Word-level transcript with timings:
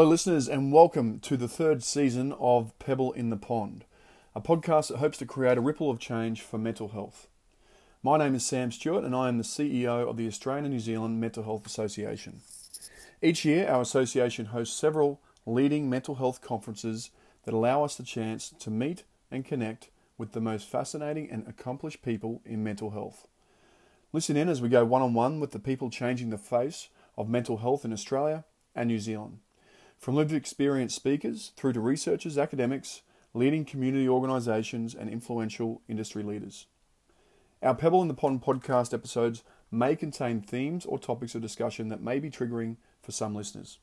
Hello, 0.00 0.08
listeners, 0.08 0.48
and 0.48 0.72
welcome 0.72 1.18
to 1.18 1.36
the 1.36 1.46
third 1.46 1.82
season 1.82 2.32
of 2.40 2.72
Pebble 2.78 3.12
in 3.12 3.28
the 3.28 3.36
Pond, 3.36 3.84
a 4.34 4.40
podcast 4.40 4.88
that 4.88 4.96
hopes 4.96 5.18
to 5.18 5.26
create 5.26 5.58
a 5.58 5.60
ripple 5.60 5.90
of 5.90 5.98
change 5.98 6.40
for 6.40 6.56
mental 6.56 6.88
health. 6.88 7.28
My 8.02 8.16
name 8.16 8.34
is 8.34 8.42
Sam 8.42 8.72
Stewart, 8.72 9.04
and 9.04 9.14
I 9.14 9.28
am 9.28 9.36
the 9.36 9.44
CEO 9.44 10.08
of 10.08 10.16
the 10.16 10.26
Australian 10.26 10.64
and 10.64 10.72
New 10.72 10.80
Zealand 10.80 11.20
Mental 11.20 11.42
Health 11.42 11.66
Association. 11.66 12.40
Each 13.20 13.44
year, 13.44 13.68
our 13.68 13.82
association 13.82 14.46
hosts 14.46 14.74
several 14.74 15.20
leading 15.44 15.90
mental 15.90 16.14
health 16.14 16.40
conferences 16.40 17.10
that 17.44 17.52
allow 17.52 17.84
us 17.84 17.96
the 17.96 18.02
chance 18.02 18.54
to 18.58 18.70
meet 18.70 19.02
and 19.30 19.44
connect 19.44 19.90
with 20.16 20.32
the 20.32 20.40
most 20.40 20.66
fascinating 20.66 21.30
and 21.30 21.46
accomplished 21.46 22.00
people 22.00 22.40
in 22.46 22.64
mental 22.64 22.92
health. 22.92 23.28
Listen 24.14 24.38
in 24.38 24.48
as 24.48 24.62
we 24.62 24.70
go 24.70 24.82
one 24.82 25.02
on 25.02 25.12
one 25.12 25.40
with 25.40 25.50
the 25.50 25.58
people 25.58 25.90
changing 25.90 26.30
the 26.30 26.38
face 26.38 26.88
of 27.18 27.28
mental 27.28 27.58
health 27.58 27.84
in 27.84 27.92
Australia 27.92 28.46
and 28.74 28.88
New 28.88 28.98
Zealand. 28.98 29.40
From 30.00 30.14
lived 30.14 30.32
experience 30.32 30.94
speakers 30.94 31.52
through 31.56 31.74
to 31.74 31.80
researchers, 31.80 32.38
academics, 32.38 33.02
leading 33.34 33.66
community 33.66 34.08
organisations, 34.08 34.94
and 34.94 35.10
influential 35.10 35.82
industry 35.88 36.22
leaders. 36.22 36.64
Our 37.62 37.74
Pebble 37.74 38.00
in 38.00 38.08
the 38.08 38.14
Pond 38.14 38.42
podcast 38.42 38.94
episodes 38.94 39.42
may 39.70 39.94
contain 39.94 40.40
themes 40.40 40.86
or 40.86 40.98
topics 40.98 41.34
of 41.34 41.42
discussion 41.42 41.90
that 41.90 42.02
may 42.02 42.18
be 42.18 42.30
triggering 42.30 42.76
for 43.02 43.12
some 43.12 43.34
listeners. 43.34 43.78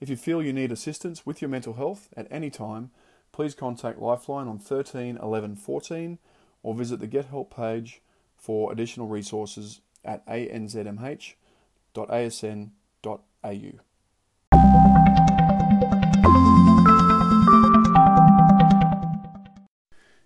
If 0.00 0.08
you 0.08 0.16
feel 0.16 0.40
you 0.40 0.52
need 0.52 0.70
assistance 0.70 1.26
with 1.26 1.42
your 1.42 1.48
mental 1.48 1.74
health 1.74 2.08
at 2.16 2.28
any 2.30 2.50
time, 2.50 2.92
please 3.32 3.56
contact 3.56 3.98
Lifeline 3.98 4.46
on 4.46 4.60
13 4.60 5.18
11 5.20 5.56
14 5.56 6.18
or 6.62 6.74
visit 6.74 7.00
the 7.00 7.08
Get 7.08 7.24
Help 7.26 7.52
page 7.54 8.00
for 8.36 8.70
additional 8.70 9.08
resources 9.08 9.80
at 10.04 10.24
anzmh.asn.au. 10.26 11.28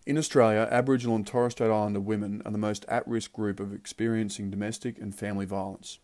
In 0.05 0.19
Australia, 0.19 0.67
Aboriginal 0.69 1.15
and 1.15 1.25
Torres 1.25 1.53
Strait 1.53 1.71
Islander 1.71 2.01
women 2.01 2.43
are 2.45 2.51
the 2.51 2.59
most 2.59 2.85
at 2.89 3.07
risk 3.07 3.33
group 3.33 3.61
of 3.61 3.73
experiencing 3.73 4.51
domestic 4.51 4.99
and 4.99 5.15
family 5.15 5.47
violence. 5.47 6.01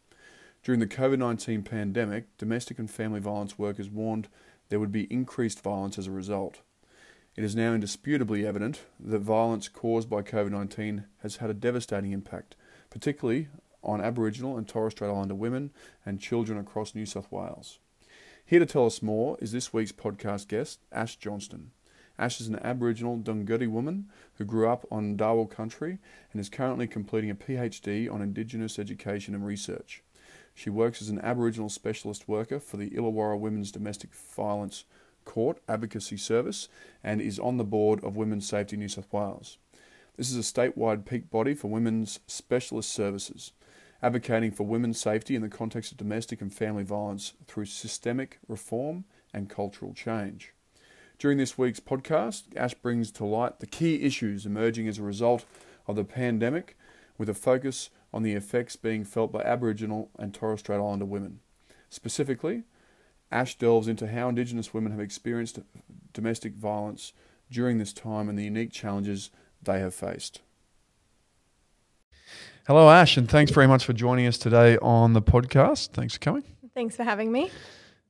During 0.63 0.79
the 0.79 0.87
COVID 0.87 1.19
19 1.19 1.65
pandemic, 1.65 2.37
domestic 2.39 2.79
and 2.79 2.89
family 2.89 3.19
violence 3.19 3.59
workers 3.59 3.91
warned 3.91 4.29
there 4.69 4.79
would 4.79 4.93
be 4.93 5.13
increased 5.13 5.65
violence 5.65 5.99
as 5.99 6.07
a 6.07 6.13
result. 6.13 6.61
It 7.35 7.43
is 7.43 7.57
now 7.57 7.73
indisputably 7.73 8.47
evident 8.47 8.83
that 9.01 9.19
violence 9.19 9.69
caused 9.69 10.09
by 10.09 10.23
COVID 10.23 10.53
19 10.53 11.05
has 11.23 11.37
had 11.37 11.51
a 11.51 11.55
devastating 11.55 12.13
impact, 12.13 12.55
particularly 12.91 13.49
on 13.83 14.01
Aboriginal 14.01 14.57
and 14.57 14.69
Torres 14.69 14.93
Strait 14.93 15.09
Islander 15.09 15.35
women 15.35 15.73
and 16.07 16.21
children 16.21 16.57
across 16.57 16.95
New 16.95 17.07
South 17.07 17.33
Wales. 17.33 17.81
Here 18.47 18.61
to 18.61 18.67
tell 18.67 18.87
us 18.87 19.03
more 19.03 19.37
is 19.41 19.51
this 19.51 19.73
week's 19.73 19.91
podcast 19.91 20.47
guest, 20.47 20.79
Ash 20.93 21.17
Johnston. 21.17 21.73
Ash 22.19 22.41
is 22.41 22.49
an 22.49 22.59
Aboriginal 22.63 23.17
Dunghutti 23.17 23.69
woman 23.69 24.09
who 24.35 24.45
grew 24.45 24.69
up 24.69 24.85
on 24.91 25.17
Dharawal 25.17 25.49
country 25.49 25.99
and 26.33 26.41
is 26.41 26.49
currently 26.49 26.89
completing 26.89 27.31
a 27.31 27.35
PhD 27.35 28.13
on 28.13 28.21
Indigenous 28.21 28.79
education 28.79 29.35
and 29.35 29.47
research. 29.47 30.03
She 30.53 30.69
works 30.69 31.01
as 31.01 31.11
an 31.11 31.21
Aboriginal 31.21 31.69
specialist 31.69 32.27
worker 32.27 32.59
for 32.59 32.77
the 32.77 32.91
Illawarra 32.91 33.39
Women's 33.39 33.71
Domestic 33.71 34.13
Violence 34.15 34.85
Court 35.25 35.61
Advocacy 35.69 36.17
Service 36.17 36.69
and 37.05 37.21
is 37.21 37.39
on 37.39 37.57
the 37.57 37.65
board 37.65 38.03
of 38.03 38.17
Women's 38.17 38.49
Safety 38.49 38.77
New 38.77 38.89
South 38.89 39.13
Wales. 39.13 39.59
This 40.17 40.33
is 40.33 40.37
a 40.37 40.53
statewide 40.53 41.07
peak 41.07 41.31
body 41.31 41.55
for 41.55 41.69
women's 41.69 42.19
specialist 42.27 42.91
services, 42.91 43.53
advocating 44.03 44.51
for 44.51 44.67
women's 44.67 45.01
safety 45.01 45.37
in 45.37 45.43
the 45.43 45.49
context 45.49 45.93
of 45.93 45.99
domestic 45.99 46.41
and 46.41 46.53
family 46.53 46.83
violence 46.83 47.35
through 47.47 47.67
systemic 47.67 48.41
reform 48.49 49.05
and 49.33 49.49
cultural 49.49 49.95
change. 49.95 50.55
During 51.19 51.39
this 51.39 51.59
week's 51.59 51.81
podcast, 51.81 52.45
Ash 52.57 52.75
brings 52.75 53.11
to 53.13 53.25
light 53.25 53.59
the 53.59 53.67
key 53.67 54.03
issues 54.03 54.47
emerging 54.47 54.87
as 54.87 54.99
a 54.99 55.03
result 55.03 55.45
of 55.89 55.97
the 55.97 56.05
pandemic, 56.05 56.77
with 57.17 57.29
a 57.29 57.35
focus 57.35 57.91
on 58.15 58.23
the 58.23 58.35
effects 58.35 58.77
being 58.77 59.05
felt 59.05 59.33
by 59.33 59.43
Aboriginal 59.43 60.11
and 60.17 60.33
Torres 60.33 60.61
Strait 60.61 60.77
Islander 60.77 61.05
women. 61.05 61.41
Specifically, 61.91 62.63
Ash 63.33 63.59
delves 63.59 63.89
into 63.89 64.07
how 64.07 64.29
Indigenous 64.29 64.73
women 64.73 64.93
have 64.93 65.01
experienced 65.01 65.59
domestic 66.13 66.55
violence 66.55 67.13
during 67.51 67.79
this 67.79 67.93
time 67.93 68.29
and 68.29 68.39
the 68.39 68.45
unique 68.45 68.71
challenges 68.71 69.31
they 69.61 69.81
have 69.81 69.95
faced. 69.95 70.41
Hello, 72.69 72.89
Ash, 72.89 73.17
and 73.17 73.29
thanks 73.29 73.51
very 73.51 73.67
much 73.67 73.85
for 73.85 73.93
joining 73.93 74.27
us 74.27 74.39
today 74.39 74.79
on 74.79 75.15
the 75.15 75.23
podcast. 75.23 75.89
Thanks 75.91 76.15
for 76.15 76.21
coming. 76.21 76.45
Thanks 76.75 76.95
for 76.95 77.03
having 77.03 77.33
me. 77.33 77.51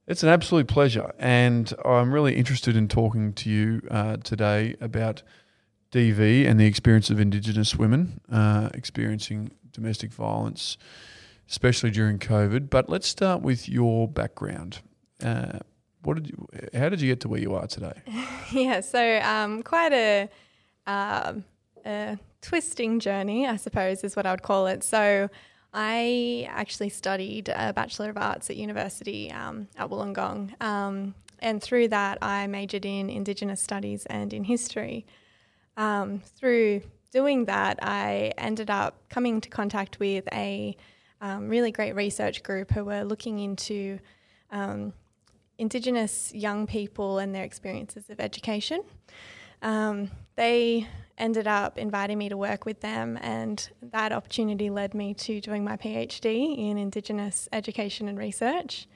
It's 0.08 0.22
an 0.22 0.30
absolute 0.30 0.68
pleasure, 0.68 1.12
and 1.18 1.70
I'm 1.84 2.14
really 2.14 2.34
interested 2.34 2.76
in 2.76 2.88
talking 2.88 3.34
to 3.34 3.50
you 3.50 3.82
uh, 3.90 4.16
today 4.16 4.74
about 4.80 5.22
DV 5.92 6.48
and 6.48 6.58
the 6.58 6.64
experience 6.64 7.10
of 7.10 7.20
Indigenous 7.20 7.76
women 7.76 8.18
uh, 8.32 8.70
experiencing 8.72 9.50
domestic 9.70 10.10
violence, 10.10 10.78
especially 11.50 11.90
during 11.90 12.18
COVID. 12.18 12.70
But 12.70 12.88
let's 12.88 13.06
start 13.06 13.42
with 13.42 13.68
your 13.68 14.08
background. 14.08 14.80
Uh, 15.22 15.58
what 16.04 16.14
did 16.14 16.28
you? 16.28 16.48
How 16.72 16.88
did 16.88 17.02
you 17.02 17.08
get 17.08 17.20
to 17.20 17.28
where 17.28 17.40
you 17.40 17.54
are 17.54 17.66
today? 17.66 18.00
yeah, 18.50 18.80
so 18.80 19.20
um, 19.20 19.62
quite 19.62 19.92
a, 19.92 20.30
um, 20.86 21.44
a 21.84 22.16
twisting 22.40 22.98
journey, 22.98 23.46
I 23.46 23.56
suppose, 23.56 24.02
is 24.02 24.16
what 24.16 24.24
I 24.24 24.30
would 24.30 24.42
call 24.42 24.68
it. 24.68 24.82
So. 24.84 25.28
I 25.72 26.48
actually 26.50 26.88
studied 26.88 27.48
a 27.48 27.72
Bachelor 27.72 28.10
of 28.10 28.16
Arts 28.16 28.50
at 28.50 28.56
university 28.56 29.30
um, 29.30 29.68
at 29.76 29.90
Wollongong, 29.90 30.60
um, 30.62 31.14
and 31.40 31.62
through 31.62 31.88
that, 31.88 32.18
I 32.22 32.46
majored 32.46 32.84
in 32.84 33.10
Indigenous 33.10 33.62
Studies 33.62 34.06
and 34.06 34.32
in 34.32 34.44
History. 34.44 35.06
Um, 35.76 36.20
through 36.20 36.82
doing 37.12 37.44
that, 37.44 37.78
I 37.82 38.32
ended 38.36 38.70
up 38.70 39.08
coming 39.08 39.36
into 39.36 39.48
contact 39.48 40.00
with 40.00 40.26
a 40.32 40.76
um, 41.20 41.48
really 41.48 41.70
great 41.70 41.94
research 41.94 42.42
group 42.42 42.70
who 42.72 42.84
were 42.84 43.02
looking 43.02 43.38
into 43.38 43.98
um, 44.50 44.92
Indigenous 45.58 46.32
young 46.34 46.66
people 46.66 47.18
and 47.18 47.34
their 47.34 47.44
experiences 47.44 48.10
of 48.10 48.20
education. 48.20 48.82
Um, 49.62 50.10
they 50.36 50.86
ended 51.18 51.46
up 51.46 51.76
inviting 51.76 52.18
me 52.18 52.28
to 52.28 52.36
work 52.36 52.64
with 52.64 52.80
them, 52.80 53.18
and 53.20 53.68
that 53.82 54.12
opportunity 54.12 54.70
led 54.70 54.94
me 54.94 55.14
to 55.14 55.40
doing 55.40 55.64
my 55.64 55.76
PhD 55.76 56.56
in 56.56 56.78
Indigenous 56.78 57.48
education 57.52 58.08
and 58.08 58.18
research. 58.18 58.86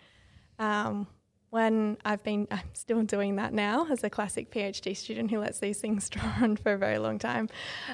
Um, 0.59 1.07
when 1.51 1.99
I've 2.05 2.23
been, 2.23 2.49
I'm 2.51 2.61
still 2.73 3.03
doing 3.03 3.37
that 3.37 3.53
now 3.53 3.87
as 3.91 4.03
a 4.05 4.11
classic 4.11 4.51
PhD 4.51 4.97
student 4.97 5.31
who 5.31 5.39
lets 5.39 5.59
these 5.59 5.81
things 5.81 6.09
draw 6.11 6.33
on 6.41 6.57
for 6.57 6.73
a 6.73 6.79
very 6.79 6.99
long 6.99 7.19
time. 7.19 7.49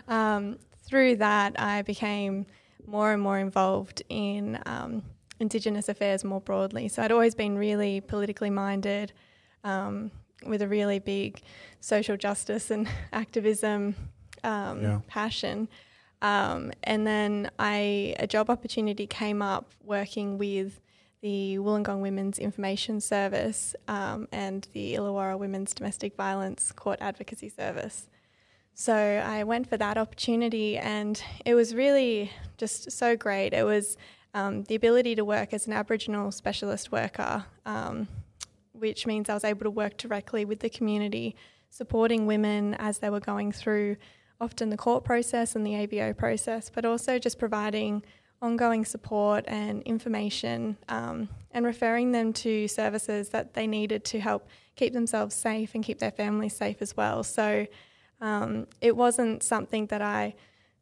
Um, 0.06 0.58
through 0.86 1.16
that, 1.16 1.60
I 1.60 1.82
became 1.82 2.46
more 2.86 3.12
and 3.12 3.20
more 3.20 3.38
involved 3.38 4.02
in 4.08 4.60
um, 4.64 5.02
Indigenous 5.40 5.88
affairs 5.88 6.24
more 6.24 6.40
broadly. 6.40 6.88
So 6.88 7.02
I'd 7.02 7.12
always 7.12 7.34
been 7.34 7.58
really 7.58 8.00
politically 8.00 8.50
minded, 8.50 9.12
um, 9.64 10.10
with 10.46 10.62
a 10.62 10.68
really 10.68 10.98
big 10.98 11.40
social 11.80 12.16
justice 12.16 12.70
and 12.70 12.88
activism 13.12 13.94
um, 14.44 14.82
yeah. 14.82 15.00
passion. 15.06 15.68
Um, 16.20 16.72
and 16.82 17.06
then 17.06 17.50
I 17.58 18.14
a 18.18 18.26
job 18.26 18.50
opportunity 18.50 19.06
came 19.06 19.40
up 19.40 19.72
working 19.84 20.36
with 20.38 20.80
the 21.20 21.58
Wollongong 21.58 22.00
Women's 22.00 22.38
Information 22.38 23.00
Service 23.00 23.74
um, 23.88 24.28
and 24.32 24.68
the 24.72 24.94
Illawarra 24.94 25.38
Women's 25.38 25.74
Domestic 25.74 26.16
Violence 26.16 26.72
Court 26.72 26.98
Advocacy 27.00 27.48
Service. 27.48 28.08
So 28.74 28.94
I 28.94 29.42
went 29.42 29.68
for 29.68 29.76
that 29.76 29.98
opportunity, 29.98 30.78
and 30.78 31.20
it 31.44 31.54
was 31.54 31.74
really 31.74 32.30
just 32.56 32.92
so 32.92 33.16
great. 33.16 33.52
It 33.52 33.64
was 33.64 33.96
um, 34.34 34.62
the 34.64 34.76
ability 34.76 35.16
to 35.16 35.24
work 35.24 35.52
as 35.52 35.66
an 35.66 35.72
Aboriginal 35.72 36.30
specialist 36.30 36.92
worker, 36.92 37.44
um, 37.66 38.06
which 38.72 39.04
means 39.04 39.28
I 39.28 39.34
was 39.34 39.42
able 39.42 39.64
to 39.64 39.70
work 39.70 39.96
directly 39.96 40.44
with 40.44 40.60
the 40.60 40.70
community, 40.70 41.34
supporting 41.70 42.26
women 42.26 42.74
as 42.74 42.98
they 42.98 43.10
were 43.10 43.18
going 43.18 43.50
through 43.50 43.96
often 44.40 44.70
the 44.70 44.76
court 44.76 45.04
process 45.04 45.56
and 45.56 45.66
the 45.66 45.72
AVO 45.72 46.16
process, 46.16 46.70
but 46.70 46.84
also 46.84 47.18
just 47.18 47.38
providing 47.38 48.02
ongoing 48.40 48.84
support 48.84 49.44
and 49.48 49.82
information 49.82 50.76
um, 50.88 51.28
and 51.50 51.66
referring 51.66 52.12
them 52.12 52.32
to 52.32 52.68
services 52.68 53.30
that 53.30 53.54
they 53.54 53.66
needed 53.66 54.04
to 54.04 54.20
help 54.20 54.48
keep 54.76 54.92
themselves 54.92 55.34
safe 55.34 55.74
and 55.74 55.84
keep 55.84 55.98
their 55.98 56.12
families 56.12 56.56
safe 56.56 56.80
as 56.80 56.96
well. 56.96 57.24
So 57.24 57.66
um, 58.20 58.66
it 58.80 58.96
wasn't 58.96 59.42
something 59.42 59.86
that 59.86 60.02
I 60.02 60.34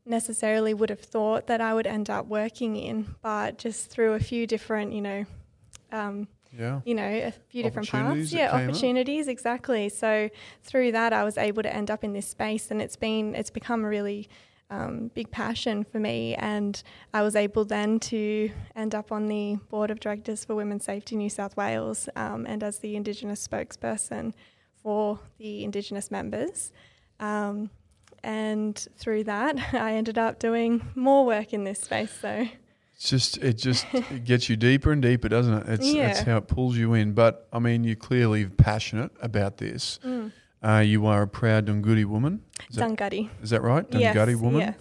necessarily 0.05 0.75
would 0.75 0.91
have 0.91 1.01
thought 1.01 1.47
that 1.47 1.61
I 1.61 1.73
would 1.73 1.87
end 1.87 2.11
up 2.11 2.27
working 2.27 2.77
in, 2.77 3.15
but 3.23 3.59
just 3.59 3.91
through 3.91 4.13
a 4.13 4.21
few 4.21 4.47
different, 4.47 4.93
you 4.93 5.01
know, 5.01 5.25
um, 5.93 6.29
yeah. 6.59 6.81
you 6.85 6.95
know, 6.95 7.07
a 7.07 7.33
few 7.49 7.63
different 7.63 7.89
paths. 7.89 8.33
Yeah, 8.33 8.51
opportunities, 8.51 9.27
up. 9.27 9.33
exactly. 9.33 9.89
So 9.89 10.31
through 10.63 10.93
that, 10.93 11.13
I 11.13 11.25
was 11.25 11.39
able 11.39 11.63
to 11.63 11.75
end 11.75 11.91
up 11.91 12.05
in 12.05 12.13
this 12.13 12.29
space, 12.29 12.71
and 12.71 12.81
it's 12.81 12.97
been 12.97 13.35
it's 13.35 13.51
become 13.51 13.85
a 13.85 13.89
really 13.89 14.29
um, 14.71 15.11
big 15.15 15.31
passion 15.31 15.85
for 15.85 15.99
me, 15.99 16.35
and 16.35 16.83
I 17.15 17.23
was 17.23 17.37
able 17.37 17.65
then 17.65 18.01
to 18.01 18.51
end 18.75 18.95
up 18.95 19.13
on 19.13 19.27
the 19.27 19.57
board 19.71 19.91
of 19.91 20.01
directors 20.01 20.45
for 20.45 20.55
Women's 20.55 20.85
Safety 20.85 21.17
New 21.17 21.31
South 21.31 21.57
Wales, 21.57 22.09
um, 22.17 22.47
and 22.47 22.63
as 22.63 22.79
the 22.79 22.97
Indigenous 22.97 23.47
spokesperson 23.47 24.33
for 24.83 25.21
the 25.39 25.65
Indigenous 25.65 26.11
members. 26.11 26.73
Um, 27.21 27.71
and 28.23 28.77
through 28.97 29.25
that, 29.25 29.57
I 29.73 29.93
ended 29.95 30.19
up 30.19 30.39
doing 30.39 30.89
more 30.95 31.25
work 31.25 31.53
in 31.53 31.65
this 31.65 31.81
space. 31.81 32.13
So 32.21 32.47
it's 32.97 33.09
just 33.11 33.39
it 33.39 33.55
just 33.59 33.87
it 33.93 34.25
gets 34.25 34.49
you 34.49 34.57
deeper 34.57 34.91
and 34.93 35.03
deeper, 35.03 35.29
doesn't 35.29 35.55
it? 35.55 35.69
It's 35.69 35.93
Yeah. 35.93 36.07
that's 36.09 36.21
how 36.21 36.39
it 36.39 36.49
pulls 36.49 36.77
you 36.77 36.95
in. 36.95 37.13
But 37.13 37.47
I 37.53 37.59
mean, 37.59 37.85
you're 37.85 37.97
clearly 37.97 38.47
passionate 38.47 39.13
about 39.21 39.59
this. 39.59 39.99
mm, 40.05 40.33
Uh, 40.63 40.79
you 40.85 41.07
are 41.07 41.23
a 41.23 41.29
proud 41.29 41.67
Dunghutti 41.67 42.05
woman. 42.07 42.41
Is 42.71 42.77
that, 42.77 42.89
Dunghutti. 42.91 43.29
is 43.43 43.51
that 43.51 43.63
right? 43.63 43.85
Yes, 43.91 44.15
woman. 44.37 44.61
yes. 44.61 44.75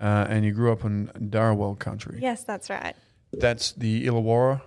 Uh, 0.00 0.26
and 0.28 0.44
you 0.44 0.52
grew 0.52 0.72
up 0.72 0.84
in 0.84 1.08
Dharawal 1.18 1.78
country. 1.78 2.18
Yes, 2.20 2.42
that's 2.44 2.68
right. 2.70 2.96
That's 3.32 3.72
the 3.72 4.06
Illawarra, 4.06 4.60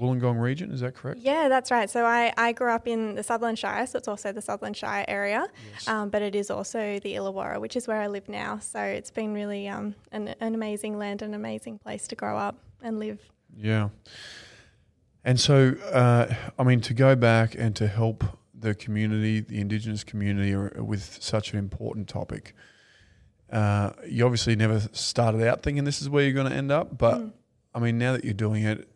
Wollongong 0.00 0.40
region. 0.40 0.70
Is 0.72 0.80
that 0.80 0.94
correct? 0.94 1.20
Yeah, 1.20 1.48
that's 1.48 1.70
right. 1.70 1.88
So 1.88 2.04
I, 2.04 2.32
I 2.36 2.52
grew 2.52 2.70
up 2.70 2.88
in 2.88 3.14
the 3.14 3.22
Sutherland 3.22 3.58
Shire, 3.58 3.86
so 3.86 3.98
it's 3.98 4.08
also 4.08 4.32
the 4.32 4.42
Sutherland 4.42 4.76
Shire 4.76 5.04
area, 5.08 5.46
Yes. 5.72 5.86
um, 5.88 6.10
but 6.10 6.20
it 6.22 6.34
is 6.34 6.50
also 6.50 6.98
the 7.00 7.14
Illawarra, 7.14 7.60
which 7.60 7.76
is 7.76 7.86
where 7.86 8.00
I 8.00 8.06
live 8.08 8.28
now. 8.28 8.58
So 8.58 8.80
it's 8.80 9.10
been 9.10 9.32
really 9.34 9.68
um, 9.68 9.94
an, 10.12 10.34
an 10.40 10.54
amazing 10.54 10.98
land, 10.98 11.22
an 11.22 11.34
amazing 11.34 11.78
place 11.78 12.08
to 12.08 12.16
grow 12.16 12.36
up 12.36 12.56
and 12.82 12.98
live. 12.98 13.20
Yeah. 13.56 13.90
And 15.24 15.38
so, 15.40 15.74
uh, 15.92 16.34
I 16.58 16.62
mean, 16.64 16.80
to 16.82 16.94
go 16.94 17.14
back 17.16 17.54
and 17.54 17.74
to 17.76 17.86
help 17.86 18.24
the 18.58 18.74
community, 18.74 19.40
the 19.40 19.60
Indigenous 19.60 20.04
community, 20.04 20.54
with 20.80 21.22
such 21.22 21.52
an 21.52 21.58
important 21.58 22.08
topic, 22.08 22.54
uh, 23.52 23.90
you 24.08 24.24
obviously 24.24 24.56
never 24.56 24.80
started 24.92 25.46
out 25.46 25.62
thinking 25.62 25.84
this 25.84 26.02
is 26.02 26.08
where 26.10 26.24
you're 26.24 26.32
going 26.32 26.50
to 26.50 26.56
end 26.56 26.72
up. 26.72 26.98
But 26.98 27.18
Mm. 27.20 27.32
I 27.74 27.78
mean, 27.80 27.98
now 27.98 28.12
that 28.12 28.24
you're 28.24 28.34
doing 28.34 28.62
it, 28.64 28.88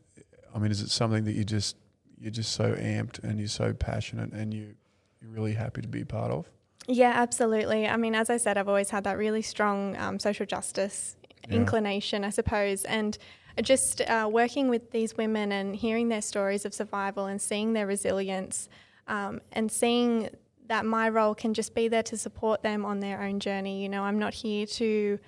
I 0.55 0.59
mean, 0.59 0.71
is 0.71 0.81
it 0.81 0.91
something 0.91 1.25
that 1.25 1.33
you 1.33 1.45
just 1.45 1.77
you're 2.21 2.31
just 2.33 2.53
so 2.53 2.75
amped 2.75 3.23
and 3.23 3.39
you're 3.39 3.49
so 3.49 3.73
passionate 3.73 4.33
and 4.33 4.53
you 4.53 4.75
you're 5.21 5.31
really 5.31 5.55
happy 5.55 5.81
to 5.83 5.89
be 5.89 6.05
part 6.05 6.31
of? 6.31 6.49
Yeah, 6.87 7.13
absolutely. 7.15 7.87
I 7.87 7.97
mean, 7.97 8.15
as 8.15 8.31
I 8.31 8.39
said, 8.39 8.57
I've 8.57 8.69
always 8.69 8.91
had 8.91 9.05
that 9.05 9.19
really 9.19 9.43
strong 9.43 9.97
um, 9.97 10.19
social 10.19 10.47
justice 10.47 11.17
Yeah. 11.49 11.57
inclination, 11.57 12.25
I 12.25 12.31
suppose, 12.31 12.85
and 12.85 13.17
just 13.63 14.01
uh, 14.03 14.29
working 14.31 14.69
with 14.69 14.91
these 14.91 15.17
women 15.17 15.53
and 15.53 15.75
hearing 15.77 16.09
their 16.09 16.23
stories 16.23 16.65
of 16.65 16.73
survival 16.73 17.27
and 17.27 17.41
seeing 17.41 17.73
their 17.73 17.87
resilience 17.87 18.69
um, 19.07 19.41
and 19.53 19.71
seeing 19.71 20.31
that 20.69 20.85
my 20.85 21.09
role 21.09 21.35
can 21.35 21.55
just 21.55 21.75
be 21.75 21.89
there 21.89 22.03
to 22.05 22.17
support 22.17 22.63
them 22.63 22.85
on 22.85 23.01
their 23.01 23.21
own 23.23 23.41
journey. 23.41 23.83
You 23.83 23.89
know, 23.89 24.03
I'm 24.05 24.19
not 24.19 24.35
here 24.35 24.67
to 24.67 25.19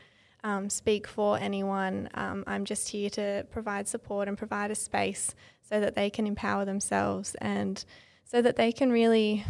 um, 0.44 0.70
speak 0.70 1.06
for 1.06 1.38
anyone. 1.38 2.08
Um, 2.14 2.44
I'm 2.46 2.64
just 2.64 2.88
here 2.88 3.10
to 3.10 3.46
provide 3.50 3.88
support 3.88 4.28
and 4.28 4.36
provide 4.36 4.70
a 4.70 4.74
space 4.74 5.34
so 5.62 5.80
that 5.80 5.94
they 5.94 6.10
can 6.10 6.26
empower 6.26 6.64
themselves 6.64 7.34
and 7.36 7.84
so 8.24 8.40
that 8.42 8.56
they 8.56 8.72
can 8.72 8.90
really 8.90 9.44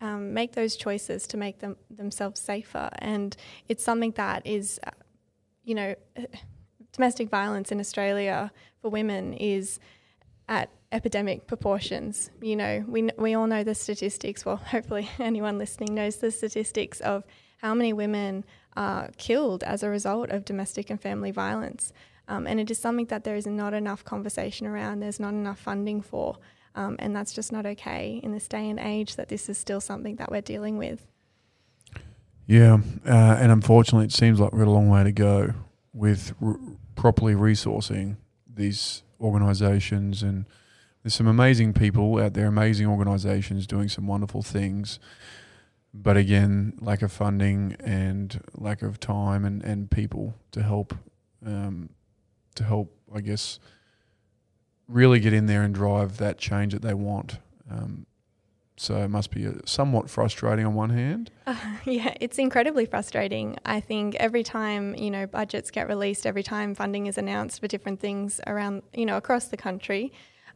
um, 0.00 0.34
make 0.34 0.52
those 0.52 0.76
choices 0.76 1.26
to 1.28 1.36
make 1.36 1.60
them 1.60 1.76
themselves 1.90 2.40
safer. 2.40 2.90
And 2.98 3.36
it's 3.68 3.82
something 3.82 4.12
that 4.12 4.46
is, 4.46 4.78
uh, 4.86 4.90
you 5.64 5.74
know, 5.74 5.94
domestic 6.92 7.28
violence 7.28 7.72
in 7.72 7.80
Australia 7.80 8.50
for 8.80 8.90
women 8.90 9.34
is 9.34 9.78
at 10.48 10.70
epidemic 10.92 11.46
proportions. 11.46 12.30
You 12.40 12.56
know, 12.56 12.84
we 12.86 13.10
we 13.18 13.34
all 13.34 13.46
know 13.46 13.64
the 13.64 13.74
statistics. 13.74 14.44
Well, 14.44 14.56
hopefully 14.74 15.08
anyone 15.18 15.58
listening 15.58 15.94
knows 15.94 16.16
the 16.16 16.30
statistics 16.30 17.00
of 17.00 17.24
how 17.58 17.74
many 17.74 17.92
women 17.92 18.44
are 18.76 19.10
killed 19.16 19.62
as 19.62 19.82
a 19.82 19.88
result 19.88 20.30
of 20.30 20.44
domestic 20.44 20.90
and 20.90 21.00
family 21.00 21.30
violence. 21.30 21.92
Um, 22.28 22.46
and 22.46 22.58
it 22.58 22.70
is 22.70 22.78
something 22.78 23.06
that 23.06 23.24
there 23.24 23.36
is 23.36 23.46
not 23.46 23.72
enough 23.72 24.04
conversation 24.04 24.66
around. 24.66 25.00
There's 25.00 25.20
not 25.20 25.30
enough 25.30 25.58
funding 25.58 26.02
for. 26.02 26.36
Um, 26.74 26.96
and 26.98 27.16
that's 27.16 27.32
just 27.32 27.52
not 27.52 27.64
okay 27.64 28.20
in 28.22 28.32
this 28.32 28.48
day 28.48 28.68
and 28.68 28.78
age 28.78 29.16
that 29.16 29.28
this 29.28 29.48
is 29.48 29.56
still 29.56 29.80
something 29.80 30.16
that 30.16 30.30
we're 30.30 30.42
dealing 30.42 30.76
with. 30.76 31.06
Yeah, 32.46 32.78
uh, 33.04 33.38
and 33.40 33.50
unfortunately, 33.50 34.04
it 34.04 34.12
seems 34.12 34.38
like 34.38 34.52
got 34.52 34.60
a 34.60 34.70
long 34.70 34.88
way 34.88 35.02
to 35.02 35.10
go 35.10 35.52
with 35.92 36.34
properly 36.94 37.34
resourcing 37.34 38.16
these 38.46 39.02
organisations. 39.20 40.22
And 40.22 40.44
there's 41.02 41.14
some 41.14 41.26
amazing 41.26 41.72
people 41.72 42.20
out 42.20 42.34
there, 42.34 42.46
amazing 42.46 42.86
organisations 42.86 43.66
doing 43.66 43.88
some 43.88 44.06
wonderful 44.06 44.42
things. 44.42 45.00
But 46.02 46.16
again, 46.16 46.74
lack 46.80 47.02
of 47.02 47.10
funding 47.10 47.76
and 47.80 48.40
lack 48.54 48.82
of 48.82 49.00
time 49.00 49.44
and, 49.44 49.62
and 49.62 49.90
people 49.90 50.34
to 50.52 50.62
help, 50.62 50.94
um, 51.44 51.88
to 52.54 52.64
help, 52.64 52.94
I 53.14 53.20
guess, 53.20 53.58
really 54.88 55.20
get 55.20 55.32
in 55.32 55.46
there 55.46 55.62
and 55.62 55.74
drive 55.74 56.18
that 56.18 56.38
change 56.38 56.74
that 56.74 56.82
they 56.82 56.94
want. 56.94 57.38
Um, 57.70 58.06
so 58.76 58.96
it 58.96 59.08
must 59.08 59.30
be 59.30 59.48
somewhat 59.64 60.10
frustrating 60.10 60.66
on 60.66 60.74
one 60.74 60.90
hand. 60.90 61.30
Uh, 61.46 61.56
yeah, 61.86 62.12
it's 62.20 62.38
incredibly 62.38 62.84
frustrating. 62.84 63.56
I 63.64 63.80
think 63.80 64.16
every 64.16 64.42
time, 64.42 64.94
you 64.96 65.10
know, 65.10 65.26
budgets 65.26 65.70
get 65.70 65.88
released, 65.88 66.26
every 66.26 66.42
time 66.42 66.74
funding 66.74 67.06
is 67.06 67.16
announced 67.16 67.60
for 67.60 67.68
different 67.68 68.00
things 68.00 68.38
around, 68.46 68.82
you 68.92 69.06
know, 69.06 69.16
across 69.16 69.46
the 69.48 69.56
country, 69.56 70.12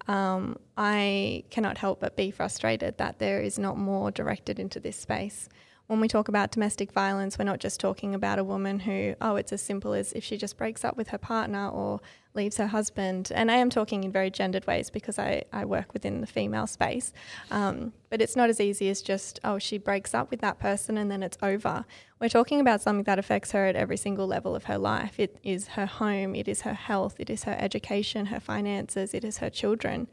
um, 0.08 0.58
I 0.76 1.44
cannot 1.50 1.78
help 1.78 2.00
but 2.00 2.16
be 2.16 2.30
frustrated 2.30 2.98
that 2.98 3.18
there 3.18 3.40
is 3.40 3.58
not 3.58 3.76
more 3.76 4.10
directed 4.10 4.58
into 4.58 4.80
this 4.80 4.96
space. 4.96 5.48
When 5.86 6.00
we 6.00 6.08
talk 6.08 6.28
about 6.28 6.52
domestic 6.52 6.92
violence, 6.92 7.38
we're 7.38 7.44
not 7.44 7.58
just 7.58 7.80
talking 7.80 8.14
about 8.14 8.38
a 8.38 8.44
woman 8.44 8.80
who, 8.80 9.14
oh, 9.20 9.36
it's 9.36 9.52
as 9.52 9.60
simple 9.60 9.92
as 9.92 10.12
if 10.12 10.22
she 10.22 10.36
just 10.36 10.56
breaks 10.56 10.84
up 10.84 10.96
with 10.96 11.08
her 11.08 11.18
partner 11.18 11.68
or 11.68 12.00
leaves 12.34 12.56
her 12.58 12.68
husband. 12.68 13.32
And 13.34 13.50
I 13.50 13.56
am 13.56 13.70
talking 13.70 14.04
in 14.04 14.12
very 14.12 14.30
gendered 14.30 14.66
ways 14.66 14.90
because 14.90 15.18
I, 15.18 15.44
I 15.52 15.64
work 15.64 15.92
within 15.92 16.20
the 16.20 16.26
female 16.26 16.66
space. 16.66 17.12
Um, 17.50 17.92
but 18.08 18.20
it's 18.22 18.36
not 18.36 18.50
as 18.50 18.60
easy 18.60 18.88
as 18.88 19.02
just, 19.02 19.40
oh, 19.44 19.58
she 19.58 19.78
breaks 19.78 20.14
up 20.14 20.30
with 20.30 20.40
that 20.40 20.58
person 20.58 20.96
and 20.96 21.10
then 21.10 21.22
it's 21.22 21.38
over. 21.42 21.84
We're 22.20 22.28
talking 22.28 22.60
about 22.60 22.80
something 22.80 23.04
that 23.04 23.18
affects 23.18 23.52
her 23.52 23.66
at 23.66 23.76
every 23.76 23.96
single 23.96 24.26
level 24.26 24.54
of 24.54 24.64
her 24.64 24.78
life. 24.78 25.18
It 25.18 25.38
is 25.42 25.68
her 25.68 25.86
home, 25.86 26.34
it 26.34 26.46
is 26.46 26.62
her 26.62 26.74
health, 26.74 27.16
it 27.18 27.30
is 27.30 27.44
her 27.44 27.56
education, 27.58 28.26
her 28.26 28.40
finances, 28.40 29.14
it 29.14 29.24
is 29.24 29.38
her 29.38 29.50
children. 29.50 30.08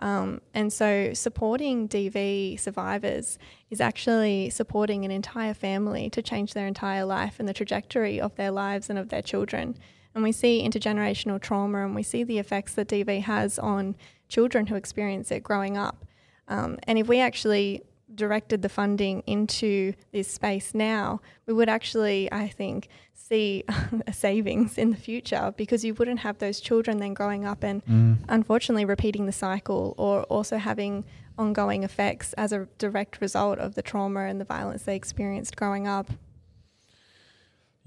Um, 0.00 0.40
and 0.54 0.72
so, 0.72 1.12
supporting 1.12 1.88
DV 1.88 2.60
survivors 2.60 3.36
is 3.68 3.80
actually 3.80 4.48
supporting 4.50 5.04
an 5.04 5.10
entire 5.10 5.54
family 5.54 6.08
to 6.10 6.22
change 6.22 6.54
their 6.54 6.68
entire 6.68 7.04
life 7.04 7.40
and 7.40 7.48
the 7.48 7.52
trajectory 7.52 8.20
of 8.20 8.36
their 8.36 8.52
lives 8.52 8.88
and 8.88 8.98
of 8.98 9.08
their 9.08 9.22
children. 9.22 9.76
And 10.14 10.24
we 10.24 10.32
see 10.32 10.68
intergenerational 10.68 11.40
trauma 11.40 11.84
and 11.84 11.94
we 11.94 12.02
see 12.02 12.24
the 12.24 12.38
effects 12.38 12.74
that 12.74 12.88
DV 12.88 13.22
has 13.22 13.58
on 13.58 13.96
children 14.28 14.66
who 14.66 14.74
experience 14.74 15.30
it 15.30 15.42
growing 15.42 15.76
up. 15.76 16.04
Um, 16.48 16.78
and 16.84 16.98
if 16.98 17.08
we 17.08 17.20
actually 17.20 17.82
directed 18.14 18.62
the 18.62 18.68
funding 18.68 19.22
into 19.26 19.92
this 20.12 20.30
space 20.30 20.74
now, 20.74 21.20
we 21.46 21.52
would 21.52 21.68
actually, 21.68 22.30
I 22.32 22.48
think, 22.48 22.88
see 23.12 23.64
a 24.06 24.12
savings 24.12 24.78
in 24.78 24.90
the 24.90 24.96
future 24.96 25.52
because 25.56 25.84
you 25.84 25.94
wouldn't 25.94 26.20
have 26.20 26.38
those 26.38 26.60
children 26.60 26.98
then 26.98 27.14
growing 27.14 27.44
up 27.44 27.62
and 27.62 27.82
unfortunately 28.28 28.84
repeating 28.84 29.26
the 29.26 29.32
cycle 29.32 29.94
or 29.98 30.22
also 30.24 30.56
having 30.56 31.04
ongoing 31.36 31.84
effects 31.84 32.32
as 32.34 32.52
a 32.52 32.66
direct 32.78 33.20
result 33.20 33.58
of 33.58 33.74
the 33.74 33.82
trauma 33.82 34.20
and 34.20 34.40
the 34.40 34.44
violence 34.44 34.82
they 34.82 34.96
experienced 34.96 35.54
growing 35.56 35.86
up. 35.86 36.10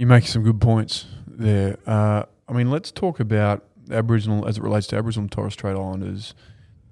You 0.01 0.08
make 0.08 0.25
some 0.25 0.41
good 0.41 0.60
points 0.60 1.05
there. 1.27 1.77
Uh, 1.86 2.24
I 2.50 2.53
mean, 2.53 2.72
let's 2.72 2.89
talk 2.89 3.20
about 3.20 3.65
Aboriginal 3.91 4.48
as 4.48 4.58
it 4.58 4.63
relates 4.63 4.88
to 4.88 4.96
Aboriginal 4.96 5.25
and 5.25 5.31
Torres 5.31 5.53
Strait 5.53 5.74
Islanders. 5.74 6.34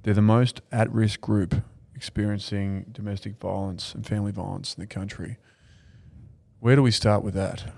They're 0.03 0.13
the 0.13 0.21
most 0.21 0.61
at 0.71 0.93
risk 0.93 1.19
group 1.19 1.55
experiencing 1.95 2.85
domestic 2.91 3.39
violence 3.39 3.95
and 3.95 4.05
family 4.05 4.31
violence 4.31 4.75
in 4.75 4.81
the 4.81 4.85
country. 4.85 5.37
Where 6.59 6.75
do 6.75 6.83
we 6.83 6.91
start 6.91 7.23
with 7.23 7.33
that? 7.33 7.73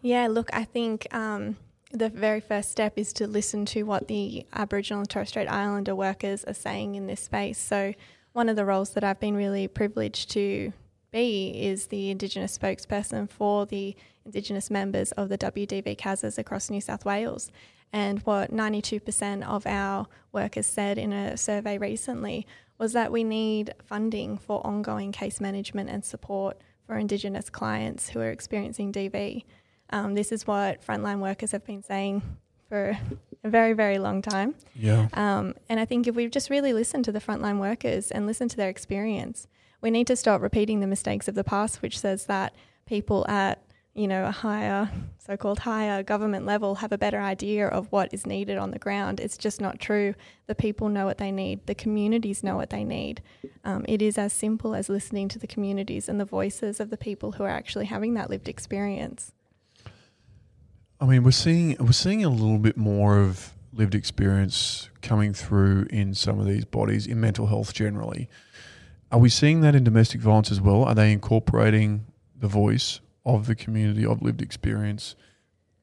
Yeah, 0.00 0.26
look, 0.28 0.48
I 0.54 0.64
think 0.64 1.06
um, 1.14 1.58
the 1.90 2.08
very 2.08 2.40
first 2.40 2.70
step 2.70 2.94
is 2.96 3.12
to 3.12 3.26
listen 3.26 3.66
to 3.66 3.82
what 3.82 4.08
the 4.08 4.46
Aboriginal 4.54 5.00
and 5.00 5.10
Torres 5.10 5.28
Strait 5.28 5.48
Islander 5.48 5.94
workers 5.94 6.44
are 6.44 6.54
saying 6.54 6.94
in 6.94 7.08
this 7.08 7.20
space. 7.20 7.58
So, 7.58 7.92
one 8.32 8.48
of 8.48 8.56
the 8.56 8.64
roles 8.64 8.94
that 8.94 9.04
I've 9.04 9.20
been 9.20 9.36
really 9.36 9.68
privileged 9.68 10.30
to 10.30 10.72
be 11.10 11.50
is 11.62 11.88
the 11.88 12.08
Indigenous 12.08 12.56
spokesperson 12.56 13.28
for 13.28 13.66
the 13.66 13.94
Indigenous 14.24 14.70
members 14.70 15.12
of 15.12 15.28
the 15.28 15.38
WDV 15.38 15.96
CASAs 15.96 16.38
across 16.38 16.70
New 16.70 16.80
South 16.80 17.04
Wales. 17.04 17.50
And 17.92 18.20
what 18.20 18.52
92% 18.52 19.46
of 19.46 19.66
our 19.66 20.06
workers 20.32 20.66
said 20.66 20.96
in 20.98 21.12
a 21.12 21.36
survey 21.36 21.76
recently 21.76 22.46
was 22.78 22.94
that 22.94 23.12
we 23.12 23.22
need 23.22 23.74
funding 23.84 24.38
for 24.38 24.66
ongoing 24.66 25.12
case 25.12 25.40
management 25.40 25.90
and 25.90 26.04
support 26.04 26.60
for 26.86 26.96
Indigenous 26.96 27.50
clients 27.50 28.08
who 28.08 28.20
are 28.20 28.30
experiencing 28.30 28.92
DV. 28.92 29.44
Um, 29.90 30.14
this 30.14 30.32
is 30.32 30.46
what 30.46 30.84
frontline 30.84 31.20
workers 31.20 31.52
have 31.52 31.64
been 31.64 31.82
saying 31.82 32.22
for 32.68 32.98
a 33.44 33.50
very, 33.50 33.74
very 33.74 33.98
long 33.98 34.22
time. 34.22 34.54
Yeah. 34.74 35.08
Um, 35.12 35.54
and 35.68 35.78
I 35.78 35.84
think 35.84 36.06
if 36.06 36.14
we 36.14 36.28
just 36.28 36.48
really 36.48 36.72
listen 36.72 37.02
to 37.02 37.12
the 37.12 37.20
frontline 37.20 37.58
workers 37.58 38.10
and 38.10 38.26
listen 38.26 38.48
to 38.48 38.56
their 38.56 38.70
experience, 38.70 39.46
we 39.82 39.90
need 39.90 40.06
to 40.06 40.16
stop 40.16 40.40
repeating 40.40 40.80
the 40.80 40.86
mistakes 40.86 41.28
of 41.28 41.34
the 41.34 41.44
past, 41.44 41.82
which 41.82 41.98
says 41.98 42.26
that 42.26 42.54
people 42.86 43.26
at 43.28 43.62
you 43.94 44.08
know, 44.08 44.24
a 44.24 44.30
higher, 44.30 44.90
so 45.18 45.36
called 45.36 45.58
higher 45.60 46.02
government 46.02 46.46
level 46.46 46.76
have 46.76 46.92
a 46.92 46.98
better 46.98 47.20
idea 47.20 47.66
of 47.66 47.92
what 47.92 48.12
is 48.12 48.26
needed 48.26 48.56
on 48.56 48.70
the 48.70 48.78
ground. 48.78 49.20
It's 49.20 49.36
just 49.36 49.60
not 49.60 49.80
true. 49.80 50.14
The 50.46 50.54
people 50.54 50.88
know 50.88 51.04
what 51.04 51.18
they 51.18 51.30
need, 51.30 51.66
the 51.66 51.74
communities 51.74 52.42
know 52.42 52.56
what 52.56 52.70
they 52.70 52.84
need. 52.84 53.20
Um, 53.64 53.84
it 53.86 54.00
is 54.00 54.16
as 54.16 54.32
simple 54.32 54.74
as 54.74 54.88
listening 54.88 55.28
to 55.28 55.38
the 55.38 55.46
communities 55.46 56.08
and 56.08 56.18
the 56.18 56.24
voices 56.24 56.80
of 56.80 56.88
the 56.88 56.96
people 56.96 57.32
who 57.32 57.44
are 57.44 57.50
actually 57.50 57.84
having 57.84 58.14
that 58.14 58.30
lived 58.30 58.48
experience. 58.48 59.32
I 60.98 61.04
mean, 61.04 61.22
we're 61.22 61.32
seeing 61.32 61.76
we're 61.78 61.92
seeing 61.92 62.24
a 62.24 62.30
little 62.30 62.58
bit 62.58 62.76
more 62.76 63.18
of 63.18 63.52
lived 63.74 63.94
experience 63.94 64.88
coming 65.02 65.34
through 65.34 65.86
in 65.90 66.14
some 66.14 66.38
of 66.38 66.46
these 66.46 66.64
bodies 66.64 67.06
in 67.06 67.20
mental 67.20 67.46
health 67.46 67.74
generally. 67.74 68.28
Are 69.10 69.18
we 69.18 69.28
seeing 69.28 69.60
that 69.60 69.74
in 69.74 69.84
domestic 69.84 70.20
violence 70.22 70.50
as 70.50 70.60
well? 70.60 70.84
Are 70.84 70.94
they 70.94 71.12
incorporating 71.12 72.06
the 72.38 72.48
voice 72.48 73.00
of 73.24 73.46
the 73.46 73.54
community 73.54 74.04
of 74.04 74.22
lived 74.22 74.42
experience 74.42 75.14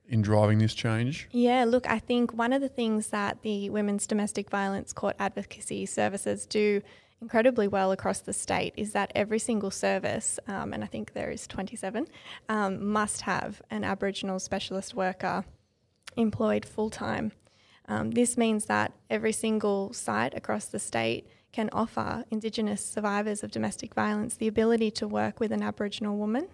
in 0.08 0.22
driving 0.22 0.60
this 0.60 0.74
change? 0.74 1.28
Yeah, 1.32 1.66
look, 1.66 1.90
I 1.90 2.00
think 2.00 2.34
one 2.34 2.54
of 2.54 2.62
the 2.62 2.70
things 2.70 3.08
that 3.08 3.42
the 3.42 3.70
Women's 3.70 4.08
Domestic 4.08 4.50
Violence 4.50 4.92
Court 4.94 5.16
Advocacy 5.20 5.86
Services 5.86 6.46
do 6.46 6.82
incredibly 7.22 7.68
well 7.68 7.92
across 7.92 8.22
the 8.22 8.34
state 8.34 8.74
is 8.78 8.94
that 8.94 9.12
every 9.14 9.40
single 9.40 9.72
service, 9.72 10.40
um, 10.48 10.74
and 10.74 10.84
I 10.84 10.88
think 10.88 11.14
there 11.14 11.30
is 11.30 11.48
27, 11.48 12.08
um, 12.48 12.86
must 12.92 13.22
have 13.22 13.62
an 13.70 13.84
Aboriginal 13.84 14.40
specialist 14.40 14.96
worker 14.96 15.44
employed 16.16 16.66
full 16.66 16.90
time. 16.90 17.32
Um, 17.88 18.12
this 18.12 18.38
means 18.38 18.66
that 18.66 18.94
every 19.10 19.32
single 19.32 19.94
site 19.94 20.34
across 20.34 20.66
the 20.66 20.80
state 20.80 21.28
can 21.52 21.70
offer 21.74 22.24
Indigenous 22.30 22.86
survivors 22.86 23.44
of 23.44 23.52
domestic 23.52 23.96
violence 23.96 24.36
the 24.36 24.48
ability 24.48 24.92
to 24.92 25.08
work 25.08 25.40
with 25.40 25.52
an 25.52 25.64
Aboriginal 25.64 26.16
woman. 26.16 26.48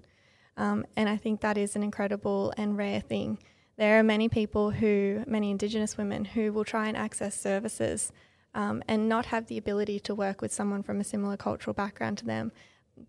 Um, 0.58 0.86
and 0.96 1.10
I 1.10 1.18
think 1.18 1.42
that 1.42 1.58
is 1.58 1.76
an 1.76 1.84
incredible 1.84 2.54
and 2.58 2.78
rare 2.78 3.02
thing. 3.02 3.40
There 3.78 4.00
are 4.00 4.04
many 4.04 4.30
people 4.30 4.72
who, 4.72 5.24
many 5.28 5.52
Indigenous 5.52 5.98
women, 5.98 6.26
who 6.26 6.54
will 6.54 6.64
try 6.64 6.88
and 6.88 6.96
access 6.96 7.40
services 7.40 8.12
um, 8.54 8.82
and 8.88 9.10
not 9.10 9.28
have 9.28 9.48
the 9.48 9.58
ability 9.58 10.00
to 10.02 10.16
work 10.16 10.42
with 10.42 10.54
someone 10.54 10.82
from 10.82 11.02
a 11.02 11.04
similar 11.04 11.36
cultural 11.36 11.74
background 11.74 12.18
to 12.20 12.26
them, 12.26 12.54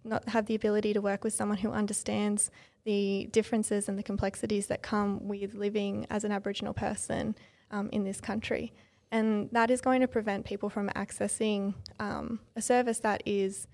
not 0.03 0.29
have 0.29 0.47
the 0.47 0.57
ability 0.57 0.93
to 0.93 1.00
work 1.00 1.23
with 1.23 1.33
someone 1.33 1.59
who 1.59 1.71
understands 1.71 2.50
the 2.85 3.29
differences 3.31 3.88
and 3.88 3.97
the 3.97 4.03
complexities 4.03 4.67
that 4.67 4.83
come 4.83 5.26
with 5.29 5.55
living 5.55 6.07
as 6.11 6.25
an 6.25 6.33
Aboriginal 6.33 6.75
person 6.75 7.37
um, 7.71 7.88
in 7.93 8.03
this 8.03 8.21
country. 8.21 8.73
And 9.12 9.49
that 9.53 9.71
is 9.71 9.81
going 9.81 10.00
to 10.00 10.09
prevent 10.09 10.45
people 10.45 10.69
from 10.69 10.88
accessing 10.91 11.75
um, 12.00 12.41
a 12.57 12.62
service 12.62 12.99
that 13.00 13.23
is 13.25 13.69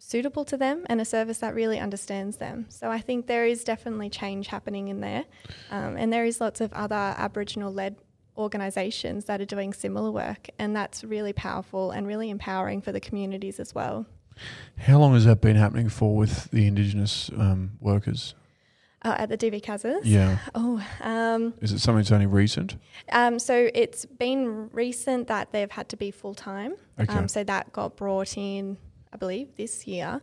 suitable 0.00 0.44
to 0.46 0.56
them 0.56 0.84
and 0.86 1.00
a 1.00 1.04
service 1.04 1.38
that 1.38 1.54
really 1.54 1.78
understands 1.78 2.38
them. 2.38 2.66
So 2.70 2.90
I 2.90 3.00
think 3.00 3.26
there 3.26 3.46
is 3.46 3.62
definitely 3.62 4.08
change 4.08 4.48
happening 4.48 4.88
in 4.88 5.00
there. 5.00 5.26
Um, 5.70 5.96
and 5.96 6.12
there 6.12 6.24
is 6.24 6.40
lots 6.40 6.60
of 6.60 6.72
other 6.72 6.94
Aboriginal 6.94 7.72
led 7.72 7.96
organisations 8.36 9.26
that 9.26 9.40
are 9.40 9.46
doing 9.46 9.72
similar 9.74 10.10
work. 10.10 10.48
And 10.58 10.74
that's 10.74 11.04
really 11.04 11.34
powerful 11.34 11.90
and 11.90 12.06
really 12.06 12.30
empowering 12.30 12.80
for 12.80 12.92
the 12.92 13.00
communities 13.00 13.60
as 13.60 13.74
well. 13.74 14.06
How 14.78 14.98
long 14.98 15.12
has 15.12 15.26
that 15.26 15.42
been 15.42 15.56
happening 15.56 15.90
for 15.90 16.16
with 16.16 16.50
the 16.50 16.66
Indigenous 16.66 17.30
um, 17.36 17.72
workers? 17.80 18.34
Uh, 19.02 19.16
at 19.18 19.28
the 19.30 19.36
DV 19.38 19.62
Casas? 19.62 20.04
Yeah. 20.04 20.38
Oh, 20.54 20.82
um, 21.00 21.54
is 21.62 21.72
it 21.72 21.78
something 21.78 22.00
that's 22.00 22.12
only 22.12 22.26
recent? 22.26 22.76
Um, 23.10 23.38
so 23.38 23.70
it's 23.74 24.04
been 24.04 24.68
recent 24.72 25.28
that 25.28 25.52
they've 25.52 25.70
had 25.70 25.88
to 25.90 25.96
be 25.96 26.10
full 26.10 26.34
time. 26.34 26.74
Okay. 26.98 27.12
Um, 27.12 27.26
so 27.26 27.42
that 27.44 27.72
got 27.72 27.96
brought 27.96 28.36
in, 28.36 28.76
I 29.12 29.16
believe, 29.16 29.56
this 29.56 29.86
year. 29.86 30.20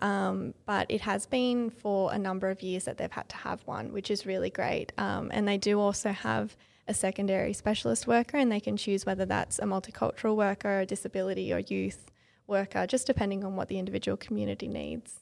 Um, 0.00 0.54
but 0.64 0.86
it 0.88 1.00
has 1.00 1.26
been 1.26 1.70
for 1.70 2.12
a 2.12 2.18
number 2.18 2.50
of 2.50 2.62
years 2.62 2.84
that 2.84 2.98
they've 2.98 3.10
had 3.10 3.28
to 3.30 3.36
have 3.36 3.60
one, 3.66 3.92
which 3.92 4.10
is 4.10 4.26
really 4.26 4.50
great. 4.50 4.92
Um, 4.96 5.30
and 5.32 5.46
they 5.48 5.58
do 5.58 5.80
also 5.80 6.12
have 6.12 6.56
a 6.86 6.94
secondary 6.94 7.52
specialist 7.52 8.06
worker, 8.06 8.36
and 8.36 8.50
they 8.50 8.60
can 8.60 8.76
choose 8.76 9.04
whether 9.04 9.26
that's 9.26 9.58
a 9.58 9.64
multicultural 9.64 10.36
worker, 10.36 10.80
a 10.80 10.86
disability, 10.86 11.52
or 11.52 11.58
youth 11.58 12.10
worker, 12.46 12.86
just 12.86 13.06
depending 13.06 13.44
on 13.44 13.56
what 13.56 13.68
the 13.68 13.78
individual 13.78 14.16
community 14.16 14.68
needs. 14.68 15.20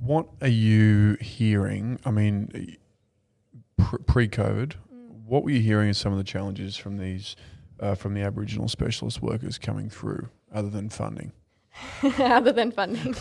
What 0.00 0.28
are 0.40 0.48
you 0.48 1.16
hearing? 1.20 1.98
I 2.04 2.10
mean, 2.10 2.76
pre 4.06 4.28
COVID, 4.28 4.74
mm. 4.92 5.24
what 5.26 5.44
were 5.44 5.50
you 5.50 5.60
hearing 5.60 5.90
as 5.90 5.98
some 5.98 6.12
of 6.12 6.18
the 6.18 6.24
challenges 6.24 6.76
from 6.76 6.98
these, 6.98 7.36
uh, 7.80 7.94
from 7.94 8.14
the 8.14 8.22
Aboriginal 8.22 8.68
specialist 8.68 9.20
workers 9.20 9.58
coming 9.58 9.90
through, 9.90 10.28
other 10.52 10.70
than 10.70 10.88
funding? 10.90 11.32
other 12.18 12.52
than 12.52 12.70
funding. 12.70 13.14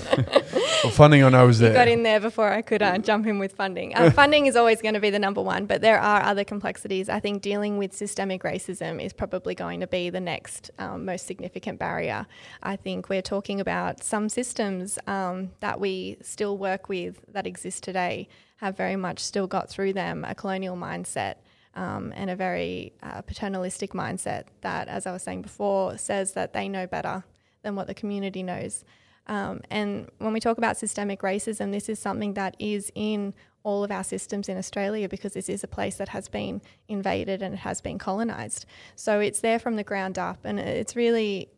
well, 0.84 0.92
funding 0.92 1.24
I 1.24 1.30
know 1.30 1.48
was 1.48 1.60
there. 1.60 1.70
You 1.74 1.78
got 1.78 1.88
in 1.88 2.04
there 2.04 2.20
before 2.20 2.52
I 2.52 2.62
could 2.62 2.82
uh, 2.82 2.98
jump 3.00 3.26
in 3.26 3.40
with 3.40 3.54
funding. 3.54 3.96
Uh, 3.96 4.12
funding 4.16 4.46
is 4.46 4.56
always 4.56 4.82
going 4.82 4.94
to 4.94 5.00
be 5.00 5.10
the 5.10 5.20
number 5.20 5.42
one, 5.42 5.66
but 5.66 5.82
there 5.82 6.00
are 6.00 6.22
other 6.22 6.44
complexities. 6.44 7.10
I 7.10 7.20
think 7.20 7.42
dealing 7.42 7.78
with 7.78 7.94
systemic 7.94 8.44
racism 8.44 9.04
is 9.04 9.14
probably 9.14 9.56
going 9.56 9.80
to 9.80 9.88
be 9.88 10.10
the 10.10 10.20
next 10.20 10.72
um, 10.78 11.06
most 11.06 11.26
significant 11.26 11.80
barrier. 11.80 12.28
I 12.62 12.76
think 12.76 13.10
we're 13.10 13.22
talking 13.22 13.60
about 13.60 14.04
some 14.04 14.30
systems 14.30 15.00
um, 15.08 15.52
that 15.60 15.80
we 15.80 16.18
still 16.22 16.58
work 16.58 16.90
with 16.90 17.22
that 17.32 17.48
exist 17.48 17.84
today 17.84 18.28
have 18.58 18.78
very 18.78 18.96
much 18.96 19.20
still 19.20 19.48
got 19.48 19.70
through 19.70 19.94
them 19.94 20.26
a 20.26 20.36
colonial 20.36 20.78
mindset. 20.78 21.36
Um, 21.76 22.14
and 22.16 22.30
a 22.30 22.36
very 22.36 22.94
uh, 23.02 23.24
paternalistic 23.24 23.94
mindset 23.94 24.44
that, 24.62 24.88
as 24.88 25.08
I 25.08 25.12
was 25.12 25.24
saying 25.24 25.42
before, 25.42 25.98
says 25.98 26.34
that 26.34 26.54
they 26.54 26.70
know 26.70 26.86
better 26.86 27.24
than 27.64 27.76
what 27.76 27.88
the 27.88 27.94
community 27.94 28.44
knows. 28.44 28.86
Um, 29.28 29.62
and 29.70 30.10
when 30.18 30.34
we 30.34 30.40
talk 30.40 30.58
about 30.58 30.78
systemic 30.78 31.22
racism, 31.22 31.72
this 31.72 31.90
is 31.90 31.98
something 31.98 32.34
that 32.34 32.56
is 32.60 32.92
in 32.94 33.34
all 33.64 33.84
of 33.84 33.92
our 33.92 34.04
systems 34.04 34.50
in 34.50 34.58
Australia 34.58 35.08
because 35.08 35.34
this 35.34 35.48
is 35.48 35.64
a 35.64 35.68
place 35.68 35.96
that 35.96 36.10
has 36.10 36.28
been 36.28 36.62
invaded 36.90 37.42
and 37.42 37.54
it 37.54 37.60
has 37.60 37.80
been 37.80 37.98
colonised. 37.98 38.66
So 38.96 39.20
it's 39.20 39.40
there 39.40 39.60
from 39.60 39.78
the 39.78 39.84
ground 39.84 40.20
up, 40.20 40.40
and 40.44 40.60
it's 40.60 40.96
really 40.96 41.50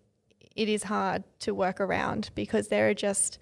it 0.56 0.70
is 0.70 0.84
hard 0.84 1.24
to 1.40 1.54
work 1.54 1.82
around 1.82 2.30
because 2.34 2.70
there 2.70 2.88
are 2.90 2.94
just 2.94 3.40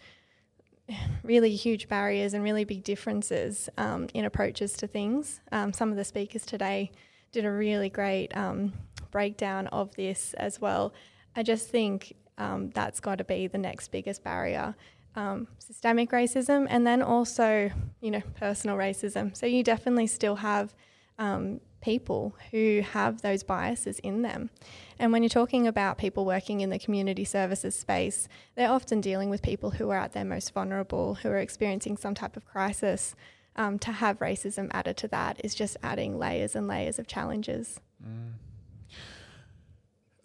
really 1.24 1.56
huge 1.56 1.88
barriers 1.88 2.34
and 2.34 2.44
really 2.44 2.64
big 2.64 2.84
differences 2.84 3.70
um, 3.78 4.08
in 4.14 4.26
approaches 4.26 4.74
to 4.74 4.88
things. 4.88 5.42
Um, 5.52 5.74
some 5.74 5.92
of 5.92 5.98
the 5.98 6.06
speakers 6.06 6.46
today 6.46 6.92
did 7.32 7.46
a 7.46 7.52
really 7.52 7.90
great 7.90 8.36
um, 8.36 8.74
breakdown 9.12 9.68
of 9.68 9.94
this 9.96 10.34
as 10.36 10.60
well. 10.60 10.94
I 11.36 11.44
just 11.44 11.70
think 11.70 12.14
um, 12.38 12.72
that's 12.72 13.00
got 13.00 13.18
to 13.20 13.24
be 13.24 13.48
the 13.48 13.58
next 13.58 13.92
biggest 13.92 14.24
barrier. 14.24 14.76
Um, 15.16 15.48
systemic 15.60 16.10
racism, 16.10 16.66
and 16.70 16.88
then 16.88 17.02
also, 17.02 17.70
you 18.02 18.12
know, 18.12 18.22
personal 18.40 18.76
racism. 18.76 19.36
So 19.38 19.46
you 19.46 19.64
definitely 19.64 20.08
still 20.08 20.38
have 20.38 20.74
um, 21.20 21.60
people 21.82 22.34
who 22.52 22.82
have 22.94 23.22
those 23.22 23.44
biases 23.44 24.00
in 24.00 24.24
them. 24.24 24.50
And 24.98 25.12
when 25.12 25.22
you're 25.22 25.30
talking 25.30 25.68
about 25.68 25.98
people 25.98 26.26
working 26.26 26.62
in 26.62 26.70
the 26.70 26.80
community 26.80 27.26
services 27.26 27.76
space, 27.76 28.28
they're 28.56 28.72
often 28.72 29.02
dealing 29.02 29.30
with 29.30 29.42
people 29.42 29.72
who 29.72 29.90
are 29.90 29.98
at 29.98 30.14
their 30.14 30.26
most 30.26 30.54
vulnerable, 30.54 31.16
who 31.16 31.30
are 31.30 31.38
experiencing 31.38 31.98
some 31.98 32.16
type 32.16 32.38
of 32.38 32.46
crisis. 32.46 33.16
Um, 33.56 33.78
to 33.80 33.92
have 33.92 34.18
racism 34.18 34.70
added 34.72 34.98
to 34.98 35.08
that 35.10 35.40
is 35.44 35.54
just 35.54 35.78
adding 35.84 36.18
layers 36.18 36.56
and 36.56 36.68
layers 36.68 36.98
of 36.98 37.06
challenges. 37.06 37.80
Mm. 38.04 38.32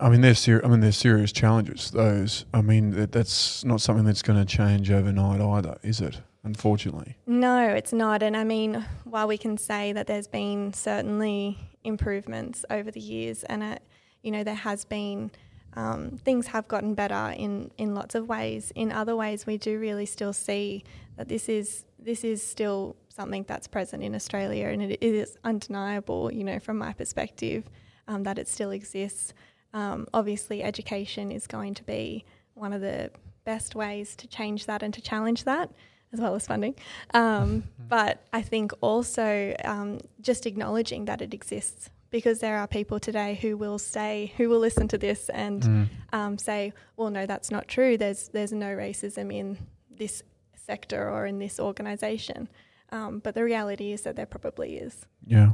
I 0.00 0.09
mean, 0.09 0.21
they're 0.21 0.35
ser- 0.35 0.64
I 0.64 0.69
mean, 0.69 0.81
they're 0.81 0.93
serious 0.93 1.33
challenges. 1.33 1.90
Those. 1.90 2.45
I 2.55 2.62
mean, 2.62 2.90
that, 2.93 3.12
that's 3.12 3.64
not 3.64 3.81
something 3.81 4.05
that's 4.05 4.23
going 4.23 4.38
to 4.38 4.45
change 4.45 4.90
overnight 4.90 5.40
either, 5.40 5.78
is 5.83 6.00
it? 6.00 6.21
Unfortunately. 6.45 7.17
No, 7.26 7.69
it's 7.69 7.93
not. 7.93 8.23
And 8.23 8.37
I 8.37 8.45
mean, 8.45 8.87
while 9.05 9.26
we 9.26 9.37
can 9.37 9.59
say 9.59 9.93
that 9.93 10.07
there's 10.07 10.28
been 10.28 10.73
certainly 10.73 11.59
improvements 11.83 12.64
over 12.71 12.90
the 12.90 13.00
years, 13.00 13.43
and 13.45 13.62
it, 13.62 13.83
you 14.23 14.31
know, 14.31 14.45
there 14.45 14.55
has 14.55 14.85
been. 14.85 15.31
Um, 15.75 16.19
things 16.25 16.49
have 16.49 16.67
gotten 16.67 16.95
better 16.95 17.35
in, 17.37 17.71
in 17.76 17.95
lots 17.95 18.17
of 18.17 18.26
ways. 18.26 18.73
In 18.75 18.90
other 18.90 19.14
ways, 19.14 19.47
we 19.47 19.59
do 19.59 19.78
really 19.78 20.07
still 20.07 20.33
see 20.33 20.83
that 21.17 21.28
this 21.28 21.49
is 21.49 21.85
this 21.99 22.25
is 22.25 22.43
still 22.43 22.97
something 23.09 23.45
that's 23.47 23.69
present 23.69 24.02
in 24.02 24.14
Australia, 24.14 24.69
and 24.69 24.83
it 24.83 25.02
is 25.02 25.37
undeniable. 25.45 26.33
You 26.33 26.43
know, 26.43 26.59
from 26.59 26.78
my 26.78 26.95
perspective, 26.95 27.64
um, 28.09 28.23
that 28.25 28.38
it 28.38 28.49
still 28.49 28.71
exists. 28.71 29.35
Um, 29.72 30.06
obviously, 30.14 30.62
education 30.62 31.30
is 31.30 31.46
going 31.46 31.75
to 31.75 31.84
be 31.84 32.25
one 32.54 32.72
of 32.72 32.80
the 32.80 33.10
best 33.44 33.75
ways 33.75 34.14
to 34.16 34.26
change 34.26 34.66
that 34.66 34.82
and 34.82 34.92
to 34.94 35.00
challenge 35.00 35.44
that, 35.44 35.70
as 36.12 36.20
well 36.20 36.34
as 36.34 36.46
funding. 36.46 36.75
Um, 37.14 37.64
but 37.88 38.26
I 38.32 38.42
think 38.42 38.72
also 38.80 39.54
um, 39.64 40.00
just 40.20 40.46
acknowledging 40.46 41.06
that 41.06 41.22
it 41.22 41.32
exists 41.34 41.90
because 42.10 42.40
there 42.40 42.58
are 42.58 42.66
people 42.66 42.98
today 42.98 43.38
who 43.40 43.56
will 43.56 43.78
say, 43.78 44.32
who 44.37 44.48
will 44.48 44.58
listen 44.58 44.88
to 44.88 44.98
this 44.98 45.28
and 45.28 45.62
mm. 45.62 45.88
um, 46.12 46.38
say, 46.38 46.72
well, 46.96 47.10
no, 47.10 47.26
that's 47.26 47.50
not 47.50 47.68
true. 47.68 47.98
There's, 47.98 48.28
there's 48.28 48.52
no 48.52 48.68
racism 48.68 49.32
in 49.34 49.58
this 49.90 50.22
sector 50.56 51.10
or 51.10 51.26
in 51.26 51.38
this 51.38 51.60
organisation. 51.60 52.48
Um, 52.90 53.18
but 53.18 53.34
the 53.34 53.44
reality 53.44 53.92
is 53.92 54.02
that 54.02 54.16
there 54.16 54.26
probably 54.26 54.76
is. 54.76 55.06
Yeah. 55.26 55.52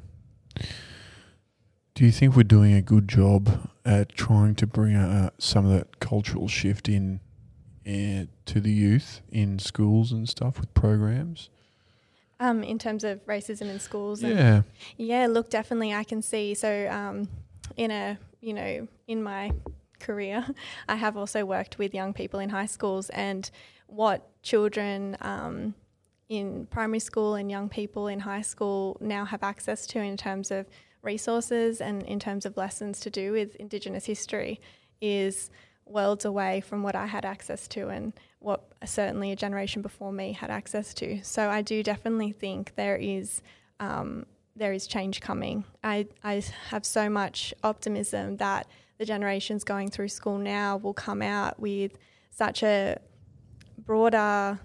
Do 1.95 2.05
you 2.05 2.11
think 2.11 2.35
we're 2.35 2.43
doing 2.43 2.73
a 2.75 2.83
good 2.83 3.07
job 3.09 3.71
at 3.85 4.09
trying 4.17 4.57
to 4.57 4.67
bring 4.67 4.97
uh, 4.97 5.31
some 5.39 5.65
of 5.65 5.73
that 5.73 6.01
cultural 6.01 6.49
shift 6.49 6.89
in 6.89 7.21
uh, 7.87 8.27
to 8.47 8.61
the 8.61 8.73
youth 8.73 9.21
in 9.31 9.59
schools 9.61 10.11
and 10.11 10.29
stuff 10.29 10.59
with 10.59 10.73
programs? 10.75 11.51
Um, 12.41 12.65
in 12.65 12.81
terms 12.81 13.05
of 13.05 13.25
racism 13.27 13.71
in 13.71 13.79
schools. 13.79 14.25
and- 14.25 14.35
Yeah. 14.37 14.63
Yeah, 14.97 15.27
look, 15.29 15.51
definitely, 15.51 15.95
I 15.95 16.03
can 16.03 16.21
see. 16.21 16.55
So, 16.55 16.89
um, 16.91 17.29
in 17.77 17.91
a 17.93 18.19
you 18.41 18.53
know, 18.55 18.89
in 19.07 19.23
my 19.23 19.53
career, 20.01 20.45
I 20.89 20.97
have 20.97 21.17
also 21.17 21.45
worked 21.45 21.79
with 21.79 21.95
young 21.95 22.13
people 22.13 22.41
in 22.41 22.51
high 22.51 22.67
schools, 22.67 23.09
and 23.11 23.49
what 23.87 24.29
children 24.43 25.17
um, 25.21 25.75
in 26.29 26.67
primary 26.67 26.99
school 26.99 27.37
and 27.37 27.51
young 27.53 27.69
people 27.69 28.09
in 28.09 28.19
high 28.21 28.43
school 28.43 28.97
now 29.01 29.25
have 29.25 29.45
access 29.45 29.87
to 29.87 30.01
in 30.01 30.17
terms 30.17 30.51
of 30.51 30.67
resources 31.05 31.81
and 31.81 32.03
in 32.05 32.19
terms 32.19 32.47
of 32.47 32.57
lessons 32.57 33.01
to 33.01 33.11
do 33.11 33.33
with 33.33 33.55
Indigenous 33.57 34.07
history 34.07 34.61
is 35.01 35.51
worlds 35.87 36.25
away 36.25 36.61
from 36.61 36.83
what 36.83 36.95
I 36.95 37.07
had 37.07 37.25
access 37.25 37.69
to 37.69 37.89
and 37.89 38.13
what 38.39 38.65
certainly 38.85 39.33
a 39.33 39.37
generation 39.37 39.83
before 39.83 40.13
me 40.13 40.33
had 40.33 40.51
access 40.51 40.95
to. 40.95 41.23
So 41.23 41.51
I 41.51 41.63
do 41.63 41.83
definitely 41.83 42.33
think 42.33 42.75
there 42.77 42.97
is 42.97 43.43
um, 43.81 44.27
there 44.57 44.73
is 44.73 44.87
change 44.87 45.21
coming. 45.21 45.65
I, 45.83 46.07
I 46.23 46.43
have 46.69 46.87
so 46.87 47.11
much 47.11 47.53
optimism 47.65 48.37
that 48.37 48.69
the 48.99 49.05
generations 49.05 49.65
going 49.65 49.91
through 49.91 50.09
school 50.09 50.39
now 50.39 50.77
will 50.77 50.95
come 50.95 51.23
out 51.23 51.59
with 51.59 51.99
such 52.31 52.63
a 52.63 52.99
broader 53.79 54.61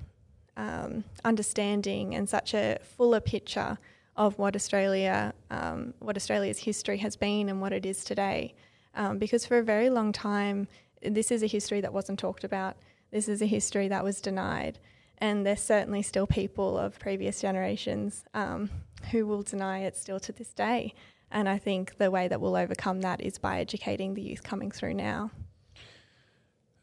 um, 0.57 1.03
understanding 1.25 2.13
and 2.13 2.29
such 2.29 2.53
a 2.53 2.77
fuller 2.83 3.19
picture 3.19 3.79
of 4.19 4.37
what 4.37 4.53
Australia, 4.53 5.33
um, 5.49 5.93
what 5.99 6.17
Australia's 6.17 6.59
history 6.59 6.97
has 6.97 7.15
been 7.15 7.47
and 7.47 7.61
what 7.61 7.71
it 7.71 7.85
is 7.85 8.03
today. 8.03 8.53
Um, 8.93 9.17
because 9.17 9.45
for 9.45 9.57
a 9.57 9.63
very 9.63 9.89
long 9.89 10.11
time, 10.11 10.67
this 11.01 11.31
is 11.31 11.41
a 11.41 11.47
history 11.47 11.79
that 11.79 11.93
wasn't 11.93 12.19
talked 12.19 12.43
about. 12.43 12.75
This 13.11 13.29
is 13.29 13.41
a 13.41 13.45
history 13.45 13.87
that 13.87 14.03
was 14.03 14.19
denied. 14.19 14.77
And 15.19 15.45
there's 15.45 15.61
certainly 15.61 16.01
still 16.01 16.27
people 16.27 16.77
of 16.77 16.99
previous 16.99 17.39
generations 17.39 18.25
um, 18.33 18.69
who 19.11 19.25
will 19.25 19.41
deny 19.41 19.79
it 19.79 19.95
still 19.95 20.19
to 20.19 20.33
this 20.33 20.53
day. 20.53 20.93
And 21.31 21.47
I 21.47 21.57
think 21.57 21.97
the 21.97 22.11
way 22.11 22.27
that 22.27 22.41
we'll 22.41 22.57
overcome 22.57 22.99
that 23.01 23.21
is 23.21 23.37
by 23.37 23.59
educating 23.59 24.15
the 24.15 24.21
youth 24.21 24.43
coming 24.43 24.69
through 24.69 24.95
now. 24.95 25.31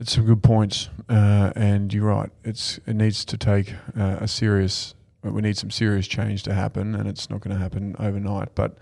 It's 0.00 0.12
some 0.12 0.24
good 0.24 0.42
points, 0.42 0.88
uh, 1.08 1.52
and 1.56 1.92
you're 1.92 2.04
right. 2.04 2.30
It's 2.44 2.78
it 2.86 2.94
needs 2.94 3.24
to 3.26 3.38
take 3.38 3.72
uh, 3.98 4.18
a 4.20 4.28
serious. 4.28 4.94
We 5.32 5.42
need 5.42 5.56
some 5.56 5.70
serious 5.70 6.06
change 6.06 6.42
to 6.44 6.54
happen, 6.54 6.94
and 6.94 7.08
it's 7.08 7.28
not 7.30 7.40
going 7.40 7.54
to 7.56 7.62
happen 7.62 7.94
overnight. 7.98 8.54
But 8.54 8.76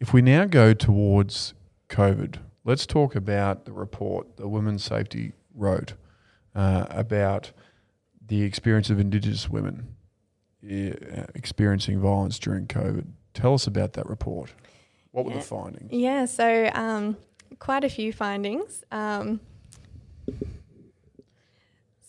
if 0.00 0.12
we 0.12 0.22
now 0.22 0.44
go 0.46 0.74
towards 0.74 1.54
COVID, 1.88 2.36
let's 2.64 2.86
talk 2.86 3.14
about 3.14 3.64
the 3.64 3.72
report 3.72 4.36
the 4.36 4.48
Women's 4.48 4.84
Safety 4.84 5.32
wrote 5.54 5.94
uh, 6.54 6.86
about 6.90 7.52
the 8.26 8.42
experience 8.42 8.88
of 8.90 8.98
Indigenous 9.00 9.48
women 9.50 9.88
uh, 10.64 11.26
experiencing 11.34 12.00
violence 12.00 12.38
during 12.38 12.66
COVID. 12.66 13.06
Tell 13.34 13.54
us 13.54 13.66
about 13.66 13.94
that 13.94 14.08
report. 14.08 14.52
What 15.10 15.24
were 15.24 15.32
Yeah. 15.32 15.38
the 15.38 15.44
findings? 15.44 15.92
Yeah, 15.92 16.24
so 16.26 16.70
um, 16.74 17.16
quite 17.58 17.84
a 17.84 17.88
few 17.88 18.12
findings. 18.12 18.84
Um, 18.90 19.40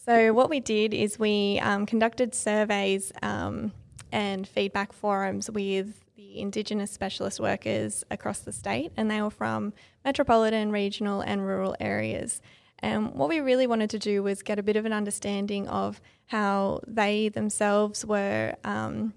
so, 0.05 0.33
what 0.33 0.49
we 0.49 0.59
did 0.59 0.93
is 0.93 1.17
we 1.17 1.59
um, 1.59 1.85
conducted 1.85 2.35
surveys 2.35 3.11
um, 3.21 3.71
and 4.11 4.47
feedback 4.47 4.91
forums 4.91 5.49
with 5.49 6.03
the 6.15 6.39
Indigenous 6.39 6.91
specialist 6.91 7.39
workers 7.39 8.03
across 8.11 8.39
the 8.39 8.51
state, 8.51 8.91
and 8.97 9.09
they 9.09 9.21
were 9.21 9.29
from 9.29 9.73
metropolitan, 10.03 10.71
regional, 10.71 11.21
and 11.21 11.45
rural 11.45 11.75
areas. 11.79 12.41
And 12.79 13.13
what 13.13 13.29
we 13.29 13.39
really 13.39 13.65
wanted 13.65 13.89
to 13.91 13.99
do 13.99 14.21
was 14.21 14.43
get 14.43 14.59
a 14.59 14.63
bit 14.63 14.75
of 14.75 14.85
an 14.85 14.91
understanding 14.91 15.69
of 15.69 16.01
how 16.25 16.81
they 16.85 17.29
themselves 17.29 18.05
were 18.05 18.55
um, 18.65 19.13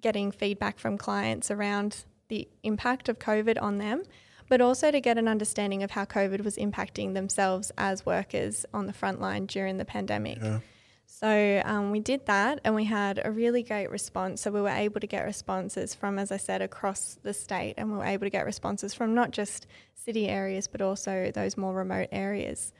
getting 0.00 0.32
feedback 0.32 0.78
from 0.78 0.96
clients 0.96 1.50
around 1.50 2.04
the 2.28 2.48
impact 2.62 3.10
of 3.10 3.18
COVID 3.18 3.60
on 3.60 3.76
them, 3.76 4.02
but 4.48 4.60
also 4.60 4.90
to 4.90 5.00
get 5.00 5.18
an 5.18 5.28
understanding 5.28 5.82
of 5.82 5.92
how 5.92 6.04
COVID 6.04 6.44
was 6.44 6.56
impacting 6.56 7.14
themselves 7.14 7.72
as 7.78 8.04
workers 8.04 8.66
on 8.74 8.86
the 8.86 8.92
front 8.92 9.20
line 9.20 9.46
during 9.46 9.76
the 9.78 9.84
pandemic. 9.84 10.38
Yeah. 10.42 10.60
So 11.06 11.62
um, 11.64 11.90
we 11.90 12.00
did 12.00 12.26
that 12.26 12.60
and 12.64 12.74
we 12.74 12.84
had 12.84 13.20
a 13.24 13.30
really 13.30 13.62
great 13.62 13.90
response. 13.90 14.40
So 14.40 14.50
we 14.50 14.60
were 14.60 14.68
able 14.68 15.00
to 15.00 15.06
get 15.06 15.24
responses 15.24 15.94
from, 15.94 16.18
as 16.18 16.32
I 16.32 16.38
said, 16.38 16.60
across 16.60 17.18
the 17.22 17.32
state, 17.32 17.74
and 17.76 17.92
we 17.92 17.98
were 17.98 18.04
able 18.04 18.26
to 18.26 18.30
get 18.30 18.44
responses 18.44 18.94
from 18.94 19.14
not 19.14 19.30
just 19.30 19.66
city 19.94 20.28
areas 20.28 20.66
but 20.66 20.82
also 20.82 21.30
those 21.32 21.56
more 21.56 21.72
remote 21.72 22.08
areas. 22.12 22.72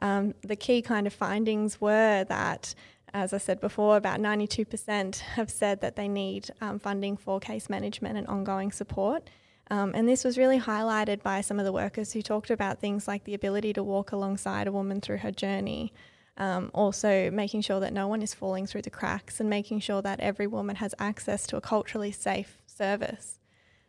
Um, 0.00 0.34
the 0.42 0.56
key 0.56 0.82
kind 0.82 1.06
of 1.06 1.12
findings 1.12 1.80
were 1.80 2.24
that, 2.24 2.74
as 3.12 3.32
I 3.32 3.38
said 3.38 3.60
before, 3.60 3.96
about 3.96 4.18
92% 4.18 5.18
have 5.18 5.50
said 5.50 5.80
that 5.82 5.94
they 5.94 6.08
need 6.08 6.50
um, 6.60 6.78
funding 6.78 7.16
for 7.16 7.38
case 7.38 7.70
management 7.70 8.18
and 8.18 8.26
ongoing 8.26 8.72
support. 8.72 9.28
Um, 9.70 9.92
and 9.94 10.08
this 10.08 10.24
was 10.24 10.36
really 10.36 10.60
highlighted 10.60 11.22
by 11.22 11.40
some 11.40 11.58
of 11.58 11.64
the 11.64 11.72
workers 11.72 12.12
who 12.12 12.22
talked 12.22 12.50
about 12.50 12.80
things 12.80 13.08
like 13.08 13.24
the 13.24 13.34
ability 13.34 13.72
to 13.74 13.82
walk 13.82 14.12
alongside 14.12 14.66
a 14.66 14.72
woman 14.72 15.00
through 15.00 15.18
her 15.18 15.32
journey, 15.32 15.92
um, 16.36 16.70
also 16.74 17.30
making 17.30 17.62
sure 17.62 17.80
that 17.80 17.92
no 17.92 18.06
one 18.06 18.20
is 18.20 18.34
falling 18.34 18.66
through 18.66 18.82
the 18.82 18.90
cracks, 18.90 19.40
and 19.40 19.48
making 19.48 19.80
sure 19.80 20.02
that 20.02 20.20
every 20.20 20.46
woman 20.46 20.76
has 20.76 20.94
access 20.98 21.46
to 21.46 21.56
a 21.56 21.60
culturally 21.60 22.12
safe 22.12 22.58
service. 22.66 23.38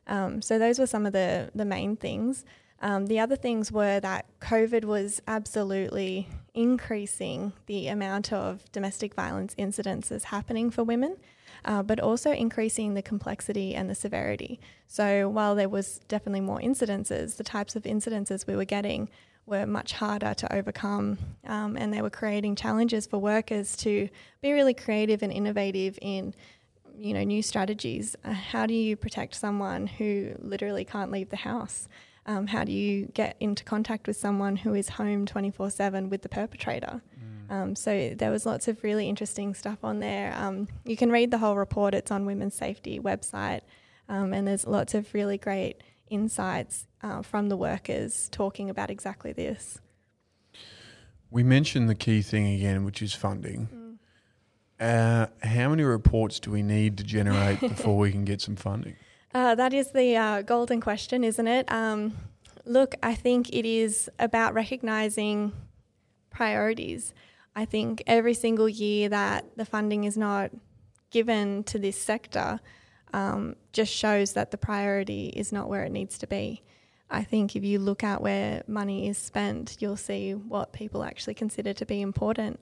Um, 0.07 0.41
so 0.41 0.57
those 0.59 0.79
were 0.79 0.87
some 0.87 1.05
of 1.05 1.13
the 1.13 1.51
the 1.53 1.65
main 1.65 1.97
things. 1.97 2.45
Um, 2.81 3.07
the 3.07 3.19
other 3.19 3.35
things 3.35 3.71
were 3.71 3.99
that 4.01 4.25
COVID 4.41 4.85
was 4.85 5.21
absolutely 5.27 6.27
increasing 6.53 7.53
the 7.65 7.87
amount 7.87 8.31
of 8.31 8.69
domestic 8.71 9.13
violence 9.15 9.55
incidences 9.55 10.25
happening 10.25 10.69
for 10.69 10.83
women, 10.83 11.17
uh, 11.65 11.83
but 11.83 11.99
also 11.99 12.31
increasing 12.31 12.93
the 12.93 13.01
complexity 13.01 13.75
and 13.75 13.89
the 13.89 13.95
severity. 13.95 14.59
So 14.87 15.27
while 15.27 15.55
there 15.55 15.69
was 15.69 15.99
definitely 16.07 16.41
more 16.41 16.59
incidences, 16.59 17.37
the 17.37 17.43
types 17.43 17.75
of 17.75 17.83
incidences 17.83 18.47
we 18.47 18.55
were 18.55 18.65
getting 18.65 19.09
were 19.45 19.65
much 19.65 19.93
harder 19.93 20.33
to 20.33 20.53
overcome, 20.53 21.17
um, 21.45 21.77
and 21.77 21.93
they 21.93 22.01
were 22.01 22.09
creating 22.09 22.55
challenges 22.55 23.05
for 23.05 23.19
workers 23.19 23.75
to 23.77 24.09
be 24.41 24.53
really 24.53 24.73
creative 24.73 25.21
and 25.21 25.31
innovative 25.31 25.99
in 26.01 26.33
you 26.97 27.13
know 27.13 27.23
new 27.23 27.41
strategies. 27.41 28.15
Uh, 28.23 28.31
how 28.31 28.65
do 28.65 28.73
you 28.73 28.95
protect 28.95 29.35
someone 29.35 29.85
who 29.85 30.31
literally 30.39 30.85
can't 30.85 31.11
leave 31.11 31.29
the 31.29 31.35
house? 31.35 31.87
Um, 32.27 32.47
how 32.47 32.63
do 32.63 32.71
you 32.71 33.05
get 33.13 33.35
into 33.39 33.63
contact 33.63 34.07
with 34.07 34.17
someone 34.17 34.55
who 34.55 34.73
is 34.73 34.89
home 34.89 35.27
24 35.27 35.69
7 35.69 36.09
with 36.09 36.23
the 36.23 36.29
perpetrator? 36.29 37.01
Um, 37.49 37.75
so 37.75 38.13
there 38.15 38.31
was 38.31 38.45
lots 38.45 38.67
of 38.67 38.83
really 38.83 39.07
interesting 39.07 39.53
stuff 39.53 39.83
on 39.83 39.99
there. 39.99 40.33
Um, 40.35 40.67
you 40.83 40.97
can 40.97 41.11
read 41.11 41.31
the 41.31 41.37
whole 41.37 41.55
report, 41.55 41.93
it's 41.93 42.11
on 42.11 42.25
Women's 42.25 42.55
Safety 42.55 42.99
website, 42.99 43.61
um, 44.09 44.33
and 44.33 44.47
there's 44.47 44.65
lots 44.65 44.93
of 44.93 45.13
really 45.13 45.37
great 45.37 45.81
insights 46.09 46.87
uh, 47.01 47.21
from 47.21 47.49
the 47.49 47.57
workers 47.57 48.29
talking 48.31 48.69
about 48.69 48.89
exactly 48.89 49.33
this. 49.33 49.79
We 51.29 51.43
mentioned 51.43 51.89
the 51.89 51.95
key 51.95 52.21
thing 52.21 52.47
again, 52.47 52.85
which 52.85 53.01
is 53.01 53.13
funding. 53.13 53.99
Uh, 54.79 55.27
how 55.41 55.69
many 55.69 55.83
reports 55.83 56.39
do 56.39 56.51
we 56.51 56.61
need 56.61 56.97
to 56.97 57.03
generate 57.03 57.59
before 57.61 57.97
we 57.97 58.11
can 58.11 58.25
get 58.25 58.41
some 58.41 58.55
funding? 58.55 58.95
Uh, 59.33 59.55
that 59.55 59.73
is 59.73 59.91
the 59.91 60.15
uh, 60.15 60.41
golden 60.41 60.79
question, 60.79 61.23
isn't 61.23 61.47
it? 61.47 61.69
Um, 61.71 62.13
look, 62.65 62.95
I 63.03 63.15
think 63.15 63.49
it 63.49 63.65
is 63.65 64.09
about 64.19 64.53
recognizing 64.53 65.53
priorities. 66.29 67.13
I 67.55 67.65
think 67.65 68.03
every 68.05 68.33
single 68.33 68.67
year 68.67 69.09
that 69.09 69.57
the 69.57 69.65
funding 69.65 70.03
is 70.03 70.17
not 70.17 70.51
given 71.09 71.63
to 71.63 71.79
this 71.79 71.99
sector 71.99 72.59
um, 73.13 73.55
just 73.71 73.93
shows 73.93 74.33
that 74.33 74.51
the 74.51 74.57
priority 74.57 75.27
is 75.27 75.53
not 75.53 75.69
where 75.69 75.83
it 75.83 75.91
needs 75.91 76.17
to 76.17 76.27
be. 76.27 76.61
I 77.09 77.23
think 77.23 77.55
if 77.55 77.63
you 77.63 77.79
look 77.79 78.03
at 78.03 78.21
where 78.21 78.63
money 78.67 79.07
is 79.07 79.17
spent, 79.17 79.77
you'll 79.79 79.95
see 79.95 80.33
what 80.33 80.73
people 80.73 81.03
actually 81.03 81.35
consider 81.35 81.71
to 81.73 81.85
be 81.85 82.01
important. 82.01 82.59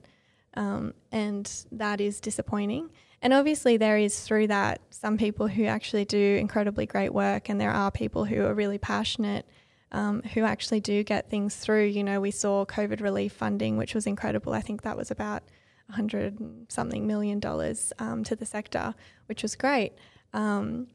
Um, 0.56 0.94
and 1.10 1.50
that 1.72 2.00
is 2.00 2.20
disappointing. 2.20 2.90
And 3.20 3.32
obviously, 3.32 3.76
there 3.76 3.96
is 3.96 4.20
through 4.20 4.48
that 4.48 4.80
some 4.90 5.16
people 5.16 5.48
who 5.48 5.64
actually 5.64 6.04
do 6.04 6.36
incredibly 6.36 6.86
great 6.86 7.12
work, 7.12 7.48
and 7.48 7.60
there 7.60 7.72
are 7.72 7.90
people 7.90 8.26
who 8.26 8.44
are 8.44 8.54
really 8.54 8.78
passionate 8.78 9.46
um, 9.94 10.22
who 10.34 10.42
actually 10.42 10.80
do 10.80 11.04
get 11.04 11.30
things 11.30 11.54
through. 11.54 11.84
You 11.84 12.02
know, 12.02 12.20
we 12.20 12.32
saw 12.32 12.66
COVID 12.66 13.00
relief 13.00 13.32
funding, 13.32 13.76
which 13.76 13.94
was 13.94 14.06
incredible. 14.06 14.52
I 14.52 14.60
think 14.60 14.82
that 14.82 14.96
was 14.96 15.10
about 15.10 15.44
100 15.86 16.40
and 16.40 16.66
something 16.68 17.06
million 17.06 17.38
dollars 17.38 17.92
um, 18.00 18.24
to 18.24 18.34
the 18.34 18.44
sector, 18.44 18.94
which 19.26 19.42
was 19.42 19.54
great. 19.54 19.92
Um, 20.32 20.88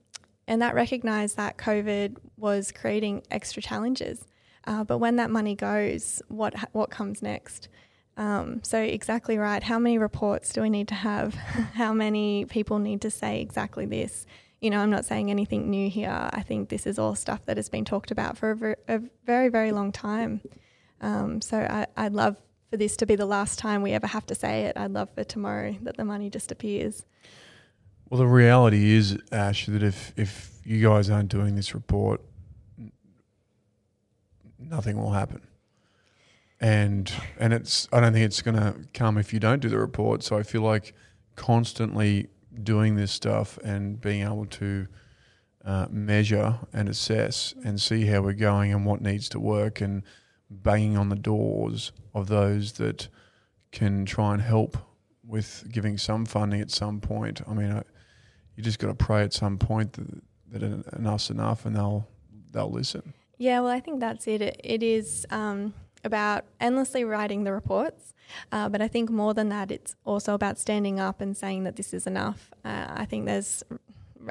and 0.47 0.61
that 0.61 0.75
recognised 0.75 1.37
that 1.37 1.57
COVID 1.57 2.17
was 2.35 2.73
creating 2.73 3.23
extra 3.31 3.61
challenges. 3.61 4.27
Uh, 4.67 4.83
but 4.83 4.97
when 4.97 5.15
that 5.15 5.31
money 5.31 5.55
goes, 5.55 6.21
what 6.27 6.53
what 6.73 6.89
comes 6.89 7.21
next? 7.21 7.69
Um, 8.17 8.61
so 8.63 8.77
exactly 8.81 9.37
right. 9.37 9.63
How 9.63 9.79
many 9.79 9.97
reports 9.97 10.51
do 10.51 10.61
we 10.61 10.69
need 10.69 10.89
to 10.89 10.95
have? 10.95 11.33
How 11.73 11.93
many 11.93 12.43
people 12.45 12.79
need 12.79 13.01
to 13.01 13.09
say 13.09 13.39
exactly 13.39 13.85
this? 13.85 14.25
You 14.61 14.69
know, 14.69 14.79
I'm 14.79 14.89
not 14.89 15.05
saying 15.05 15.29
anything 15.29 15.69
new 15.69 15.89
here. 15.89 16.29
I 16.33 16.41
think 16.41 16.69
this 16.69 16.85
is 16.85 16.99
all 16.99 17.15
stuff 17.15 17.45
that 17.45 17.57
has 17.57 17.69
been 17.69 17.85
talked 17.85 18.11
about 18.11 18.37
for 18.37 18.51
a, 18.51 18.55
ver- 18.55 18.75
a 18.87 19.01
very, 19.25 19.47
very 19.49 19.71
long 19.71 19.91
time. 19.91 20.41
Um, 21.01 21.41
so 21.41 21.59
I, 21.59 21.87
I'd 21.95 22.13
love 22.13 22.35
for 22.69 22.77
this 22.77 22.97
to 22.97 23.05
be 23.05 23.15
the 23.15 23.25
last 23.25 23.57
time 23.57 23.81
we 23.81 23.93
ever 23.93 24.07
have 24.07 24.25
to 24.27 24.35
say 24.35 24.65
it. 24.65 24.77
I'd 24.77 24.91
love 24.91 25.09
for 25.15 25.23
tomorrow 25.23 25.75
that 25.83 25.97
the 25.97 26.05
money 26.05 26.29
just 26.29 26.51
appears. 26.51 27.05
Well, 28.09 28.19
the 28.19 28.27
reality 28.27 28.95
is, 28.95 29.17
Ash, 29.31 29.67
that 29.67 29.83
if 29.83 30.13
if 30.17 30.59
you 30.65 30.81
guys 30.81 31.09
aren't 31.09 31.29
doing 31.29 31.55
this 31.55 31.73
report, 31.73 32.21
nothing 34.57 34.97
will 34.97 35.11
happen. 35.11 35.41
And 36.59 37.11
and 37.39 37.53
it's 37.53 37.87
I 37.93 37.99
don't 37.99 38.13
think 38.13 38.25
it's 38.25 38.41
going 38.41 38.57
to 38.57 38.75
come 38.93 39.17
if 39.17 39.31
you 39.31 39.39
don't 39.39 39.61
do 39.61 39.69
the 39.69 39.79
report. 39.79 40.23
So 40.23 40.37
I 40.37 40.43
feel 40.43 40.61
like 40.61 40.93
constantly 41.35 42.27
doing 42.63 42.95
this 42.95 43.11
stuff 43.11 43.57
and 43.63 43.99
being 43.99 44.23
able 44.23 44.45
to 44.45 44.87
uh, 45.65 45.87
measure 45.89 46.59
and 46.73 46.89
assess 46.89 47.53
and 47.63 47.79
see 47.79 48.05
how 48.05 48.21
we're 48.21 48.33
going 48.33 48.73
and 48.73 48.85
what 48.85 49.01
needs 49.01 49.29
to 49.29 49.39
work 49.39 49.81
and 49.81 50.03
banging 50.49 50.97
on 50.97 51.09
the 51.09 51.15
doors 51.15 51.91
of 52.13 52.27
those 52.27 52.73
that 52.73 53.07
can 53.71 54.05
try 54.05 54.33
and 54.33 54.41
help 54.41 54.77
with 55.23 55.65
giving 55.71 55.97
some 55.97 56.25
funding 56.25 56.59
at 56.59 56.71
some 56.71 56.99
point. 56.99 57.41
I 57.47 57.53
mean, 57.53 57.71
I, 57.71 57.83
you 58.55 58.63
just 58.63 58.79
got 58.79 58.87
to 58.87 58.95
pray 58.95 59.21
at 59.23 59.33
some 59.33 59.57
point 59.57 59.93
that, 59.93 60.21
that 60.51 60.95
enough's 60.97 61.29
enough 61.29 61.65
and 61.65 61.75
they'll 61.75 62.07
they'll 62.51 62.71
listen. 62.71 63.13
Yeah, 63.37 63.61
well, 63.61 63.71
I 63.71 63.79
think 63.79 63.99
that's 63.99 64.27
it. 64.27 64.41
It, 64.41 64.59
it 64.63 64.83
is 64.83 65.25
um, 65.29 65.73
about 66.03 66.45
endlessly 66.59 67.03
writing 67.03 67.43
the 67.43 67.53
reports, 67.53 68.13
uh, 68.51 68.69
but 68.69 68.81
I 68.81 68.87
think 68.87 69.09
more 69.09 69.33
than 69.33 69.49
that, 69.49 69.71
it's 69.71 69.95
also 70.05 70.33
about 70.33 70.57
standing 70.57 70.99
up 70.99 71.21
and 71.21 71.35
saying 71.35 71.63
that 71.63 71.75
this 71.75 71.93
is 71.93 72.07
enough. 72.07 72.51
Uh, 72.63 72.85
I 72.89 73.05
think 73.05 73.25
there's 73.25 73.63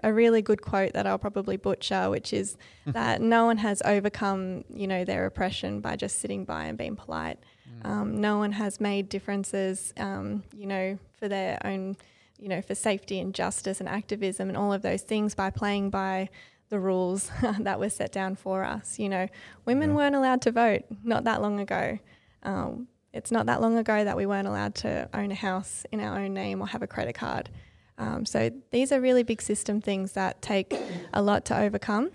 a 0.03 0.13
really 0.13 0.43
good 0.43 0.63
quote 0.63 0.93
that 0.93 1.07
I'll 1.07 1.19
probably 1.19 1.57
butcher, 1.57 2.11
which 2.11 2.33
is 2.33 2.57
that 2.87 3.21
no 3.21 3.47
one 3.47 3.59
has 3.59 3.83
overcome, 3.85 4.65
you 4.73 4.87
know, 4.87 5.05
their 5.05 5.27
oppression 5.27 5.81
by 5.81 5.97
just 5.97 6.19
sitting 6.19 6.45
by 6.45 6.65
and 6.65 6.79
being 6.79 6.97
polite. 6.97 7.39
Mm. 7.83 7.89
Um, 7.89 8.21
no 8.21 8.39
one 8.39 8.53
has 8.53 8.81
made 8.81 9.09
differences, 9.09 9.93
um, 9.97 10.43
you 10.55 10.67
know, 10.67 10.99
for 11.19 11.29
their 11.29 11.59
own, 11.65 11.97
you 12.39 12.49
know, 12.49 12.63
for 12.63 12.75
safety 12.75 13.21
and 13.21 13.35
justice 13.35 13.81
and 13.81 13.89
activism 13.89 14.49
and 14.49 14.57
all 14.57 14.73
of 14.73 14.83
those 14.83 15.03
things 15.03 15.35
by 15.35 15.51
playing 15.51 15.91
by 15.91 16.29
the 16.69 16.79
rules 16.79 17.31
that 17.61 17.79
were 17.79 17.91
set 17.91 18.13
down 18.13 18.37
for 18.37 18.65
us. 18.65 18.99
You 18.99 19.09
know, 19.09 19.29
women 19.65 19.91
yeah. 19.91 19.97
weren't 19.97 20.15
allowed 20.15 20.43
to 20.43 20.53
vote 20.53 20.83
not 21.05 21.25
that 21.25 21.43
long 21.43 21.61
ago. 21.61 21.99
Um, 22.43 22.89
it's 23.13 23.31
not 23.31 23.47
that 23.47 23.61
long 23.61 23.77
ago 23.79 24.05
that 24.05 24.17
we 24.17 24.27
weren't 24.27 24.49
allowed 24.49 24.75
to 24.77 25.09
own 25.15 25.31
a 25.31 25.35
house 25.35 25.85
in 25.91 26.01
our 26.01 26.19
own 26.19 26.35
name 26.35 26.61
or 26.61 26.69
have 26.69 26.83
a 26.83 26.87
credit 26.87 27.15
card. 27.15 27.49
Um, 27.97 28.25
so 28.25 28.51
these 28.71 28.93
are 28.93 29.01
really 29.01 29.23
big 29.23 29.43
system 29.43 29.81
things 29.81 30.13
that 30.13 30.41
take 30.41 30.75
a 31.13 31.21
lot 31.21 31.45
to 31.47 31.59
overcome. 31.59 32.11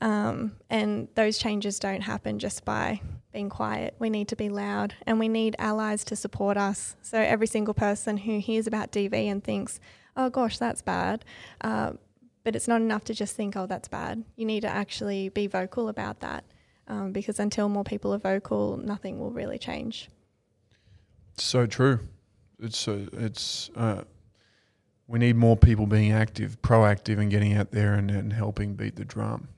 Um, 0.00 0.52
and 0.68 1.08
those 1.14 1.38
changes 1.38 1.78
don't 1.78 2.02
happen 2.02 2.38
just 2.38 2.64
by 2.64 3.00
being 3.32 3.48
quiet. 3.48 3.94
We 3.98 4.10
need 4.10 4.28
to 4.28 4.36
be 4.36 4.48
loud 4.48 4.94
and 5.06 5.18
we 5.18 5.28
need 5.28 5.56
allies 5.58 6.04
to 6.04 6.16
support 6.16 6.56
us. 6.56 6.96
So 7.02 7.18
every 7.18 7.46
single 7.46 7.74
person 7.74 8.16
who 8.16 8.38
hears 8.38 8.66
about 8.66 8.92
DV 8.92 9.14
and 9.14 9.42
thinks, 9.42 9.80
oh 10.16 10.30
gosh, 10.30 10.58
that's 10.58 10.82
bad, 10.82 11.24
uh, 11.60 11.92
but 12.46 12.54
it's 12.54 12.68
not 12.68 12.80
enough 12.80 13.02
to 13.02 13.12
just 13.12 13.34
think, 13.34 13.56
oh, 13.56 13.66
that's 13.66 13.88
bad. 13.88 14.22
You 14.36 14.46
need 14.46 14.60
to 14.60 14.68
actually 14.68 15.30
be 15.30 15.48
vocal 15.48 15.88
about 15.88 16.20
that 16.20 16.44
um, 16.86 17.10
because 17.10 17.40
until 17.40 17.68
more 17.68 17.82
people 17.82 18.14
are 18.14 18.18
vocal, 18.18 18.76
nothing 18.76 19.18
will 19.18 19.32
really 19.32 19.58
change. 19.58 20.08
So 21.38 21.66
true. 21.66 21.98
It's 22.60 22.78
so 22.78 23.08
it's 23.14 23.68
uh, 23.74 24.04
we 25.08 25.18
need 25.18 25.34
more 25.34 25.56
people 25.56 25.88
being 25.88 26.12
active, 26.12 26.62
proactive, 26.62 27.18
and 27.18 27.32
getting 27.32 27.52
out 27.52 27.72
there 27.72 27.94
and, 27.94 28.12
and 28.12 28.32
helping 28.32 28.74
beat 28.74 28.94
the 28.94 29.04
drum 29.04 29.48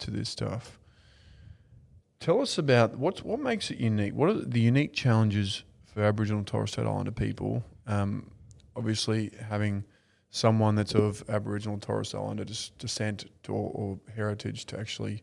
to 0.00 0.10
this 0.10 0.28
stuff. 0.28 0.78
Tell 2.20 2.42
us 2.42 2.58
about 2.58 2.98
what's 2.98 3.24
what 3.24 3.40
makes 3.40 3.70
it 3.70 3.78
unique. 3.78 4.12
What 4.12 4.28
are 4.28 4.34
the 4.34 4.60
unique 4.60 4.92
challenges 4.92 5.64
for 5.86 6.02
Aboriginal 6.02 6.40
and 6.40 6.46
Torres 6.46 6.72
Strait 6.72 6.86
Islander 6.86 7.10
people? 7.10 7.64
Um, 7.86 8.30
obviously, 8.76 9.30
having 9.48 9.84
someone 10.34 10.74
that's 10.74 10.96
of 10.96 11.22
Aboriginal 11.28 11.78
Torres 11.78 12.12
Islander 12.12 12.44
descent 12.44 13.26
to, 13.44 13.52
or, 13.52 13.70
or, 13.72 13.98
heritage 14.16 14.64
to 14.66 14.78
actually 14.78 15.22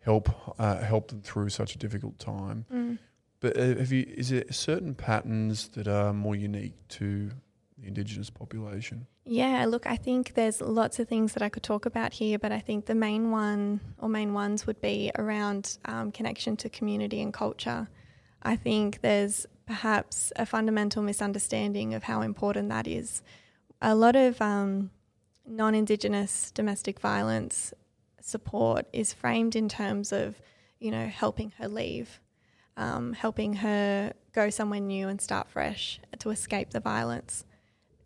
help 0.00 0.28
uh, 0.58 0.78
help 0.78 1.08
them 1.08 1.22
through 1.22 1.50
such 1.50 1.76
a 1.76 1.78
difficult 1.78 2.18
time. 2.18 2.66
Mm. 2.72 2.98
But 3.38 3.56
uh, 3.56 3.76
have 3.78 3.92
you 3.92 4.04
is 4.08 4.30
there 4.30 4.44
certain 4.50 4.94
patterns 4.94 5.68
that 5.68 5.86
are 5.86 6.12
more 6.12 6.34
unique 6.34 6.74
to 6.98 7.30
the 7.78 7.86
Indigenous 7.86 8.28
population? 8.28 9.06
Yeah, 9.24 9.66
look, 9.66 9.86
I 9.86 9.94
think 9.94 10.34
there's 10.34 10.60
lots 10.60 10.98
of 10.98 11.06
things 11.06 11.32
that 11.34 11.42
I 11.42 11.48
could 11.48 11.62
talk 11.62 11.86
about 11.86 12.12
here, 12.14 12.36
but 12.36 12.50
I 12.50 12.58
think 12.58 12.86
the 12.86 12.96
main 12.96 13.30
one 13.30 13.80
or 13.98 14.08
main 14.08 14.34
ones 14.34 14.66
would 14.66 14.80
be 14.80 15.12
around 15.16 15.78
um, 15.84 16.10
connection 16.10 16.56
to 16.56 16.68
community 16.68 17.22
and 17.22 17.32
culture. 17.32 17.88
I 18.42 18.56
think 18.56 19.00
there's 19.00 19.46
perhaps 19.66 20.32
a 20.34 20.44
fundamental 20.44 21.02
misunderstanding 21.04 21.94
of 21.94 22.02
how 22.02 22.22
important 22.22 22.68
that 22.70 22.88
is 22.88 23.22
a 23.80 23.94
lot 23.94 24.16
of 24.16 24.40
um, 24.40 24.90
non 25.46 25.74
Indigenous 25.74 26.50
domestic 26.50 27.00
violence 27.00 27.72
support 28.20 28.86
is 28.92 29.12
framed 29.12 29.56
in 29.56 29.68
terms 29.68 30.12
of, 30.12 30.40
you 30.78 30.90
know, 30.90 31.06
helping 31.06 31.52
her 31.58 31.68
leave, 31.68 32.20
um, 32.76 33.12
helping 33.12 33.54
her 33.54 34.12
go 34.32 34.50
somewhere 34.50 34.80
new 34.80 35.08
and 35.08 35.20
start 35.20 35.48
fresh 35.48 36.00
to 36.18 36.30
escape 36.30 36.70
the 36.70 36.80
violence. 36.80 37.44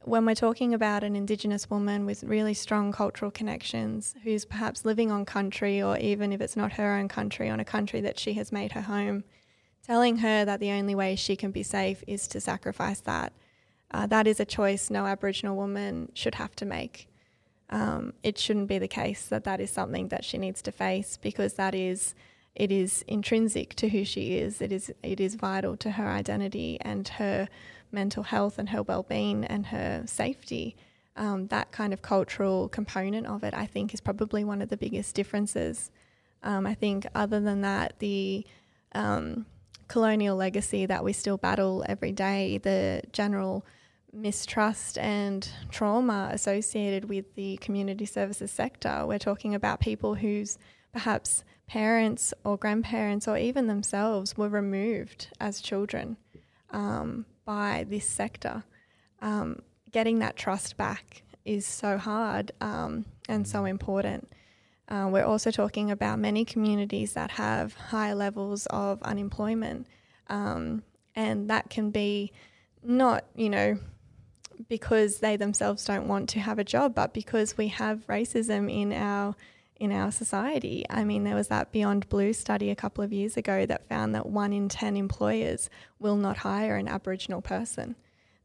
When 0.02 0.26
we're 0.26 0.34
talking 0.34 0.74
about 0.74 1.02
an 1.02 1.16
Indigenous 1.16 1.70
woman 1.70 2.04
with 2.04 2.24
really 2.24 2.54
strong 2.54 2.92
cultural 2.92 3.30
connections 3.30 4.14
who's 4.22 4.44
perhaps 4.44 4.84
living 4.84 5.10
on 5.10 5.24
country, 5.24 5.82
or 5.82 5.96
even 5.96 6.32
if 6.32 6.42
it's 6.42 6.56
not 6.56 6.74
her 6.74 6.94
own 6.94 7.08
country, 7.08 7.48
on 7.48 7.58
a 7.58 7.64
country 7.64 8.02
that 8.02 8.18
she 8.18 8.34
has 8.34 8.52
made 8.52 8.72
her 8.72 8.82
home, 8.82 9.24
telling 9.82 10.18
her 10.18 10.44
that 10.44 10.60
the 10.60 10.70
only 10.70 10.94
way 10.94 11.16
she 11.16 11.36
can 11.36 11.50
be 11.50 11.62
safe 11.62 12.04
is 12.06 12.28
to 12.28 12.40
sacrifice 12.40 13.00
that 13.00 13.32
uh, 13.94 14.06
that 14.08 14.26
is 14.26 14.40
a 14.40 14.44
choice 14.44 14.90
no 14.90 15.06
Aboriginal 15.06 15.54
woman 15.56 16.10
should 16.14 16.34
have 16.34 16.56
to 16.56 16.66
make. 16.66 17.08
Um, 17.70 18.12
it 18.24 18.36
shouldn't 18.38 18.66
be 18.66 18.78
the 18.78 18.88
case 18.88 19.26
that 19.26 19.44
that 19.44 19.60
is 19.60 19.70
something 19.70 20.08
that 20.08 20.24
she 20.24 20.36
needs 20.36 20.60
to 20.62 20.72
face 20.72 21.16
because 21.16 21.54
that 21.54 21.76
is 21.76 22.14
it 22.56 22.72
is 22.72 23.04
intrinsic 23.06 23.74
to 23.76 23.88
who 23.88 24.04
she 24.04 24.36
is. 24.38 24.60
It 24.60 24.72
is 24.72 24.92
it 25.04 25.20
is 25.20 25.36
vital 25.36 25.76
to 25.76 25.92
her 25.92 26.08
identity 26.08 26.76
and 26.80 27.06
her 27.06 27.48
mental 27.92 28.24
health 28.24 28.58
and 28.58 28.70
her 28.70 28.82
well-being 28.82 29.44
and 29.44 29.66
her 29.66 30.02
safety. 30.06 30.76
Um, 31.16 31.46
that 31.46 31.70
kind 31.70 31.92
of 31.92 32.02
cultural 32.02 32.68
component 32.68 33.28
of 33.28 33.44
it, 33.44 33.54
I 33.54 33.66
think, 33.66 33.94
is 33.94 34.00
probably 34.00 34.42
one 34.42 34.60
of 34.60 34.70
the 34.70 34.76
biggest 34.76 35.14
differences. 35.14 35.92
Um, 36.42 36.66
I 36.66 36.74
think, 36.74 37.06
other 37.14 37.38
than 37.38 37.60
that, 37.60 38.00
the 38.00 38.44
um, 38.92 39.46
colonial 39.86 40.36
legacy 40.36 40.84
that 40.86 41.04
we 41.04 41.12
still 41.12 41.36
battle 41.36 41.84
every 41.88 42.10
day, 42.10 42.58
the 42.58 43.02
general 43.12 43.64
mistrust 44.14 44.96
and 44.98 45.48
trauma 45.70 46.30
associated 46.32 47.08
with 47.08 47.34
the 47.34 47.56
community 47.58 48.06
services 48.06 48.50
sector. 48.50 49.04
We're 49.06 49.18
talking 49.18 49.54
about 49.54 49.80
people 49.80 50.14
whose 50.14 50.58
perhaps 50.92 51.44
parents 51.66 52.32
or 52.44 52.56
grandparents 52.56 53.26
or 53.26 53.36
even 53.36 53.66
themselves 53.66 54.36
were 54.36 54.48
removed 54.48 55.28
as 55.40 55.60
children 55.60 56.16
um, 56.70 57.26
by 57.44 57.84
this 57.88 58.06
sector. 58.06 58.64
Um, 59.20 59.62
getting 59.90 60.18
that 60.20 60.36
trust 60.36 60.76
back 60.76 61.22
is 61.44 61.66
so 61.66 61.98
hard 61.98 62.52
um, 62.60 63.04
and 63.28 63.46
so 63.46 63.64
important. 63.64 64.30
Uh, 64.88 65.08
we're 65.10 65.24
also 65.24 65.50
talking 65.50 65.90
about 65.90 66.18
many 66.18 66.44
communities 66.44 67.14
that 67.14 67.32
have 67.32 67.74
high 67.74 68.12
levels 68.12 68.66
of 68.66 69.02
unemployment, 69.02 69.86
um, 70.28 70.82
and 71.16 71.48
that 71.48 71.70
can 71.70 71.90
be 71.90 72.32
not, 72.82 73.24
you 73.34 73.48
know, 73.48 73.78
because 74.68 75.18
they 75.18 75.36
themselves 75.36 75.84
don't 75.84 76.08
want 76.08 76.28
to 76.30 76.40
have 76.40 76.58
a 76.58 76.64
job, 76.64 76.94
but 76.94 77.12
because 77.12 77.56
we 77.56 77.68
have 77.68 78.06
racism 78.06 78.72
in 78.72 78.92
our 78.92 79.34
in 79.76 79.90
our 79.90 80.12
society. 80.12 80.84
I 80.88 81.04
mean, 81.04 81.24
there 81.24 81.34
was 81.34 81.48
that 81.48 81.72
Beyond 81.72 82.08
Blue 82.08 82.32
study 82.32 82.70
a 82.70 82.76
couple 82.76 83.02
of 83.02 83.12
years 83.12 83.36
ago 83.36 83.66
that 83.66 83.88
found 83.88 84.14
that 84.14 84.26
one 84.26 84.52
in 84.52 84.68
10 84.68 84.96
employers 84.96 85.68
will 85.98 86.16
not 86.16 86.38
hire 86.38 86.76
an 86.76 86.86
Aboriginal 86.86 87.42
person. 87.42 87.96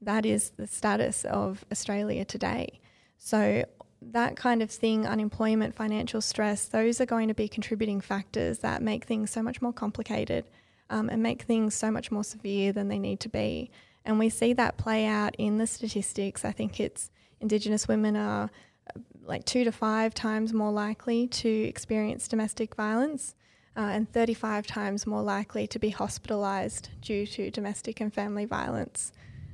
That 0.02 0.26
is 0.26 0.52
the 0.58 0.66
status 0.66 1.26
of 1.26 1.66
Australia 1.72 2.26
today. 2.26 2.80
So, 3.18 3.66
that 4.02 4.38
kind 4.38 4.62
of 4.62 4.72
thing, 4.72 5.06
unemployment, 5.06 5.76
financial 5.76 6.22
stress, 6.22 6.66
those 6.66 7.02
are 7.02 7.06
going 7.06 7.28
to 7.28 7.34
be 7.34 7.50
contributing 7.50 8.00
factors 8.00 8.60
that 8.60 8.82
make 8.82 9.04
things 9.04 9.30
so 9.30 9.44
much 9.44 9.62
more 9.62 9.74
complicated 9.74 10.46
um, 10.90 11.10
and 11.10 11.22
make 11.22 11.42
things 11.42 11.76
so 11.76 11.92
much 11.92 12.10
more 12.10 12.24
severe 12.24 12.72
than 12.72 12.88
they 12.88 12.98
need 12.98 13.20
to 13.20 13.30
be. 13.30 13.70
And 14.10 14.18
we 14.18 14.30
see 14.30 14.54
that 14.54 14.76
play 14.76 15.06
out 15.06 15.36
in 15.38 15.60
the 15.60 15.68
statistics. 15.68 16.44
I 16.44 16.52
think 16.52 16.80
it's 16.80 17.12
Indigenous 17.42 17.88
women 17.88 18.18
are 18.18 18.50
uh, 18.88 19.00
like 19.22 19.46
two 19.46 19.64
to 19.64 19.72
five 19.72 20.16
times 20.16 20.52
more 20.52 20.72
likely 20.72 21.28
to 21.28 21.48
experience 21.48 22.28
domestic 22.28 22.74
violence. 22.74 23.36
Uh, 23.78 23.82
and 23.82 24.12
35 24.12 24.66
times 24.66 25.06
more 25.06 25.22
likely 25.22 25.68
to 25.68 25.78
be 25.78 25.92
hospitalised 25.94 26.90
due 27.02 27.28
to 27.28 27.52
domestic 27.52 28.02
and 28.02 28.12
family 28.12 28.46
violence. 28.46 29.14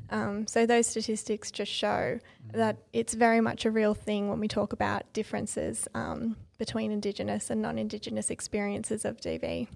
Um, 0.10 0.48
so, 0.48 0.66
those 0.66 0.88
statistics 0.88 1.52
just 1.52 1.72
show 1.72 2.20
that 2.54 2.78
it's 2.94 3.14
very 3.14 3.42
much 3.42 3.66
a 3.66 3.72
real 3.72 3.94
thing 3.94 4.30
when 4.30 4.40
we 4.40 4.48
talk 4.48 4.72
about 4.72 5.12
differences 5.12 5.88
um, 5.94 6.38
between 6.58 6.92
Indigenous 6.94 7.50
and 7.50 7.62
non 7.62 7.78
Indigenous 7.78 8.30
experiences 8.30 9.04
of 9.04 9.18
DV. 9.18 9.68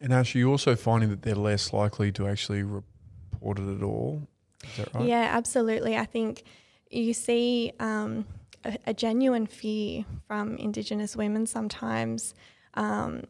And 0.00 0.12
actually, 0.12 0.40
you're 0.40 0.50
also 0.50 0.74
finding 0.74 1.10
that 1.10 1.20
they're 1.22 1.34
less 1.34 1.72
likely 1.72 2.10
to 2.12 2.26
actually 2.26 2.62
report 2.62 2.95
it 3.58 3.76
at 3.76 3.82
all. 3.82 4.22
Is 4.64 4.76
that 4.76 4.94
right? 4.94 5.06
Yeah, 5.06 5.28
absolutely. 5.32 5.96
I 5.96 6.04
think 6.04 6.44
you 6.90 7.12
see 7.12 7.72
um, 7.80 8.26
a, 8.64 8.78
a 8.86 8.94
genuine 8.94 9.46
fear 9.46 10.04
from 10.26 10.56
Indigenous 10.56 11.16
women 11.16 11.46
sometimes 11.46 12.34
um, 12.74 13.24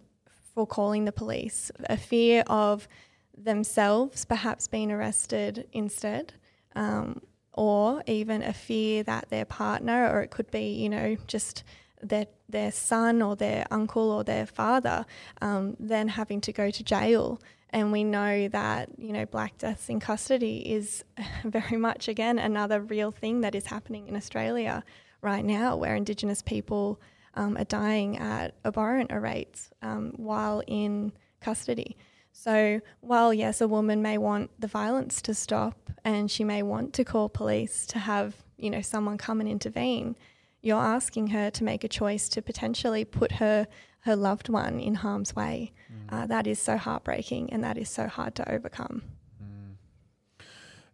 for 0.54 0.66
calling 0.66 1.04
the 1.04 1.12
police, 1.12 1.70
a 1.88 1.96
fear 1.96 2.42
of 2.46 2.88
themselves 3.36 4.24
perhaps 4.24 4.68
being 4.68 4.90
arrested 4.90 5.66
instead. 5.72 6.34
Um, 6.74 7.20
or 7.56 8.02
even 8.06 8.42
a 8.42 8.52
fear 8.52 9.02
that 9.04 9.30
their 9.30 9.46
partner, 9.46 10.10
or 10.12 10.20
it 10.20 10.30
could 10.30 10.50
be, 10.50 10.74
you 10.74 10.88
know, 10.88 11.16
just 11.26 11.64
their 12.02 12.26
their 12.48 12.70
son 12.70 13.22
or 13.22 13.34
their 13.34 13.66
uncle 13.70 14.10
or 14.10 14.22
their 14.22 14.46
father, 14.46 15.04
um, 15.40 15.74
then 15.80 16.08
having 16.08 16.40
to 16.42 16.52
go 16.52 16.70
to 16.70 16.84
jail. 16.84 17.40
And 17.76 17.92
we 17.92 18.04
know 18.04 18.48
that 18.48 18.88
you 18.96 19.12
know 19.12 19.26
black 19.26 19.58
deaths 19.58 19.90
in 19.90 20.00
custody 20.00 20.60
is 20.60 21.04
very 21.44 21.76
much 21.76 22.08
again 22.08 22.38
another 22.38 22.80
real 22.80 23.10
thing 23.10 23.42
that 23.42 23.54
is 23.54 23.66
happening 23.66 24.08
in 24.08 24.16
Australia 24.16 24.82
right 25.20 25.44
now, 25.44 25.76
where 25.76 25.94
Indigenous 25.94 26.40
people 26.40 26.98
um, 27.34 27.58
are 27.58 27.64
dying 27.64 28.16
at 28.16 28.54
abhorrent 28.64 29.12
rates 29.12 29.68
um, 29.82 30.14
while 30.16 30.62
in 30.66 31.12
custody. 31.42 31.98
So, 32.32 32.80
while 33.00 33.34
yes, 33.34 33.60
a 33.60 33.68
woman 33.68 34.00
may 34.00 34.16
want 34.16 34.58
the 34.58 34.68
violence 34.68 35.20
to 35.22 35.34
stop 35.34 35.90
and 36.02 36.30
she 36.30 36.44
may 36.44 36.62
want 36.62 36.94
to 36.94 37.04
call 37.04 37.28
police 37.28 37.84
to 37.88 37.98
have, 37.98 38.36
you 38.56 38.70
know, 38.70 38.80
someone 38.80 39.18
come 39.18 39.38
and 39.38 39.50
intervene, 39.50 40.16
you're 40.62 40.80
asking 40.80 41.26
her 41.26 41.50
to 41.50 41.62
make 41.62 41.84
a 41.84 41.88
choice 41.88 42.30
to 42.30 42.40
potentially 42.40 43.04
put 43.04 43.32
her 43.32 43.66
her 44.06 44.16
loved 44.16 44.48
one 44.48 44.78
in 44.78 44.94
harm's 44.94 45.34
way. 45.34 45.72
Mm. 45.92 46.12
Uh, 46.12 46.26
that 46.26 46.46
is 46.46 46.60
so 46.60 46.76
heartbreaking 46.76 47.52
and 47.52 47.62
that 47.64 47.76
is 47.76 47.90
so 47.90 48.06
hard 48.06 48.36
to 48.36 48.50
overcome. 48.50 49.02
Mm. 49.42 50.44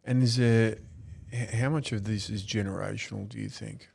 And 0.05 0.23
is 0.23 0.37
there 0.37 0.79
how 1.53 1.69
much 1.69 1.93
of 1.93 2.05
this 2.05 2.31
is 2.31 2.43
generational, 2.43 3.29
do 3.29 3.39
you 3.39 3.51
think? 3.51 3.91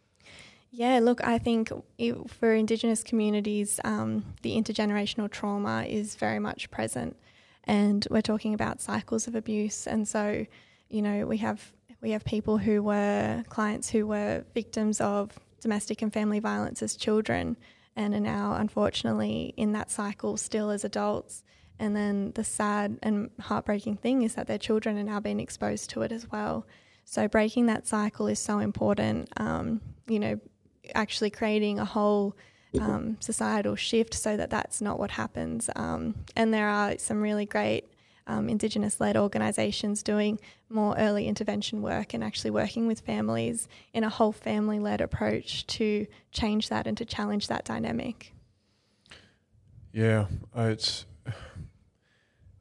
Yeah, 0.70 1.00
look, 1.00 1.24
I 1.24 1.40
think 1.40 1.72
it, 1.98 2.30
for 2.30 2.54
Indigenous 2.54 3.04
communities, 3.04 3.80
um, 3.84 4.24
the 4.44 4.56
intergenerational 4.56 5.32
trauma 5.32 5.86
is 5.88 6.14
very 6.16 6.40
much 6.40 6.70
present 6.70 7.18
and 7.64 8.08
we're 8.12 8.22
talking 8.22 8.54
about 8.54 8.82
cycles 8.82 9.28
of 9.28 9.34
abuse. 9.34 9.88
And 9.88 10.08
so, 10.08 10.46
you 10.90 11.02
know, 11.02 11.26
we 11.26 11.38
have 11.38 11.74
we 12.02 12.12
have 12.12 12.24
people 12.24 12.60
who 12.60 12.84
were 12.84 13.44
clients 13.50 13.90
who 13.90 14.06
were 14.06 14.46
victims 14.54 15.02
of 15.02 15.40
domestic 15.60 16.04
and 16.04 16.14
family 16.14 16.40
violence 16.40 16.84
as 16.84 16.96
children 16.96 17.58
and 17.98 18.14
are 18.14 18.20
now 18.20 18.56
unfortunately 18.58 19.54
in 19.58 19.74
that 19.74 19.92
cycle 19.92 20.38
still 20.38 20.70
as 20.70 20.86
adults. 20.86 21.44
And 21.80 21.96
then 21.96 22.32
the 22.36 22.44
sad 22.44 22.98
and 23.04 23.30
heartbreaking 23.42 23.98
thing 23.98 24.22
is 24.22 24.36
that 24.36 24.48
their 24.48 24.58
children 24.58 24.98
are 24.98 25.04
now 25.04 25.20
being 25.20 25.40
exposed 25.40 25.90
to 25.92 26.04
it 26.04 26.12
as 26.12 26.32
well. 26.32 26.66
So 27.04 27.28
breaking 27.28 27.66
that 27.66 27.86
cycle 27.88 28.28
is 28.28 28.40
so 28.40 28.60
important. 28.60 29.30
Um, 29.38 29.82
you 30.08 30.20
know, 30.20 30.40
actually 30.96 31.30
creating 31.30 31.80
a 31.80 31.86
whole 31.86 32.36
um, 32.80 33.18
societal 33.20 33.76
shift 33.76 34.14
so 34.14 34.38
that 34.38 34.50
that's 34.50 34.82
not 34.82 35.00
what 35.00 35.12
happens. 35.12 35.70
Um, 35.76 36.16
and 36.36 36.54
there 36.54 36.70
are 36.70 36.98
some 36.98 37.22
really 37.22 37.46
great 37.46 37.86
um, 38.28 38.50
Indigenous 38.50 39.00
led 39.00 39.18
organisations 39.18 40.04
doing 40.04 40.40
more 40.70 40.96
early 40.98 41.28
intervention 41.28 41.82
work 41.82 42.14
and 42.14 42.24
actually 42.24 42.52
working 42.52 42.86
with 42.86 43.00
families 43.00 43.68
in 43.94 44.04
a 44.04 44.10
whole 44.10 44.32
family 44.32 44.80
led 44.80 45.02
approach 45.02 45.66
to 45.68 46.06
change 46.32 46.70
that 46.70 46.86
and 46.86 46.98
to 46.98 47.06
challenge 47.06 47.48
that 47.48 47.66
dynamic. 47.66 48.34
Yeah, 49.92 50.28
uh, 50.56 50.64
it's. 50.64 51.06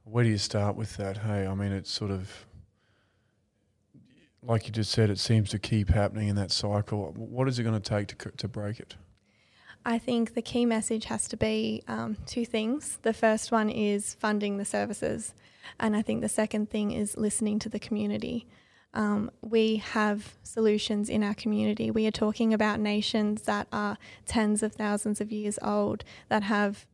Where 0.03 0.23
do 0.23 0.29
you 0.29 0.37
start 0.37 0.77
with 0.77 0.95
that? 0.97 1.17
Hey, 1.17 1.45
I 1.45 1.53
mean, 1.53 1.73
it's 1.73 1.91
sort 1.91 2.11
of 2.11 2.47
like 4.41 4.65
you 4.65 4.71
just 4.71 4.91
said, 4.91 5.09
it 5.09 5.19
seems 5.19 5.49
to 5.49 5.59
keep 5.59 5.89
happening 5.89 6.29
in 6.29 6.35
that 6.37 6.51
cycle. 6.51 7.11
What 7.15 7.47
is 7.47 7.59
it 7.59 7.63
going 7.63 7.79
to 7.79 7.89
take 7.89 8.17
to 8.17 8.31
to 8.31 8.47
break 8.47 8.79
it? 8.79 8.95
I 9.85 9.99
think 9.99 10.33
the 10.33 10.41
key 10.41 10.65
message 10.65 11.05
has 11.05 11.27
to 11.29 11.37
be 11.37 11.83
um, 11.87 12.17
two 12.25 12.45
things. 12.45 12.99
The 13.03 13.13
first 13.13 13.51
one 13.51 13.69
is 13.69 14.15
funding 14.15 14.57
the 14.57 14.65
services, 14.65 15.33
and 15.79 15.95
I 15.95 16.01
think 16.01 16.21
the 16.21 16.29
second 16.29 16.69
thing 16.69 16.91
is 16.91 17.17
listening 17.17 17.59
to 17.59 17.69
the 17.69 17.79
community. 17.79 18.47
Um, 18.93 19.29
we 19.41 19.77
have 19.77 20.35
solutions 20.43 21.09
in 21.09 21.23
our 21.23 21.33
community. 21.33 21.91
We 21.91 22.07
are 22.07 22.11
talking 22.11 22.53
about 22.53 22.79
nations 22.79 23.43
that 23.43 23.67
are 23.71 23.97
tens 24.25 24.63
of 24.63 24.73
thousands 24.73 25.21
of 25.21 25.31
years 25.31 25.59
old, 25.61 26.03
that 26.29 26.43
have 26.43 26.85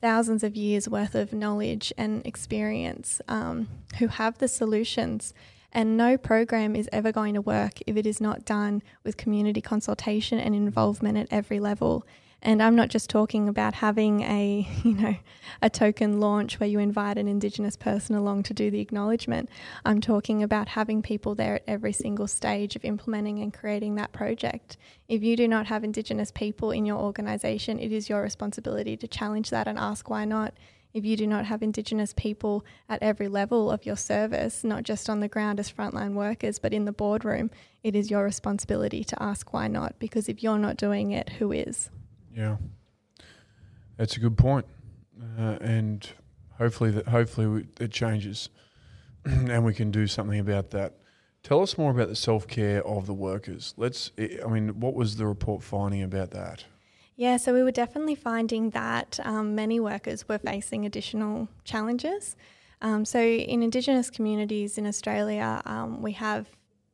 thousands 0.00 0.42
of 0.42 0.56
years 0.56 0.88
worth 0.88 1.14
of 1.14 1.32
knowledge 1.32 1.92
and 1.96 2.24
experience, 2.26 3.20
um, 3.28 3.68
who 3.98 4.08
have 4.08 4.38
the 4.38 4.48
solutions. 4.48 5.34
And 5.72 5.96
no 5.96 6.16
program 6.16 6.74
is 6.74 6.88
ever 6.92 7.12
going 7.12 7.34
to 7.34 7.40
work 7.40 7.80
if 7.86 7.96
it 7.96 8.06
is 8.06 8.20
not 8.20 8.44
done 8.44 8.82
with 9.04 9.16
community 9.16 9.60
consultation 9.60 10.38
and 10.38 10.54
involvement 10.54 11.18
at 11.18 11.28
every 11.30 11.60
level. 11.60 12.06
And 12.40 12.62
I'm 12.62 12.76
not 12.76 12.88
just 12.88 13.10
talking 13.10 13.48
about 13.48 13.74
having 13.74 14.20
a, 14.22 14.68
you 14.84 14.94
know, 14.94 15.16
a 15.60 15.68
token 15.68 16.20
launch 16.20 16.60
where 16.60 16.68
you 16.68 16.78
invite 16.78 17.18
an 17.18 17.26
Indigenous 17.26 17.76
person 17.76 18.14
along 18.14 18.44
to 18.44 18.54
do 18.54 18.70
the 18.70 18.80
acknowledgement. 18.80 19.48
I'm 19.84 20.00
talking 20.00 20.42
about 20.42 20.68
having 20.68 21.02
people 21.02 21.34
there 21.34 21.56
at 21.56 21.64
every 21.66 21.92
single 21.92 22.28
stage 22.28 22.76
of 22.76 22.84
implementing 22.84 23.40
and 23.40 23.52
creating 23.52 23.96
that 23.96 24.12
project. 24.12 24.76
If 25.08 25.22
you 25.22 25.36
do 25.36 25.48
not 25.48 25.66
have 25.66 25.82
Indigenous 25.82 26.30
people 26.30 26.70
in 26.70 26.86
your 26.86 26.98
organisation, 26.98 27.78
it 27.80 27.92
is 27.92 28.08
your 28.08 28.22
responsibility 28.22 28.96
to 28.96 29.08
challenge 29.08 29.50
that 29.50 29.66
and 29.66 29.78
ask 29.78 30.08
why 30.08 30.24
not 30.24 30.54
if 30.94 31.04
you 31.04 31.16
do 31.16 31.26
not 31.26 31.44
have 31.44 31.62
Indigenous 31.62 32.14
people 32.14 32.64
at 32.88 33.02
every 33.02 33.28
level 33.28 33.70
of 33.70 33.84
your 33.84 33.96
service, 33.96 34.64
not 34.64 34.84
just 34.84 35.10
on 35.10 35.20
the 35.20 35.28
ground 35.28 35.60
as 35.60 35.70
frontline 35.70 36.14
workers, 36.14 36.58
but 36.58 36.72
in 36.72 36.86
the 36.86 36.92
boardroom, 36.92 37.50
it 37.82 37.94
is 37.94 38.10
your 38.10 38.24
responsibility 38.24 39.04
to 39.04 39.22
ask 39.22 39.52
why 39.52 39.68
not. 39.68 39.98
Because 39.98 40.28
if 40.28 40.42
you're 40.42 40.58
not 40.58 40.76
doing 40.76 41.10
it, 41.10 41.28
who 41.30 41.52
is? 41.52 41.90
Yeah, 42.38 42.56
that's 43.96 44.16
a 44.16 44.20
good 44.20 44.38
point, 44.38 44.64
uh, 45.36 45.58
and 45.60 46.08
hopefully 46.56 46.92
that 46.92 47.08
hopefully 47.08 47.66
it 47.80 47.90
changes, 47.90 48.48
and 49.24 49.64
we 49.64 49.74
can 49.74 49.90
do 49.90 50.06
something 50.06 50.38
about 50.38 50.70
that. 50.70 50.94
Tell 51.42 51.62
us 51.62 51.76
more 51.76 51.90
about 51.90 52.06
the 52.06 52.14
self 52.14 52.46
care 52.46 52.86
of 52.86 53.06
the 53.06 53.12
workers. 53.12 53.74
Let's. 53.76 54.12
I 54.16 54.46
mean, 54.46 54.78
what 54.78 54.94
was 54.94 55.16
the 55.16 55.26
report 55.26 55.64
finding 55.64 56.00
about 56.04 56.30
that? 56.30 56.64
Yeah, 57.16 57.38
so 57.38 57.52
we 57.52 57.64
were 57.64 57.72
definitely 57.72 58.14
finding 58.14 58.70
that 58.70 59.18
um, 59.24 59.56
many 59.56 59.80
workers 59.80 60.28
were 60.28 60.38
facing 60.38 60.86
additional 60.86 61.48
challenges. 61.64 62.36
Um, 62.80 63.04
so, 63.04 63.20
in 63.20 63.64
Indigenous 63.64 64.10
communities 64.10 64.78
in 64.78 64.86
Australia, 64.86 65.60
um, 65.66 66.02
we 66.02 66.12
have 66.12 66.46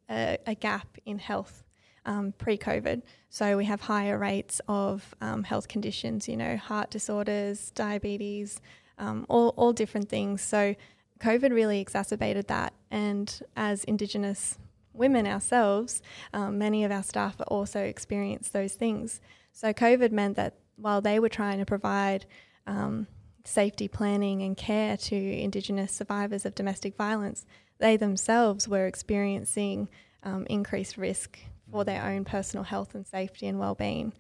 a, 0.09 0.39
a, 0.47 0.55
gap 0.55 0.97
in 1.05 1.19
health 1.19 1.65
um, 2.07 2.33
pre 2.39 2.57
COVID. 2.57 3.03
So, 3.35 3.57
we 3.57 3.65
have 3.65 3.81
higher 3.81 4.17
rates 4.17 4.61
of 4.69 5.13
um, 5.21 5.43
health 5.43 5.67
conditions, 5.67 6.29
you 6.29 6.37
know, 6.37 6.57
heart 6.57 6.91
disorders, 6.91 7.73
diabetes, 7.73 8.61
um, 8.97 9.27
all, 9.29 9.49
all 9.57 9.73
different 9.73 10.09
things. 10.09 10.41
So, 10.41 10.77
COVID 11.19 11.51
really 11.51 11.81
exacerbated 11.81 12.47
that. 12.47 12.75
And 12.93 13.43
as 13.57 13.83
Indigenous 13.83 14.57
women 14.93 15.27
ourselves, 15.27 16.01
many 16.33 16.85
of 16.85 16.93
our 16.93 17.03
staff 17.03 17.35
also 17.49 17.81
experience 17.81 18.51
those 18.51 18.75
things. 18.75 19.21
So 19.53 19.73
COVID 19.73 20.13
meant 20.13 20.37
that 20.37 20.55
while 20.77 21.01
they 21.01 21.19
were 21.19 21.29
trying 21.29 21.59
to 21.59 21.65
provide 21.65 22.27
um, 22.69 23.09
safety 23.45 23.89
planning 23.89 24.43
and 24.43 24.57
care 24.57 24.97
to 24.97 25.17
Indigenous 25.17 25.91
survivors 25.91 26.47
of 26.47 26.55
domestic 26.55 26.97
violence, 26.97 27.45
they 27.79 27.97
themselves 27.97 28.69
were 28.69 28.87
experiencing 28.87 29.89
um, 30.23 30.47
increased 30.49 30.97
risk 30.97 31.39
for 31.75 31.83
their 31.83 32.05
own 32.05 32.25
personal 32.25 32.63
health 32.63 32.95
and 32.95 33.05
safety 33.05 33.49
and 33.49 33.59
well-being. 33.59 34.13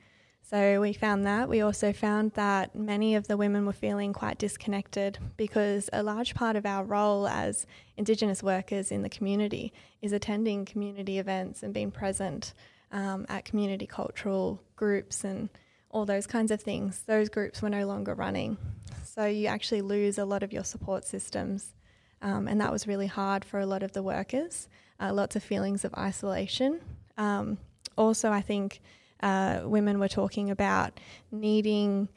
So 0.42 0.80
we 0.80 0.92
found 0.92 1.24
that. 1.24 1.48
We 1.48 1.60
also 1.60 1.92
found 1.92 2.32
that 2.32 2.74
many 2.74 3.14
of 3.14 3.28
the 3.28 3.36
women 3.36 3.64
were 3.64 3.72
feeling 3.72 4.12
quite 4.12 4.38
disconnected 4.38 5.18
because 5.36 5.88
a 5.92 6.02
large 6.02 6.34
part 6.34 6.56
of 6.56 6.66
our 6.66 6.82
role 6.82 7.28
as 7.28 7.64
Indigenous 7.96 8.42
workers 8.42 8.90
in 8.90 9.02
the 9.02 9.08
community 9.08 9.72
is 10.02 10.12
attending 10.12 10.64
community 10.64 11.20
events 11.20 11.62
and 11.62 11.72
being 11.72 11.92
present 11.92 12.54
um, 12.90 13.24
at 13.28 13.44
community 13.44 13.86
cultural 13.86 14.60
groups 14.74 15.22
and 15.22 15.48
all 15.90 16.04
those 16.04 16.26
kinds 16.26 16.50
of 16.50 16.60
things. 16.60 17.04
Those 17.06 17.28
groups 17.28 17.62
were 17.62 17.70
no 17.70 17.86
longer 17.86 18.14
running. 18.14 18.58
So 19.04 19.26
you 19.26 19.46
actually 19.46 19.82
lose 19.82 20.18
a 20.18 20.24
lot 20.24 20.42
of 20.42 20.52
your 20.52 20.64
support 20.64 21.04
systems. 21.04 21.72
Um, 22.20 22.48
and 22.48 22.60
that 22.60 22.72
was 22.72 22.88
really 22.88 23.06
hard 23.06 23.44
for 23.44 23.60
a 23.60 23.66
lot 23.66 23.84
of 23.84 23.92
the 23.92 24.02
workers. 24.02 24.68
Uh, 24.98 25.12
lots 25.12 25.36
of 25.36 25.44
feelings 25.44 25.84
of 25.84 25.94
isolation. 25.94 26.80
Um, 27.16 27.58
also, 27.96 28.30
I 28.30 28.40
think 28.40 28.80
uh, 29.22 29.60
women 29.64 29.98
were 29.98 30.08
talking 30.08 30.50
about 30.50 30.98
needing 31.30 32.08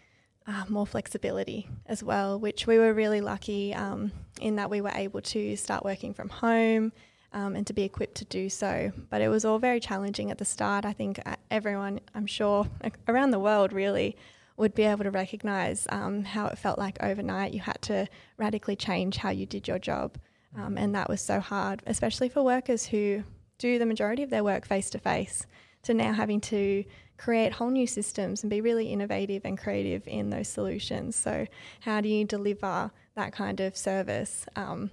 uh, 0.47 0.63
more 0.69 0.87
flexibility 0.87 1.67
as 1.85 2.03
well, 2.03 2.39
which 2.39 2.67
we 2.67 2.77
were 2.77 2.93
really 2.93 3.21
lucky 3.21 3.73
um, 3.73 4.11
in 4.41 4.55
that 4.55 4.69
we 4.69 4.81
were 4.81 4.91
able 4.95 5.21
to 5.21 5.55
start 5.55 5.83
working 5.83 6.13
from 6.13 6.29
home 6.29 6.91
um, 7.33 7.55
and 7.55 7.67
to 7.67 7.73
be 7.73 7.83
equipped 7.83 8.15
to 8.15 8.25
do 8.25 8.49
so. 8.49 8.91
But 9.09 9.21
it 9.21 9.27
was 9.27 9.45
all 9.45 9.59
very 9.59 9.79
challenging 9.79 10.31
at 10.31 10.37
the 10.37 10.45
start. 10.45 10.85
I 10.85 10.93
think 10.93 11.19
uh, 11.25 11.35
everyone, 11.51 11.99
I'm 12.15 12.27
sure, 12.27 12.67
around 13.07 13.31
the 13.31 13.39
world 13.39 13.73
really, 13.73 14.15
would 14.55 14.73
be 14.73 14.83
able 14.83 15.03
to 15.03 15.11
recognise 15.11 15.85
um, 15.89 16.23
how 16.23 16.47
it 16.47 16.57
felt 16.57 16.79
like 16.79 16.97
overnight 17.01 17.53
you 17.53 17.59
had 17.59 17.79
to 17.83 18.07
radically 18.37 18.75
change 18.75 19.17
how 19.17 19.29
you 19.29 19.45
did 19.45 19.67
your 19.67 19.79
job. 19.79 20.17
Um, 20.57 20.77
and 20.77 20.95
that 20.95 21.09
was 21.09 21.21
so 21.21 21.39
hard, 21.39 21.83
especially 21.85 22.29
for 22.29 22.41
workers 22.41 22.87
who 22.87 23.23
do 23.57 23.79
the 23.79 23.85
majority 23.85 24.23
of 24.23 24.29
their 24.29 24.43
work 24.43 24.65
face 24.65 24.89
to 24.91 24.99
face. 24.99 25.45
to 25.83 25.93
now 25.93 26.11
having 26.11 26.41
to 26.41 26.83
create 27.17 27.53
whole 27.53 27.69
new 27.69 27.87
systems 27.87 28.43
and 28.43 28.49
be 28.49 28.61
really 28.61 28.87
innovative 28.87 29.43
and 29.45 29.57
creative 29.57 30.07
in 30.07 30.29
those 30.29 30.47
solutions. 30.47 31.15
So, 31.15 31.47
how 31.81 32.01
do 32.01 32.09
you 32.09 32.25
deliver 32.25 32.91
that 33.15 33.31
kind 33.31 33.59
of 33.59 33.77
service 33.77 34.45
um, 34.55 34.91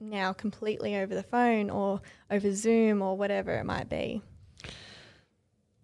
now 0.00 0.32
completely 0.32 0.96
over 0.96 1.14
the 1.14 1.22
phone 1.22 1.70
or 1.70 2.00
over 2.30 2.52
Zoom 2.54 3.02
or 3.02 3.16
whatever 3.16 3.52
it 3.54 3.64
might 3.64 3.88
be? 3.88 4.22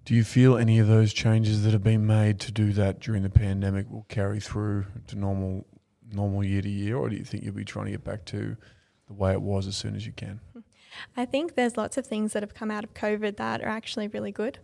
Do 0.04 0.14
you 0.14 0.24
feel 0.24 0.56
any 0.56 0.78
of 0.78 0.88
those 0.88 1.12
changes 1.12 1.64
that 1.64 1.72
have 1.72 1.84
been 1.84 2.06
made 2.06 2.40
to 2.40 2.52
do 2.52 2.72
that 2.72 3.00
during 3.00 3.22
the 3.22 3.30
pandemic 3.30 3.90
will 3.90 4.06
carry 4.08 4.40
through 4.40 4.86
to 5.08 5.16
normal 5.16 5.66
normal 6.10 6.42
year 6.42 6.62
to 6.62 6.70
year, 6.70 6.96
or 6.96 7.10
do 7.10 7.16
you 7.16 7.24
think 7.24 7.44
you'll 7.44 7.54
be 7.54 7.64
trying 7.64 7.86
to 7.86 7.90
get 7.90 8.04
back 8.04 8.24
to 8.24 8.56
the 9.06 9.12
way 9.12 9.32
it 9.32 9.42
was 9.42 9.66
as 9.66 9.76
soon 9.76 9.94
as 9.94 10.06
you 10.06 10.12
can? 10.12 10.40
I 11.16 11.24
think 11.24 11.54
there's 11.54 11.76
lots 11.76 11.96
of 11.96 12.06
things 12.06 12.32
that 12.32 12.42
have 12.42 12.54
come 12.54 12.70
out 12.70 12.84
of 12.84 12.94
COVID 12.94 13.36
that 13.36 13.62
are 13.62 13.68
actually 13.68 14.08
really 14.08 14.32
good. 14.32 14.58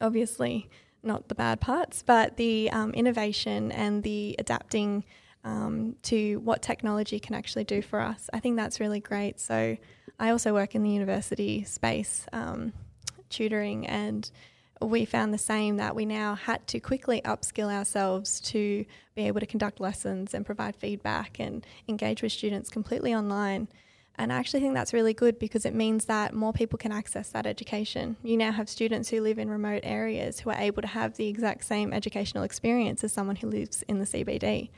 Obviously, 0.00 0.68
not 1.02 1.28
the 1.28 1.34
bad 1.34 1.60
parts, 1.60 2.02
but 2.02 2.36
the 2.36 2.70
um, 2.70 2.92
innovation 2.92 3.72
and 3.72 4.02
the 4.02 4.36
adapting 4.38 5.04
um, 5.44 5.96
to 6.02 6.36
what 6.38 6.62
technology 6.62 7.18
can 7.18 7.34
actually 7.34 7.64
do 7.64 7.82
for 7.82 8.00
us. 8.00 8.30
I 8.32 8.40
think 8.40 8.56
that's 8.56 8.80
really 8.80 9.00
great. 9.00 9.40
So, 9.40 9.76
I 10.18 10.30
also 10.30 10.52
work 10.52 10.74
in 10.74 10.82
the 10.82 10.90
university 10.90 11.64
space. 11.64 12.26
Um, 12.32 12.72
tutoring 13.32 13.86
and 13.86 14.30
we 14.80 15.04
found 15.04 15.32
the 15.32 15.38
same 15.38 15.76
that 15.76 15.94
we 15.94 16.04
now 16.04 16.34
had 16.34 16.66
to 16.68 16.80
quickly 16.80 17.20
upskill 17.24 17.72
ourselves 17.72 18.40
to 18.40 18.84
be 19.14 19.26
able 19.26 19.40
to 19.40 19.46
conduct 19.46 19.80
lessons 19.80 20.34
and 20.34 20.44
provide 20.44 20.76
feedback 20.76 21.38
and 21.38 21.64
engage 21.88 22.22
with 22.22 22.32
students 22.32 22.68
completely 22.68 23.14
online. 23.14 23.68
And 24.16 24.32
I 24.32 24.36
actually 24.36 24.60
think 24.60 24.74
that's 24.74 24.92
really 24.92 25.14
good 25.14 25.38
because 25.38 25.64
it 25.64 25.74
means 25.74 26.04
that 26.04 26.34
more 26.34 26.52
people 26.52 26.78
can 26.78 26.92
access 26.92 27.30
that 27.30 27.46
education. 27.46 28.16
You 28.22 28.36
now 28.36 28.52
have 28.52 28.68
students 28.68 29.08
who 29.08 29.20
live 29.20 29.38
in 29.38 29.48
remote 29.48 29.80
areas 29.84 30.40
who 30.40 30.50
are 30.50 30.58
able 30.58 30.82
to 30.82 30.88
have 30.88 31.16
the 31.16 31.28
exact 31.28 31.64
same 31.64 31.92
educational 31.92 32.44
experience 32.44 33.02
as 33.02 33.12
someone 33.12 33.36
who 33.36 33.48
lives 33.48 33.82
in 33.88 33.98
the 33.98 34.04
CBD. 34.04 34.70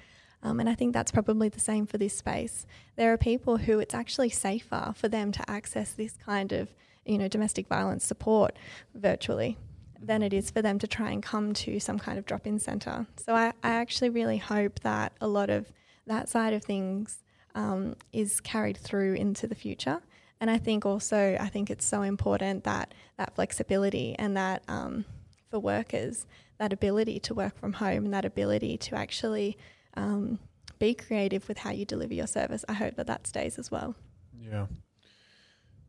Um, 0.42 0.60
and 0.60 0.68
I 0.68 0.74
think 0.74 0.92
that's 0.92 1.10
probably 1.10 1.48
the 1.48 1.60
same 1.60 1.86
for 1.86 1.98
this 1.98 2.16
space. 2.16 2.66
There 2.96 3.12
are 3.12 3.18
people 3.18 3.56
who 3.56 3.80
it's 3.80 3.94
actually 3.94 4.28
safer 4.28 4.92
for 4.94 5.08
them 5.08 5.32
to 5.32 5.50
access 5.50 5.92
this 5.92 6.16
kind 6.24 6.52
of 6.52 6.68
you 7.04 7.18
know, 7.18 7.28
domestic 7.28 7.66
violence 7.66 8.04
support 8.04 8.56
virtually 8.94 9.58
than 10.00 10.22
it 10.22 10.32
is 10.32 10.50
for 10.50 10.62
them 10.62 10.78
to 10.78 10.86
try 10.86 11.10
and 11.10 11.22
come 11.22 11.52
to 11.54 11.80
some 11.80 11.98
kind 11.98 12.18
of 12.18 12.26
drop 12.26 12.46
in 12.46 12.58
centre. 12.58 13.06
So 13.16 13.34
I, 13.34 13.48
I 13.62 13.70
actually 13.70 14.10
really 14.10 14.38
hope 14.38 14.80
that 14.80 15.12
a 15.20 15.28
lot 15.28 15.50
of 15.50 15.72
that 16.06 16.28
side 16.28 16.52
of 16.52 16.62
things 16.62 17.23
um, 17.54 17.96
is 18.12 18.40
carried 18.40 18.76
through 18.76 19.14
into 19.14 19.46
the 19.46 19.54
future. 19.54 20.00
And 20.40 20.50
I 20.50 20.58
think 20.58 20.84
also, 20.84 21.36
I 21.40 21.48
think 21.48 21.70
it's 21.70 21.84
so 21.84 22.02
important 22.02 22.64
that 22.64 22.92
that 23.16 23.34
flexibility 23.34 24.14
and 24.18 24.36
that 24.36 24.62
um, 24.68 25.04
for 25.50 25.58
workers, 25.58 26.26
that 26.58 26.72
ability 26.72 27.20
to 27.20 27.34
work 27.34 27.58
from 27.58 27.74
home 27.74 28.04
and 28.04 28.14
that 28.14 28.24
ability 28.24 28.76
to 28.78 28.96
actually 28.96 29.56
um, 29.96 30.38
be 30.78 30.94
creative 30.94 31.48
with 31.48 31.58
how 31.58 31.70
you 31.70 31.84
deliver 31.84 32.14
your 32.14 32.26
service, 32.26 32.64
I 32.68 32.74
hope 32.74 32.96
that 32.96 33.06
that 33.06 33.26
stays 33.26 33.58
as 33.58 33.70
well. 33.70 33.94
Yeah. 34.38 34.66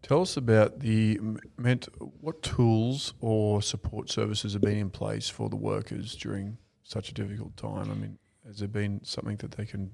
Tell 0.03 0.21
us 0.21 0.37
about 0.37 0.79
the 0.81 1.19
meant 1.57 1.87
what 2.21 2.43
tools 2.43 3.15
or 3.21 3.63
support 3.63 4.11
services 4.11 4.53
have 4.53 4.61
been 4.61 4.77
in 4.77 4.91
place 4.91 5.29
for 5.29 5.49
the 5.49 5.55
workers 5.55 6.15
during 6.15 6.59
such 6.83 7.09
a 7.09 7.13
difficult 7.13 7.57
time. 7.57 7.89
I 7.89 7.95
mean, 7.95 8.19
has 8.45 8.59
there 8.59 8.67
been 8.67 9.03
something 9.03 9.37
that 9.37 9.53
they 9.53 9.65
can 9.65 9.91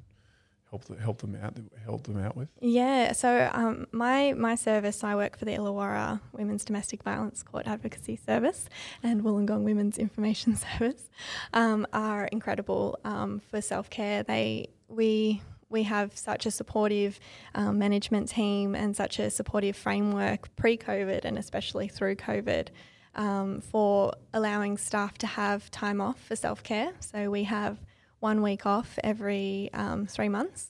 help 0.72 0.86
the, 0.86 0.96
help 0.96 1.20
them 1.20 1.38
out 1.42 1.56
help 1.84 2.04
them 2.04 2.18
out 2.18 2.36
with? 2.36 2.50
Yeah, 2.62 3.12
so 3.12 3.50
um, 3.54 3.88
my 3.92 4.34
my 4.34 4.56
service, 4.56 5.04
I 5.04 5.16
work 5.16 5.38
for 5.38 5.46
the 5.46 5.52
Illawarra 5.52 6.22
Women's 6.32 6.66
Domestic 6.66 7.04
Violence 7.04 7.44
Court 7.44 7.68
Advocacy 7.68 8.16
Service 8.16 8.68
and 9.04 9.24
Wollongong 9.24 9.64
Women's 9.64 9.98
Information 9.98 10.56
Service, 10.80 11.10
um, 11.54 11.86
are 11.94 12.26
incredible 12.26 12.98
um, 13.04 13.42
for 13.50 13.62
self 13.62 13.90
care. 13.90 14.24
They 14.24 14.70
we 14.88 15.42
we 15.70 15.84
have 15.84 16.18
such 16.18 16.46
a 16.46 16.52
supportive 16.52 17.20
um, 17.56 17.78
management 17.78 18.30
team 18.30 18.76
and 18.76 18.96
such 18.96 19.20
a 19.20 19.30
supportive 19.30 19.76
framework 19.76 20.54
pre 20.56 20.78
COVID 20.78 21.26
and 21.26 21.38
especially 21.38 21.88
through 21.88 22.16
COVID 22.16 22.70
um, 23.16 23.62
for 23.62 24.14
allowing 24.34 24.78
staff 24.78 25.18
to 25.20 25.28
have 25.28 25.70
time 25.72 26.00
off 26.00 26.22
for 26.22 26.36
self 26.36 26.64
care. 26.64 26.94
So 27.00 27.30
we 27.30 27.44
have 27.44 27.78
one 28.22 28.42
week 28.42 28.66
off 28.66 28.98
every 29.04 29.70
um, 29.74 30.08
three 30.08 30.30
months. 30.30 30.70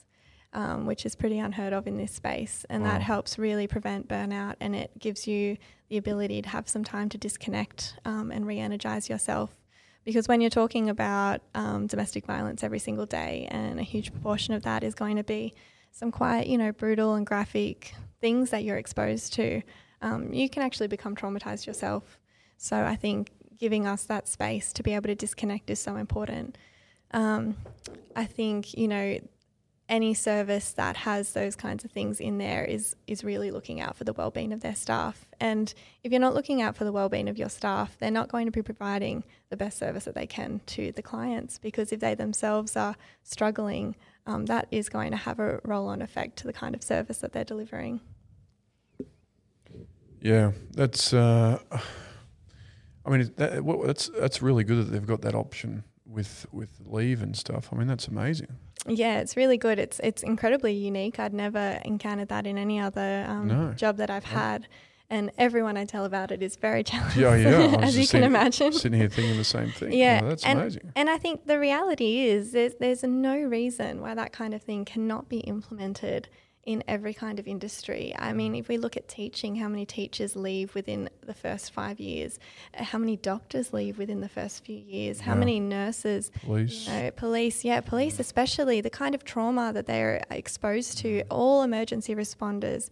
Um, 0.54 0.86
which 0.86 1.06
is 1.06 1.16
pretty 1.16 1.40
unheard 1.40 1.72
of 1.72 1.88
in 1.88 1.96
this 1.96 2.12
space, 2.12 2.66
and 2.70 2.84
wow. 2.84 2.90
that 2.90 3.02
helps 3.02 3.40
really 3.40 3.68
prevent 3.68 4.10
burnout, 4.10 4.56
and 4.60 4.76
it 4.76 4.92
gives 5.00 5.26
you 5.26 5.56
the 5.88 5.96
ability 5.96 6.42
to 6.42 6.50
have 6.50 6.68
some 6.68 6.84
time 6.84 7.08
to 7.08 7.18
disconnect 7.18 7.98
um, 8.04 8.32
and 8.32 8.46
re-energize 8.46 9.10
yourself 9.10 9.56
because 10.04 10.28
when 10.28 10.42
you're 10.42 10.50
talking 10.50 10.90
about 10.90 11.42
um, 11.54 11.88
domestic 11.88 12.26
violence 12.26 12.64
every 12.64 12.80
single 12.80 13.06
day, 13.06 13.48
and 13.52 13.80
a 13.80 13.84
huge 13.84 14.12
proportion 14.12 14.54
of 14.54 14.64
that 14.64 14.84
is 14.84 14.96
going 14.96 15.18
to 15.18 15.24
be 15.24 15.54
some 15.92 16.12
quite, 16.12 16.48
you 16.48 16.58
know, 16.58 16.72
brutal 16.72 17.14
and 17.14 17.26
graphic 17.26 17.94
things 18.20 18.50
that 18.50 18.64
you're 18.64 18.78
exposed 18.78 19.34
to, 19.34 19.62
um, 20.02 20.34
you 20.34 20.50
can 20.50 20.64
actually 20.64 20.88
become 20.88 21.16
traumatized 21.16 21.68
yourself. 21.68 22.20
So 22.58 22.84
I 22.84 22.96
think 22.96 23.32
giving 23.60 23.86
us 23.86 24.06
that 24.06 24.28
space 24.28 24.74
to 24.74 24.84
be 24.84 24.94
able 24.96 25.08
to 25.08 25.16
disconnect 25.16 25.70
is 25.70 25.80
so 25.80 25.98
important. 25.98 26.58
Um, 27.12 27.58
I 28.16 28.26
think, 28.26 28.78
you 28.78 28.88
know, 28.88 29.20
any 29.92 30.14
service 30.14 30.72
that 30.72 30.96
has 30.96 31.34
those 31.34 31.58
kinds 31.58 31.84
of 31.84 31.92
things 31.92 32.22
in 32.22 32.38
there 32.38 32.64
is 32.64 32.96
is 33.08 33.26
really 33.26 33.52
looking 33.52 33.82
out 33.82 33.98
for 33.98 34.06
the 34.06 34.14
well-being 34.14 34.54
of 34.54 34.62
their 34.62 34.74
staff. 34.74 35.26
And 35.40 35.72
if 36.02 36.14
you're 36.14 36.22
not 36.22 36.34
looking 36.34 36.62
out 36.62 36.78
for 36.78 36.86
the 36.86 36.94
well-being 36.94 37.28
of 37.28 37.38
your 37.38 37.50
staff, 37.50 37.98
they're 38.00 38.10
not 38.10 38.30
going 38.30 38.46
to 38.46 38.52
be 38.52 38.62
providing 38.62 39.26
the 39.50 39.58
best 39.58 39.78
service 39.78 40.06
that 40.06 40.16
they 40.16 40.26
can 40.26 40.62
to 40.68 40.94
the 40.94 41.02
clients 41.02 41.58
because 41.58 41.92
if 41.92 42.00
they 42.00 42.16
themselves 42.16 42.78
are 42.78 42.96
struggling, 43.24 43.98
um, 44.26 44.46
that 44.46 44.68
is 44.72 44.88
going 44.88 45.12
to 45.12 45.18
have 45.18 45.40
a 45.40 45.60
roll-on 45.66 46.02
effect 46.02 46.38
to 46.38 46.48
the 46.48 46.54
kind 46.54 46.74
of 46.74 46.82
service 46.82 47.18
that 47.18 47.34
they're 47.34 47.44
delivering. 47.44 48.00
Yeah, 50.22 50.54
that's. 50.72 51.14
Uh, 51.14 51.60
I 53.06 53.10
mean, 53.10 53.34
that, 53.36 53.66
that's 53.84 54.10
that's 54.10 54.42
really 54.42 54.64
good 54.64 54.78
that 54.78 54.92
they've 54.92 55.06
got 55.06 55.22
that 55.22 55.36
option 55.36 55.84
with 56.12 56.46
with 56.52 56.70
leave 56.86 57.22
and 57.22 57.36
stuff. 57.36 57.70
I 57.72 57.76
mean, 57.76 57.88
that's 57.88 58.08
amazing. 58.08 58.58
Yeah, 58.88 59.20
it's 59.20 59.38
really 59.38 59.58
good. 59.58 59.80
It's 59.80 60.00
it's 60.04 60.24
incredibly 60.24 60.74
unique. 60.74 61.20
I'd 61.20 61.34
never 61.34 61.80
encountered 61.86 62.30
that 62.30 62.48
in 62.48 62.58
any 62.58 62.80
other 62.80 63.26
um, 63.28 63.48
no. 63.48 63.74
job 63.74 63.98
that 63.98 64.10
I've 64.10 64.26
no. 64.26 64.38
had. 64.38 64.68
And 65.10 65.30
everyone 65.38 65.76
I 65.76 65.84
tell 65.84 66.06
about 66.06 66.32
it 66.32 66.42
is 66.42 66.56
very 66.56 66.84
challenging, 66.86 67.22
yeah, 67.22 67.36
yeah. 67.36 67.78
as 67.82 67.98
you 67.98 68.08
can 68.08 68.24
imagine. 68.24 68.72
Sitting 68.72 68.98
here 68.98 69.10
thinking 69.10 69.36
the 69.36 69.44
same 69.44 69.70
thing. 69.70 69.92
Yeah, 69.92 70.22
oh, 70.24 70.30
that's 70.30 70.46
and, 70.46 70.60
amazing. 70.60 70.94
And 70.96 71.10
I 71.10 71.18
think 71.18 71.48
the 71.48 71.60
reality 71.60 72.22
is 72.30 72.54
there's, 72.54 72.76
there's 72.80 73.04
no 73.04 73.38
reason 73.38 74.00
why 74.00 74.16
that 74.16 74.32
kind 74.32 74.54
of 74.54 74.62
thing 74.62 74.86
cannot 74.86 75.28
be 75.28 75.40
implemented 75.40 76.30
in 76.64 76.84
every 76.88 77.14
kind 77.14 77.40
of 77.40 77.48
industry. 77.48 78.14
I 78.18 78.32
mm. 78.32 78.36
mean, 78.36 78.56
if 78.56 78.68
we 78.68 78.78
look 78.78 78.96
at 78.96 79.08
teaching, 79.08 79.56
how 79.56 79.68
many 79.68 79.86
teachers 79.86 80.36
leave 80.36 80.76
within 80.76 81.10
the 81.26 81.34
first 81.34 81.72
five 81.72 82.00
years? 82.00 82.40
Uh, 82.78 82.84
how 82.84 82.98
many 83.00 83.18
doctors 83.18 83.74
leave 83.74 83.98
within 83.98 84.22
the 84.22 84.30
first 84.30 84.64
few 84.64 84.78
years? 84.78 85.22
How 85.22 85.34
yeah. 85.34 85.40
many 85.40 85.60
nurses? 85.60 86.32
Police. 86.44 86.88
You 86.88 86.94
know, 86.94 87.12
police, 87.12 87.64
yeah, 87.64 87.82
mm. 87.82 87.86
police 87.86 88.20
especially, 88.20 88.82
the 88.82 88.90
kind 88.90 89.16
of 89.16 89.24
trauma 89.24 89.74
that 89.74 89.88
they're 89.88 90.24
exposed 90.30 91.00
to, 91.00 91.22
mm. 91.22 91.26
all 91.30 91.64
emergency 91.64 92.14
responders. 92.14 92.90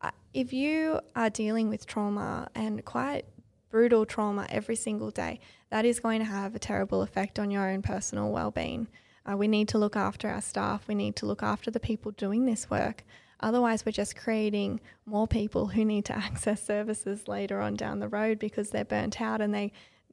Uh, 0.00 0.10
if 0.34 0.52
you 0.52 1.00
are 1.14 1.30
dealing 1.30 1.68
with 1.68 1.86
trauma 1.86 2.48
and 2.54 2.84
quite 2.84 3.24
brutal 3.70 4.04
trauma 4.04 4.46
every 4.50 4.76
single 4.76 5.10
day, 5.10 5.38
that 5.70 5.84
is 5.84 6.00
going 6.00 6.18
to 6.18 6.26
have 6.26 6.54
a 6.54 6.58
terrible 6.58 7.02
effect 7.02 7.38
on 7.38 7.50
your 7.50 7.70
own 7.70 7.82
personal 7.82 8.30
well-being. 8.30 8.88
Uh, 9.30 9.36
we 9.36 9.48
need 9.48 9.68
to 9.68 9.78
look 9.78 9.96
after 9.96 10.28
our 10.28 10.40
staff. 10.40 10.88
We 10.88 10.94
need 10.94 11.16
to 11.16 11.26
look 11.26 11.42
after 11.42 11.70
the 11.70 11.80
people 11.80 12.12
doing 12.12 12.44
this 12.44 12.68
work. 12.68 13.04
Otherwise, 13.40 13.84
we're 13.84 13.92
just 13.92 14.16
creating 14.16 14.80
more 15.04 15.26
people 15.26 15.66
who 15.68 15.84
need 15.84 16.04
to 16.06 16.16
access 16.16 16.62
services 16.62 17.28
later 17.28 17.60
on 17.60 17.74
down 17.74 18.00
the 18.00 18.08
road 18.08 18.38
because 18.38 18.70
they're 18.70 18.84
burnt 18.84 19.20
out 19.20 19.40
and 19.40 19.54
they, 19.54 19.72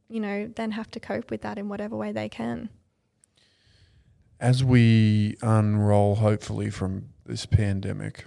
you 0.10 0.20
know, 0.20 0.52
then 0.56 0.72
have 0.72 0.90
to 0.92 1.00
cope 1.00 1.30
with 1.30 1.42
that 1.42 1.58
in 1.58 1.70
whatever 1.70 1.96
way 1.96 2.12
they 2.12 2.30
can. 2.30 2.70
As 4.40 4.64
we 4.64 5.36
unroll, 5.42 6.16
hopefully, 6.16 6.70
from 6.70 7.10
this 7.26 7.46
pandemic, 7.46 8.26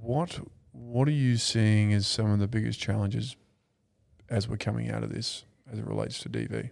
what 0.00 0.40
what 0.72 1.06
are 1.06 1.12
you 1.12 1.36
seeing 1.36 1.92
as 1.92 2.06
some 2.06 2.30
of 2.30 2.40
the 2.40 2.48
biggest 2.48 2.80
challenges 2.80 3.36
as 4.28 4.48
we're 4.48 4.56
coming 4.56 4.90
out 4.90 5.04
of 5.04 5.12
this, 5.12 5.44
as 5.70 5.78
it 5.78 5.86
relates 5.86 6.18
to 6.20 6.28
DV? 6.28 6.70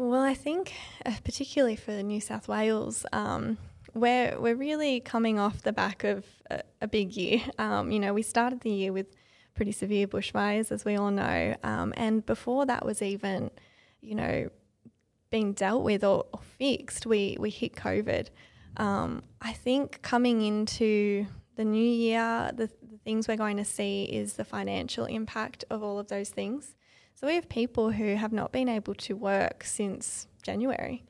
Well, 0.00 0.22
I 0.22 0.34
think 0.34 0.74
uh, 1.04 1.14
particularly 1.24 1.74
for 1.74 1.90
New 2.04 2.20
South 2.20 2.46
Wales, 2.46 3.04
um, 3.12 3.58
we're 3.94 4.38
we're 4.38 4.54
really 4.54 5.00
coming 5.00 5.40
off 5.40 5.62
the 5.62 5.72
back 5.72 6.04
of 6.04 6.24
a, 6.48 6.62
a 6.80 6.86
big 6.86 7.16
year. 7.16 7.40
Um, 7.58 7.90
you 7.90 7.98
know, 7.98 8.14
we 8.14 8.22
started 8.22 8.60
the 8.60 8.70
year 8.70 8.92
with 8.92 9.06
pretty 9.56 9.72
severe 9.72 10.06
bushfires, 10.06 10.70
as 10.70 10.84
we 10.84 10.94
all 10.94 11.10
know, 11.10 11.56
um, 11.64 11.92
and 11.96 12.24
before 12.24 12.64
that 12.66 12.86
was 12.86 13.02
even, 13.02 13.50
you 14.00 14.14
know, 14.14 14.50
being 15.30 15.52
dealt 15.52 15.82
with 15.82 16.04
or, 16.04 16.26
or 16.32 16.40
fixed, 16.58 17.04
we 17.04 17.36
we 17.40 17.50
hit 17.50 17.74
COVID. 17.74 18.28
Um, 18.76 19.24
I 19.42 19.52
think 19.52 20.00
coming 20.02 20.42
into 20.42 21.26
the 21.56 21.64
new 21.64 21.90
year, 21.90 22.52
the, 22.54 22.70
the 22.88 22.98
things 22.98 23.26
we're 23.26 23.36
going 23.36 23.56
to 23.56 23.64
see 23.64 24.04
is 24.04 24.34
the 24.34 24.44
financial 24.44 25.06
impact 25.06 25.64
of 25.70 25.82
all 25.82 25.98
of 25.98 26.06
those 26.06 26.28
things. 26.28 26.76
So 27.20 27.26
we 27.26 27.34
have 27.34 27.48
people 27.48 27.90
who 27.90 28.14
have 28.14 28.32
not 28.32 28.52
been 28.52 28.68
able 28.68 28.94
to 28.94 29.16
work 29.16 29.64
since 29.64 30.28
January. 30.44 31.04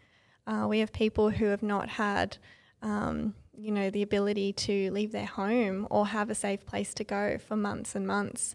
Uh, 0.47 0.65
we 0.67 0.79
have 0.79 0.91
people 0.91 1.29
who 1.29 1.45
have 1.45 1.63
not 1.63 1.91
had, 1.91 2.39
um, 2.81 3.35
you 3.55 3.71
know, 3.71 3.91
the 3.91 4.01
ability 4.01 4.55
to 4.55 4.91
leave 4.91 5.13
their 5.13 5.27
home 5.27 5.87
or 5.91 6.07
have 6.07 6.31
a 6.31 6.35
safe 6.35 6.65
place 6.65 6.95
to 6.95 7.05
go 7.05 7.37
for 7.37 7.57
months 7.57 7.95
and 7.95 8.07
months. 8.07 8.55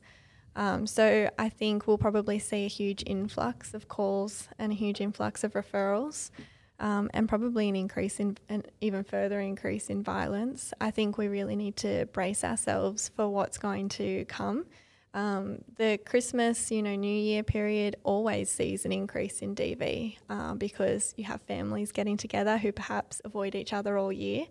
Um, 0.55 0.87
so 0.87 1.29
I 1.37 1.47
think 1.47 1.85
we'll 1.85 1.99
probably 1.99 2.39
see 2.39 2.65
a 2.65 2.69
huge 2.69 3.03
influx 3.05 3.75
of 3.75 3.87
calls 3.87 4.49
and 4.57 4.71
a 4.71 4.75
huge 4.75 4.99
influx 4.99 5.43
of 5.43 5.53
referrals. 5.53 6.31
Um, 6.79 7.11
and 7.13 7.29
probably 7.29 7.69
an 7.69 7.75
increase 7.75 8.19
in 8.19 8.35
an 8.49 8.63
even 8.81 9.03
further 9.03 9.39
increase 9.39 9.91
in 9.91 10.01
violence. 10.01 10.73
I 10.81 10.89
think 10.89 11.19
we 11.19 11.27
really 11.27 11.55
need 11.55 11.75
to 11.77 12.07
brace 12.07 12.43
ourselves 12.43 13.11
for 13.15 13.29
what's 13.29 13.59
going 13.59 13.89
to 13.89 14.25
come. 14.25 14.65
Um, 15.13 15.59
the 15.77 15.99
Christmas, 16.03 16.71
you 16.71 16.81
know, 16.81 16.95
New 16.95 17.07
Year 17.07 17.43
period 17.43 17.97
always 18.03 18.49
sees 18.49 18.85
an 18.85 18.91
increase 18.91 19.41
in 19.41 19.55
DV 19.55 20.17
uh, 20.29 20.55
because 20.55 21.13
you 21.17 21.25
have 21.25 21.41
families 21.43 21.91
getting 21.91 22.17
together 22.17 22.57
who 22.57 22.71
perhaps 22.71 23.21
avoid 23.23 23.53
each 23.53 23.73
other 23.73 23.97
all 23.97 24.11
year. 24.11 24.45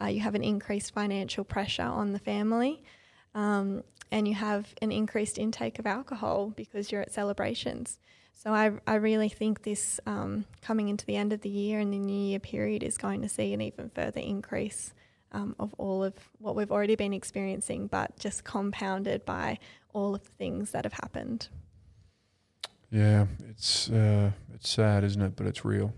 Uh, 0.00 0.06
you 0.06 0.20
have 0.20 0.34
an 0.34 0.42
increased 0.42 0.92
financial 0.92 1.44
pressure 1.44 1.82
on 1.82 2.12
the 2.12 2.18
family. 2.18 2.82
Um, 3.34 3.84
and 4.10 4.26
you 4.26 4.34
have 4.34 4.74
an 4.80 4.90
increased 4.90 5.38
intake 5.38 5.78
of 5.78 5.86
alcohol 5.86 6.52
because 6.56 6.90
you're 6.90 7.02
at 7.02 7.12
celebrations. 7.12 7.98
So 8.32 8.52
I, 8.52 8.72
I 8.86 8.94
really 8.94 9.28
think 9.28 9.62
this 9.62 10.00
um, 10.06 10.44
coming 10.62 10.88
into 10.88 11.04
the 11.04 11.16
end 11.16 11.32
of 11.32 11.42
the 11.42 11.48
year 11.48 11.80
and 11.80 11.92
the 11.92 11.98
new 11.98 12.30
year 12.30 12.38
period 12.38 12.82
is 12.82 12.96
going 12.96 13.20
to 13.22 13.28
see 13.28 13.52
an 13.52 13.60
even 13.60 13.90
further 13.90 14.20
increase 14.20 14.94
um, 15.32 15.54
of 15.58 15.74
all 15.78 16.02
of 16.02 16.14
what 16.38 16.56
we've 16.56 16.70
already 16.70 16.96
been 16.96 17.12
experiencing, 17.12 17.86
but 17.86 18.18
just 18.18 18.44
compounded 18.44 19.24
by 19.24 19.58
all 19.92 20.14
of 20.14 20.24
the 20.24 20.30
things 20.30 20.70
that 20.72 20.84
have 20.84 20.94
happened. 20.94 21.48
Yeah, 22.90 23.26
it's 23.48 23.90
uh, 23.90 24.32
it's 24.54 24.68
sad, 24.68 25.04
isn't 25.04 25.20
it? 25.20 25.36
But 25.36 25.46
it's 25.46 25.64
real. 25.64 25.92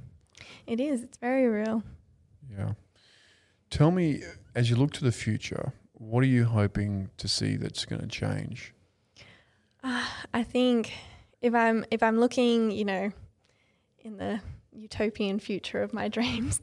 It 0.67 0.81
is. 0.81 1.03
It's 1.03 1.19
very 1.19 1.47
real. 1.47 1.83
Yeah. 2.57 2.73
Tell 3.71 3.93
me, 3.93 4.23
as 4.55 4.69
you 4.69 4.77
look 4.77 4.93
to 4.95 5.05
the 5.05 5.13
future, 5.13 5.73
what 5.93 6.25
are 6.25 6.29
you 6.29 6.47
hoping 6.47 7.11
to 7.19 7.29
see 7.29 7.57
that's 7.57 7.85
going 7.85 8.01
to 8.01 8.09
change? 8.09 8.75
Uh, 9.85 10.05
I 10.35 10.43
think 10.43 10.93
if 11.41 11.55
I'm 11.55 11.85
if 11.91 12.03
I'm 12.03 12.19
looking, 12.19 12.71
you 12.71 12.85
know, 12.85 13.13
in 14.01 14.17
the 14.17 14.41
utopian 14.73 15.39
future 15.39 15.83
of 15.83 15.93
my 15.93 16.09
dreams, 16.17 16.61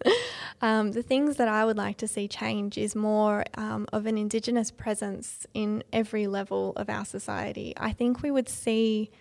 um, 0.61 0.91
the 0.91 1.03
things 1.03 1.37
that 1.37 1.47
I 1.47 1.65
would 1.65 1.77
like 1.77 1.97
to 1.97 2.07
see 2.07 2.27
change 2.27 2.77
is 2.77 2.95
more 2.95 3.43
um, 3.55 3.87
of 3.93 4.05
an 4.05 4.17
Indigenous 4.17 4.71
presence 4.71 5.45
in 5.53 5.83
every 5.91 6.27
level 6.27 6.73
of 6.75 6.89
our 6.89 7.05
society. 7.05 7.73
I 7.77 7.91
think 7.91 8.21
we 8.21 8.31
would 8.31 8.49
see 8.49 9.11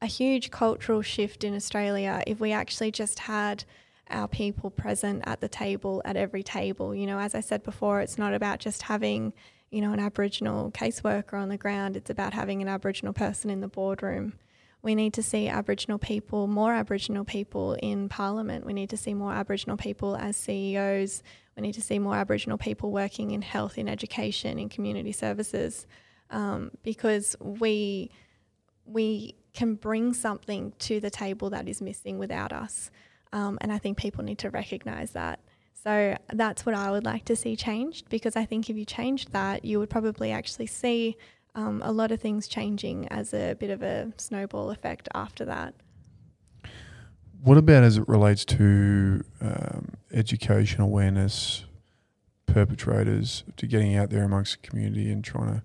a 0.00 0.06
huge 0.06 0.50
cultural 0.50 1.02
shift 1.02 1.42
in 1.42 1.54
Australia 1.54 2.22
if 2.26 2.38
we 2.38 2.52
actually 2.52 2.92
just 2.92 3.18
had 3.18 3.64
our 4.10 4.28
people 4.28 4.70
present 4.70 5.22
at 5.26 5.40
the 5.40 5.48
table 5.48 6.00
at 6.04 6.16
every 6.16 6.42
table. 6.42 6.94
You 6.94 7.06
know, 7.06 7.18
as 7.18 7.34
I 7.34 7.40
said 7.40 7.62
before, 7.62 8.00
it's 8.00 8.16
not 8.16 8.32
about 8.32 8.58
just 8.58 8.82
having 8.82 9.32
you 9.70 9.80
know, 9.80 9.92
an 9.92 10.00
Aboriginal 10.00 10.70
caseworker 10.70 11.34
on 11.34 11.48
the 11.48 11.56
ground. 11.56 11.96
It's 11.96 12.10
about 12.10 12.32
having 12.32 12.62
an 12.62 12.68
Aboriginal 12.68 13.12
person 13.12 13.50
in 13.50 13.60
the 13.60 13.68
boardroom. 13.68 14.34
We 14.82 14.94
need 14.94 15.12
to 15.14 15.22
see 15.22 15.48
Aboriginal 15.48 15.98
people, 15.98 16.46
more 16.46 16.72
Aboriginal 16.72 17.24
people 17.24 17.74
in 17.82 18.08
Parliament. 18.08 18.64
We 18.64 18.72
need 18.72 18.90
to 18.90 18.96
see 18.96 19.12
more 19.12 19.32
Aboriginal 19.32 19.76
people 19.76 20.16
as 20.16 20.36
CEOs. 20.36 21.22
We 21.56 21.62
need 21.62 21.74
to 21.74 21.82
see 21.82 21.98
more 21.98 22.14
Aboriginal 22.14 22.58
people 22.58 22.92
working 22.92 23.32
in 23.32 23.42
health, 23.42 23.76
in 23.76 23.88
education, 23.88 24.58
in 24.58 24.68
community 24.68 25.12
services, 25.12 25.86
um, 26.30 26.70
because 26.82 27.34
we 27.40 28.10
we 28.86 29.34
can 29.52 29.74
bring 29.74 30.14
something 30.14 30.72
to 30.78 31.00
the 31.00 31.10
table 31.10 31.50
that 31.50 31.68
is 31.68 31.82
missing 31.82 32.18
without 32.18 32.52
us. 32.52 32.90
Um, 33.32 33.58
and 33.60 33.72
I 33.72 33.78
think 33.78 33.98
people 33.98 34.24
need 34.24 34.38
to 34.38 34.50
recognise 34.50 35.10
that. 35.10 35.40
So 35.74 36.16
that's 36.32 36.64
what 36.64 36.74
I 36.74 36.90
would 36.90 37.04
like 37.04 37.24
to 37.26 37.36
see 37.36 37.54
changed 37.54 38.08
because 38.08 38.36
I 38.36 38.44
think 38.44 38.68
if 38.68 38.76
you 38.76 38.84
changed 38.84 39.32
that, 39.32 39.64
you 39.64 39.78
would 39.78 39.90
probably 39.90 40.32
actually 40.32 40.66
see 40.66 41.16
um, 41.58 41.82
a 41.84 41.90
lot 41.90 42.12
of 42.12 42.20
things 42.20 42.46
changing 42.46 43.08
as 43.08 43.34
a 43.34 43.54
bit 43.54 43.70
of 43.70 43.82
a 43.82 44.12
snowball 44.16 44.70
effect 44.70 45.08
after 45.12 45.44
that. 45.44 45.74
What 47.42 47.58
about 47.58 47.82
as 47.82 47.98
it 47.98 48.08
relates 48.08 48.44
to 48.46 49.24
um, 49.40 49.94
education 50.12 50.80
awareness, 50.80 51.64
perpetrators, 52.46 53.42
to 53.56 53.66
getting 53.66 53.96
out 53.96 54.10
there 54.10 54.22
amongst 54.22 54.60
the 54.60 54.68
community 54.68 55.10
and 55.10 55.24
trying 55.24 55.48
to? 55.48 55.62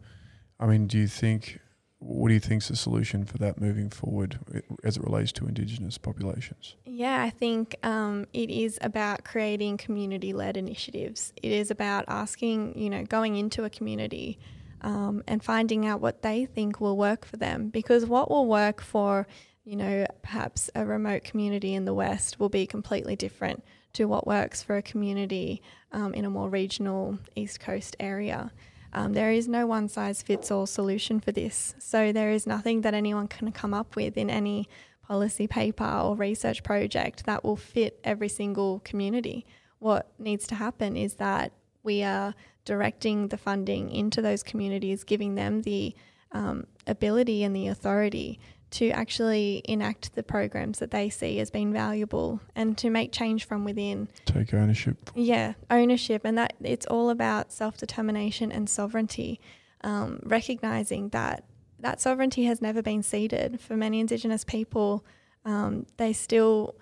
I 0.60 0.66
mean, 0.66 0.88
do 0.88 0.98
you 0.98 1.08
think 1.08 1.60
what 2.00 2.28
do 2.28 2.34
you 2.34 2.40
think 2.40 2.64
is 2.64 2.68
the 2.68 2.76
solution 2.76 3.24
for 3.24 3.38
that 3.38 3.62
moving 3.62 3.90
forward 3.90 4.38
as 4.84 4.98
it 4.98 5.04
relates 5.04 5.32
to 5.32 5.48
Indigenous 5.48 5.98
populations? 5.98 6.76
Yeah, 6.86 7.22
I 7.22 7.30
think 7.30 7.76
um, 7.82 8.26
it 8.34 8.50
is 8.50 8.78
about 8.82 9.24
creating 9.24 9.78
community 9.78 10.34
led 10.34 10.58
initiatives. 10.58 11.34
It 11.42 11.52
is 11.52 11.72
about 11.72 12.04
asking, 12.08 12.78
you 12.78 12.90
know, 12.90 13.04
going 13.04 13.38
into 13.38 13.64
a 13.64 13.70
community 13.70 14.38
um, 14.84 15.24
and 15.28 15.44
finding 15.44 15.86
out 15.86 16.02
what 16.02 16.22
they 16.22 16.46
think 16.46 16.80
will 16.80 16.98
work 16.98 17.26
for 17.26 17.38
them. 17.38 17.70
Because 17.70 18.06
what 18.06 18.30
will 18.30 18.46
work 18.46 18.82
for, 18.82 19.28
you 19.64 19.76
know, 19.76 20.06
perhaps 20.22 20.70
a 20.76 20.86
remote 20.86 21.24
community 21.24 21.74
in 21.74 21.86
the 21.86 21.94
West 21.94 22.40
will 22.40 22.50
be 22.50 22.66
completely 22.66 23.16
different 23.16 23.64
to 23.94 24.06
what 24.06 24.28
works 24.28 24.62
for 24.62 24.78
a 24.78 24.82
community 24.82 25.62
um, 25.92 26.14
in 26.14 26.26
a 26.26 26.30
more 26.30 26.50
regional 26.50 27.20
East 27.36 27.60
Coast 27.60 27.96
area. 28.00 28.52
Um, 28.92 29.14
there 29.14 29.32
is 29.32 29.48
no 29.48 29.66
one 29.66 29.88
size 29.88 30.22
fits 30.22 30.52
all 30.52 30.66
solution 30.66 31.20
for 31.20 31.32
this. 31.32 31.74
So 31.80 32.12
there 32.12 32.32
is 32.32 32.46
nothing 32.46 32.82
that 32.82 32.94
anyone 32.94 33.28
can 33.28 33.52
come 33.52 33.74
up 33.74 33.96
with 33.96 34.18
in 34.18 34.30
any 34.30 34.68
policy 35.08 35.48
paper 35.48 35.86
or 35.86 36.16
research 36.16 36.64
project 36.64 37.26
that 37.26 37.44
will 37.44 37.56
fit 37.56 38.00
every 38.04 38.30
single 38.30 38.80
community. 38.80 39.46
What 39.80 40.12
needs 40.20 40.48
to 40.48 40.56
happen 40.56 40.96
is 40.96 41.16
that 41.16 41.52
we 41.84 42.04
are 42.04 42.34
directing 42.66 43.28
the 43.28 43.38
funding 43.38 43.92
into 43.92 44.22
those 44.22 44.44
communities, 44.44 45.04
giving 45.04 45.36
them 45.36 45.62
the 45.62 45.96
um, 46.32 46.66
ability 46.88 47.44
and 47.44 47.56
the 47.56 47.68
authority 47.68 48.40
to 48.72 48.90
actually 48.90 49.62
enact 49.66 50.16
the 50.16 50.24
programs 50.24 50.80
that 50.80 50.90
they 50.90 51.08
see 51.08 51.40
as 51.40 51.52
being 51.52 51.72
valuable 51.72 52.42
and 52.56 52.76
to 52.76 52.90
make 52.90 53.12
change 53.12 53.46
from 53.46 53.64
within. 53.64 54.08
Take 54.26 54.52
ownership. 54.54 55.12
Yeah, 55.14 55.54
ownership, 55.70 56.24
and 56.26 56.38
that 56.40 56.54
it's 56.60 56.88
all 56.88 57.12
about 57.12 57.54
self 57.54 57.78
determination 57.78 58.52
and 58.52 58.68
sovereignty. 58.68 59.40
Um, 59.82 60.22
recognizing 60.24 61.10
that 61.10 61.44
that 61.80 62.02
sovereignty 62.02 62.46
has 62.46 62.62
never 62.62 62.82
been 62.82 63.04
ceded 63.04 63.60
for 63.62 63.76
many 63.76 64.00
Indigenous 64.00 64.44
people. 64.44 65.06
Um, 65.46 65.86
they 65.98 66.14
still, 66.14 66.76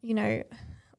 you 0.00 0.14
know, 0.14 0.42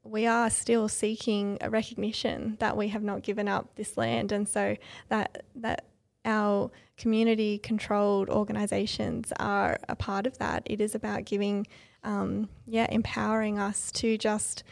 we 0.10 0.26
are 0.26 0.50
still 0.50 0.88
seeking 0.88 1.58
a 1.62 1.70
recognition 1.70 2.58
that 2.60 2.78
we 2.78 2.90
have 2.90 3.04
not 3.04 3.24
given 3.24 3.48
up 3.48 3.76
this 3.76 3.98
land, 3.98 4.32
and 4.32 4.48
so 4.48 4.76
that 5.10 5.46
that 5.56 5.86
our 6.26 6.70
community 6.98 7.58
controlled 7.58 8.30
organizations 8.30 9.32
are 9.40 9.80
a 9.88 9.96
part 9.96 10.28
of 10.28 10.38
that. 10.40 10.64
It 10.66 10.82
is 10.82 10.94
about 10.94 11.26
giving, 11.26 11.66
um, 12.04 12.50
yeah, 12.66 12.88
empowering 12.92 13.58
us 13.60 13.92
to 13.94 14.18
just 14.18 14.64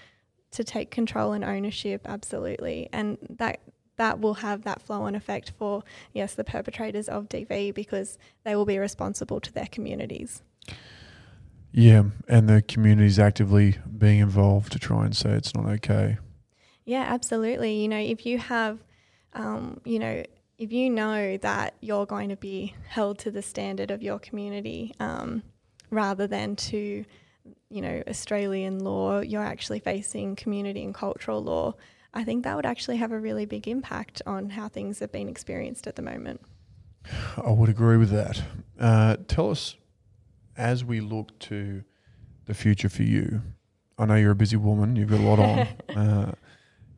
to 0.51 0.63
take 0.63 0.91
control 0.91 1.33
and 1.33 1.43
ownership, 1.43 2.01
absolutely, 2.05 2.89
and 2.91 3.17
that 3.29 3.59
that 3.97 4.19
will 4.19 4.35
have 4.35 4.63
that 4.63 4.81
flow 4.81 5.03
on 5.03 5.15
effect 5.15 5.53
for 5.57 5.81
yes 6.13 6.33
the 6.33 6.43
perpetrators 6.43 7.07
of 7.07 7.29
DV 7.29 7.73
because 7.73 8.17
they 8.43 8.55
will 8.55 8.65
be 8.65 8.77
responsible 8.77 9.39
to 9.39 9.53
their 9.53 9.67
communities. 9.67 10.41
Yeah, 11.77 12.03
and 12.29 12.47
the 12.47 12.61
communities 12.61 13.19
actively 13.19 13.77
being 13.97 14.19
involved 14.19 14.71
to 14.71 14.79
try 14.79 15.03
and 15.03 15.13
say 15.15 15.31
it's 15.31 15.53
not 15.53 15.65
okay. 15.65 16.17
Yeah, 16.85 17.01
absolutely. 17.01 17.81
You 17.81 17.89
know, 17.89 17.99
if 17.99 18.25
you 18.25 18.37
have, 18.37 18.79
um, 19.33 19.81
you 19.83 19.99
know, 19.99 20.23
if 20.57 20.71
you 20.71 20.89
know 20.89 21.35
that 21.35 21.75
you're 21.81 22.05
going 22.05 22.29
to 22.29 22.37
be 22.37 22.73
held 22.87 23.19
to 23.19 23.31
the 23.31 23.41
standard 23.41 23.91
of 23.91 24.01
your 24.01 24.19
community 24.19 24.95
um, 25.01 25.43
rather 25.89 26.27
than 26.27 26.55
to, 26.55 27.03
you 27.69 27.81
know, 27.81 28.01
Australian 28.07 28.79
law, 28.79 29.19
you're 29.19 29.43
actually 29.43 29.79
facing 29.79 30.37
community 30.37 30.81
and 30.81 30.95
cultural 30.95 31.43
law. 31.43 31.73
I 32.13 32.23
think 32.23 32.45
that 32.45 32.55
would 32.55 32.65
actually 32.65 32.97
have 32.97 33.11
a 33.11 33.19
really 33.19 33.45
big 33.45 33.67
impact 33.67 34.21
on 34.25 34.51
how 34.51 34.69
things 34.69 34.99
have 34.99 35.11
been 35.11 35.27
experienced 35.27 35.87
at 35.87 35.97
the 35.97 36.01
moment. 36.01 36.39
I 37.35 37.51
would 37.51 37.67
agree 37.67 37.97
with 37.97 38.11
that. 38.11 38.41
Uh, 38.79 39.17
tell 39.27 39.51
us, 39.51 39.75
as 40.57 40.83
we 40.83 40.99
look 40.99 41.37
to 41.39 41.83
the 42.45 42.53
future 42.53 42.89
for 42.89 43.03
you, 43.03 43.41
I 43.97 44.05
know 44.05 44.15
you're 44.15 44.31
a 44.31 44.35
busy 44.35 44.57
woman. 44.57 44.95
You've 44.95 45.09
got 45.09 45.19
a 45.19 45.23
lot 45.23 45.39
on. 45.39 45.67
uh, 45.97 46.31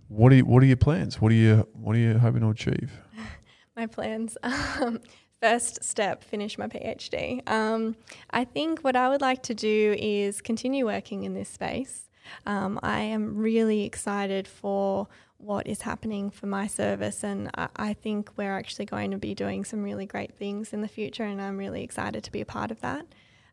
what 0.08 0.32
are 0.32 0.36
you, 0.36 0.45
what 0.45 0.64
are 0.64 0.66
your 0.66 0.78
plans? 0.78 1.22
What 1.22 1.32
are 1.32 1.36
you 1.36 1.68
what 1.74 1.95
are 1.95 1.99
you 1.99 2.18
hoping 2.18 2.41
to 2.41 2.49
achieve? 2.49 2.91
my 3.76 3.88
plans. 3.88 4.38
Um, 4.43 4.99
first 5.41 5.84
step, 5.84 6.24
finish 6.24 6.58
my 6.58 6.68
PhD. 6.68 7.47
Um, 7.49 7.95
I 8.32 8.45
think 8.45 8.82
what 8.82 8.95
I 8.95 9.10
would 9.10 9.22
like 9.22 9.43
to 9.43 9.53
do 9.53 9.95
is 9.97 10.41
continue 10.41 10.86
working 10.86 11.24
in 11.24 11.34
this 11.34 11.49
space. 11.49 12.10
Um, 12.45 12.80
I 12.84 13.01
am 13.01 13.38
really 13.38 13.84
excited 13.84 14.47
for 14.47 15.08
what 15.38 15.68
is 15.68 15.84
happening 15.84 16.32
for 16.32 16.47
my 16.47 16.68
service, 16.68 17.24
and 17.24 17.51
I, 17.55 17.68
I 17.76 17.93
think 17.93 18.32
we're 18.38 18.58
actually 18.58 18.86
going 18.86 19.12
to 19.12 19.18
be 19.18 19.36
doing 19.36 19.64
some 19.64 19.84
really 19.84 20.05
great 20.05 20.34
things 20.34 20.74
in 20.74 20.82
the 20.82 20.88
future, 20.88 21.24
and 21.24 21.41
I'm 21.41 21.58
really 21.58 21.84
excited 21.84 22.24
to 22.24 22.32
be 22.32 22.41
a 22.41 22.45
part 22.45 22.72
of 22.72 22.82
that. 22.82 23.05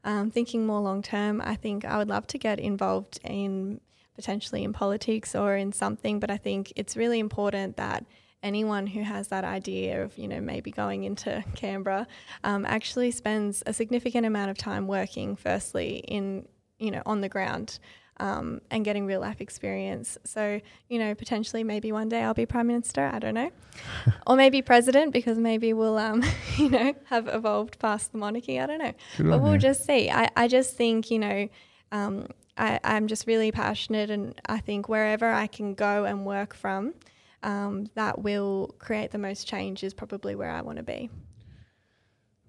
Um, 0.05 0.31
thinking 0.31 0.67
more 0.67 0.81
long 0.81 1.03
term, 1.03 1.41
I 1.43 1.57
think 1.57 1.85
I 1.85 1.97
would 1.97 2.09
love 2.09 2.27
to 2.29 2.39
get 2.39 2.61
involved 2.61 3.19
in 3.25 3.81
potentially 4.15 4.63
in 4.63 4.73
politics 4.73 5.35
or 5.35 5.57
in 5.57 5.73
something, 5.73 6.21
but 6.21 6.31
I 6.31 6.37
think 6.37 6.73
it's 6.77 6.97
really 6.97 7.19
important 7.19 7.77
that 7.79 8.05
anyone 8.43 8.87
who 8.87 9.03
has 9.03 9.29
that 9.29 9.45
idea 9.45 10.05
of, 10.05 10.17
you 10.19 10.29
know, 10.29 10.41
maybe 10.41 10.71
going 10.71 11.05
into 11.05 11.43
Canberra 11.57 12.07
um, 12.45 12.65
actually 12.67 13.11
spends 13.11 13.63
a 13.67 13.73
significant 13.73 14.27
amount 14.27 14.51
of 14.51 14.59
time 14.59 14.87
working, 14.87 15.35
firstly, 15.35 15.97
in, 16.07 16.47
you 16.79 16.91
know, 16.91 17.03
on 17.07 17.23
the 17.23 17.29
ground. 17.29 17.79
Um, 18.19 18.61
and 18.71 18.85
getting 18.85 19.07
real 19.07 19.21
life 19.21 19.41
experience. 19.41 20.17
So, 20.23 20.61
you 20.89 21.01
know, 21.01 21.17
potentially 21.17 21.65
maybe 21.65 21.91
one 21.91 22.09
day 22.09 22.23
I'll 22.23 22.33
be 22.33 22.47
Prime 22.47 22.69
Minister, 22.69 23.11
I 23.13 23.19
don't 23.19 23.35
know. 23.35 23.51
or 24.29 24.37
maybe 24.37 24.63
President 24.63 25.13
because 25.13 25.37
maybe 25.37 25.73
we'll, 25.73 25.99
um, 25.99 26.23
you 26.57 26.71
know, 26.71 26.95
have 27.07 27.27
evolved 27.27 27.81
past 27.81 28.13
the 28.13 28.19
monarchy, 28.19 28.61
I 28.61 28.67
don't 28.67 28.79
know. 28.79 28.93
Good 29.17 29.31
but 29.31 29.43
we'll 29.43 29.55
you. 29.55 29.59
just 29.59 29.85
see. 29.85 30.11
I, 30.11 30.31
I 30.37 30.47
just 30.47 30.77
think, 30.77 31.11
you 31.11 31.19
know, 31.19 31.49
um, 31.91 32.29
I, 32.57 32.79
I'm 32.85 33.09
just 33.09 33.27
really 33.27 33.51
passionate, 33.51 34.11
and 34.11 34.41
I 34.47 34.59
think 34.59 34.89
wherever 34.89 35.31
I 35.33 35.47
can 35.47 35.75
go 35.75 36.05
and 36.05 36.25
work 36.25 36.55
from, 36.55 36.95
um, 37.43 37.87
that 37.95 38.21
will 38.23 38.75
create 38.79 39.11
the 39.11 39.19
most 39.19 39.47
change 39.47 39.83
is 39.83 39.93
probably 39.93 40.35
where 40.35 40.51
I 40.51 40.63
want 40.63 40.79
to 40.79 40.85
be. 40.85 41.11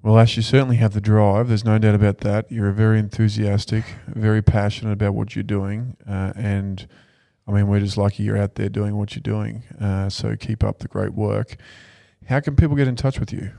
Well, 0.06 0.20
Ash, 0.20 0.38
you 0.38 0.44
certainly 0.44 0.76
have 0.76 0.94
the 0.94 1.02
drive. 1.02 1.48
There's 1.48 1.66
no 1.66 1.80
doubt 1.80 1.96
about 1.96 2.20
that. 2.20 2.52
You're 2.52 2.70
a 2.70 2.74
very 2.74 3.00
enthusiastic, 3.00 3.86
very 4.06 4.44
passionate 4.44 4.92
about 4.92 5.16
what 5.16 5.36
you're 5.36 5.42
doing. 5.42 5.98
Uh, 6.08 6.32
and 6.36 6.88
I 7.48 7.52
mean, 7.52 7.68
we're 7.68 7.80
just 7.80 7.98
lucky 7.98 8.22
you're 8.22 8.38
out 8.38 8.54
there 8.54 8.70
doing 8.70 8.98
what 8.98 9.16
you're 9.16 9.24
doing. 9.24 9.64
Uh, 9.82 10.10
so 10.10 10.36
keep 10.36 10.64
up 10.64 10.78
the 10.78 10.88
great 10.88 11.16
work. 11.16 11.56
How 12.28 12.40
can 12.40 12.56
people 12.56 12.76
get 12.76 12.88
in 12.88 12.96
touch 12.96 13.20
with 13.20 13.34
you? 13.34 13.50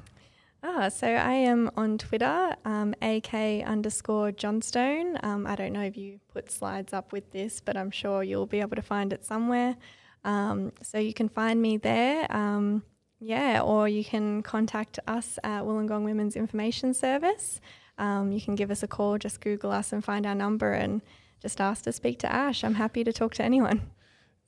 Ah, 0.62 0.88
so 0.88 1.08
I 1.08 1.32
am 1.32 1.68
on 1.76 1.98
Twitter, 1.98 2.54
um, 2.64 2.94
AK 3.02 3.34
underscore 3.66 4.30
Johnstone. 4.30 5.18
Um, 5.24 5.48
I 5.48 5.56
don't 5.56 5.72
know 5.72 5.82
if 5.82 5.96
you 5.96 6.20
put 6.32 6.52
slides 6.52 6.92
up 6.92 7.12
with 7.12 7.32
this, 7.32 7.60
but 7.60 7.76
I'm 7.76 7.90
sure 7.90 8.22
you'll 8.22 8.46
be 8.46 8.60
able 8.60 8.76
to 8.76 8.82
find 8.82 9.12
it 9.12 9.24
somewhere. 9.24 9.76
Um, 10.22 10.70
so 10.80 10.98
you 10.98 11.12
can 11.12 11.28
find 11.28 11.60
me 11.60 11.76
there. 11.76 12.32
Um, 12.32 12.84
yeah, 13.20 13.60
or 13.62 13.88
you 13.88 14.04
can 14.04 14.42
contact 14.42 14.98
us 15.06 15.38
at 15.44 15.62
Wollongong 15.62 16.04
Women's 16.04 16.36
Information 16.36 16.94
Service. 16.94 17.60
Um, 17.98 18.30
you 18.32 18.40
can 18.40 18.54
give 18.54 18.70
us 18.70 18.82
a 18.82 18.86
call, 18.88 19.16
just 19.18 19.40
Google 19.40 19.70
us 19.72 19.92
and 19.92 20.04
find 20.04 20.26
our 20.26 20.34
number 20.34 20.72
and 20.72 21.00
just 21.40 21.60
ask 21.60 21.84
to 21.84 21.92
speak 21.92 22.18
to 22.20 22.32
Ash. 22.32 22.62
I'm 22.64 22.74
happy 22.74 23.04
to 23.04 23.12
talk 23.12 23.34
to 23.34 23.42
anyone. 23.42 23.90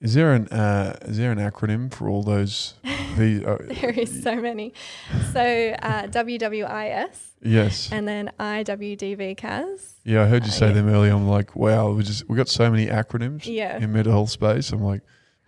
Is 0.01 0.15
there 0.15 0.33
an 0.33 0.47
uh, 0.49 0.97
is 1.03 1.17
there 1.17 1.33
an 1.33 1.39
acronym 1.39 1.93
for 1.93 2.09
all 2.09 2.23
those? 2.23 2.75
The 3.17 3.45
uh, 3.45 3.57
There 3.81 3.91
is 3.91 4.23
so 4.23 4.37
many. 4.37 4.73
So 5.33 5.41
uh, 5.41 6.03
WWIS 6.07 7.17
yes, 7.43 7.91
and 7.91 8.07
then 8.07 8.31
IWDVCAS. 8.39 9.95
yeah. 10.05 10.23
I 10.23 10.27
heard 10.27 10.45
you 10.45 10.51
uh, 10.51 10.53
say 10.53 10.69
yeah. 10.69 10.73
them 10.75 10.89
earlier. 10.89 11.13
I'm 11.13 11.27
like, 11.27 11.57
wow, 11.57 11.91
we 11.91 12.05
just 12.05 12.29
we 12.29 12.37
got 12.37 12.49
so 12.49 12.71
many 12.71 12.87
acronyms 12.87 13.45
Yeah. 13.47 13.79
in 13.79 13.93
mental 13.93 14.13
health 14.13 14.31
space. 14.31 14.71
I'm 14.71 14.83
like, 14.85 15.03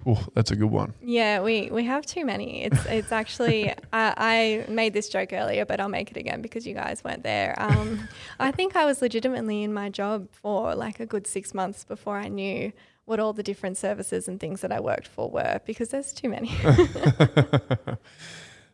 oh, 0.06 0.26
that's 0.34 0.50
a 0.50 0.56
good 0.56 0.70
one. 0.70 0.94
Yeah, 1.02 1.40
we, 1.40 1.70
we 1.70 1.84
have 1.84 2.06
too 2.06 2.24
many. 2.24 2.64
It's 2.64 2.86
it's 2.86 3.12
actually 3.12 3.70
I, 3.92 4.64
I 4.68 4.70
made 4.70 4.92
this 4.92 5.08
joke 5.08 5.32
earlier, 5.32 5.64
but 5.64 5.80
I'll 5.80 5.88
make 5.88 6.10
it 6.10 6.16
again 6.16 6.42
because 6.42 6.66
you 6.66 6.74
guys 6.74 7.02
weren't 7.04 7.22
there. 7.22 7.54
Um, 7.58 8.08
I 8.40 8.50
think 8.50 8.76
I 8.76 8.84
was 8.84 9.02
legitimately 9.02 9.62
in 9.62 9.72
my 9.72 9.88
job 9.88 10.28
for 10.32 10.74
like 10.74 11.00
a 11.00 11.06
good 11.06 11.26
six 11.26 11.54
months 11.54 11.84
before 11.84 12.16
I 12.16 12.28
knew 12.28 12.72
what 13.04 13.18
all 13.18 13.32
the 13.32 13.42
different 13.42 13.76
services 13.76 14.28
and 14.28 14.38
things 14.38 14.60
that 14.60 14.70
I 14.70 14.80
worked 14.80 15.08
for 15.08 15.30
were 15.30 15.60
because 15.64 15.88
there's 15.88 16.12
too 16.12 16.28
many. 16.28 16.54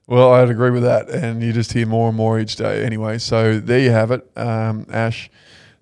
Well, 0.09 0.33
I'd 0.35 0.51
agree 0.51 0.71
with 0.71 0.85
that, 0.85 1.11
and 1.11 1.43
you 1.43 1.53
just 1.53 1.73
hear 1.73 1.85
more 1.85 2.07
and 2.09 2.17
more 2.17 2.39
each 2.39 2.55
day. 2.55 2.85
Anyway, 2.85 3.19
so 3.19 3.59
there 3.59 3.81
you 3.81 3.91
have 3.91 4.13
it, 4.13 4.25
um, 4.37 4.87
Ash. 4.89 5.29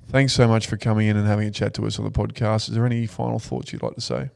Thanks 0.08 0.32
so 0.32 0.48
much 0.48 0.66
for 0.66 0.78
coming 0.78 1.08
in 1.08 1.16
and 1.18 1.26
having 1.26 1.46
a 1.46 1.50
chat 1.50 1.74
to 1.74 1.86
us 1.86 1.98
on 1.98 2.06
the 2.06 2.10
podcast. 2.10 2.68
Is 2.68 2.74
there 2.74 2.86
any 2.86 3.06
final 3.06 3.38
thoughts 3.38 3.72
you'd 3.72 3.82
like 3.82 3.96
to 3.96 4.00
say? 4.00 4.30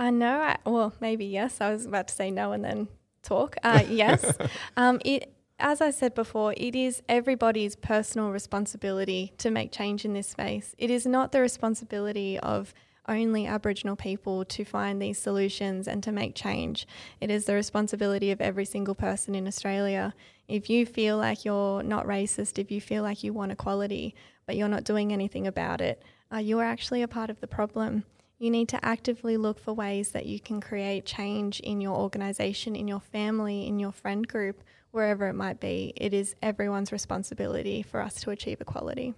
Uh, 0.00 0.10
no, 0.10 0.40
I, 0.40 0.56
well, 0.64 0.94
maybe 0.98 1.26
yes. 1.26 1.60
I 1.60 1.70
was 1.70 1.84
about 1.84 2.08
to 2.08 2.14
say 2.14 2.30
no 2.30 2.52
and 2.52 2.64
then 2.64 2.88
talk. 3.22 3.56
Uh, 3.62 3.84
yes. 3.88 4.32
um, 4.78 4.98
it, 5.04 5.30
as 5.58 5.82
I 5.82 5.90
said 5.90 6.14
before, 6.14 6.54
it 6.56 6.74
is 6.74 7.02
everybody's 7.06 7.76
personal 7.76 8.30
responsibility 8.30 9.34
to 9.36 9.50
make 9.50 9.72
change 9.72 10.06
in 10.06 10.14
this 10.14 10.28
space. 10.28 10.74
It 10.78 10.90
is 10.90 11.04
not 11.04 11.32
the 11.32 11.42
responsibility 11.42 12.38
of 12.38 12.72
only 13.06 13.46
Aboriginal 13.46 13.94
people 13.94 14.46
to 14.46 14.64
find 14.64 15.02
these 15.02 15.18
solutions 15.18 15.86
and 15.86 16.02
to 16.02 16.12
make 16.12 16.34
change. 16.34 16.86
It 17.20 17.30
is 17.30 17.44
the 17.44 17.54
responsibility 17.54 18.30
of 18.30 18.40
every 18.40 18.64
single 18.64 18.94
person 18.94 19.34
in 19.34 19.46
Australia. 19.46 20.14
If 20.48 20.70
you 20.70 20.86
feel 20.86 21.18
like 21.18 21.44
you're 21.44 21.82
not 21.82 22.06
racist, 22.06 22.58
if 22.58 22.70
you 22.70 22.80
feel 22.80 23.02
like 23.02 23.22
you 23.22 23.34
want 23.34 23.52
equality, 23.52 24.14
but 24.46 24.56
you're 24.56 24.66
not 24.66 24.84
doing 24.84 25.12
anything 25.12 25.46
about 25.46 25.82
it, 25.82 26.02
uh, 26.32 26.38
you 26.38 26.58
are 26.58 26.64
actually 26.64 27.02
a 27.02 27.08
part 27.08 27.28
of 27.28 27.40
the 27.40 27.46
problem. 27.46 28.04
You 28.40 28.50
need 28.50 28.70
to 28.70 28.82
actively 28.82 29.36
look 29.36 29.58
for 29.58 29.74
ways 29.74 30.12
that 30.12 30.24
you 30.24 30.40
can 30.40 30.62
create 30.62 31.04
change 31.04 31.60
in 31.60 31.82
your 31.82 31.94
organisation, 31.94 32.74
in 32.74 32.88
your 32.88 33.00
family, 33.00 33.66
in 33.66 33.78
your 33.78 33.92
friend 33.92 34.26
group, 34.26 34.62
wherever 34.92 35.28
it 35.28 35.34
might 35.34 35.60
be. 35.60 35.92
It 35.94 36.14
is 36.14 36.34
everyone's 36.40 36.90
responsibility 36.90 37.82
for 37.82 38.00
us 38.00 38.14
to 38.22 38.30
achieve 38.30 38.62
equality. 38.62 39.12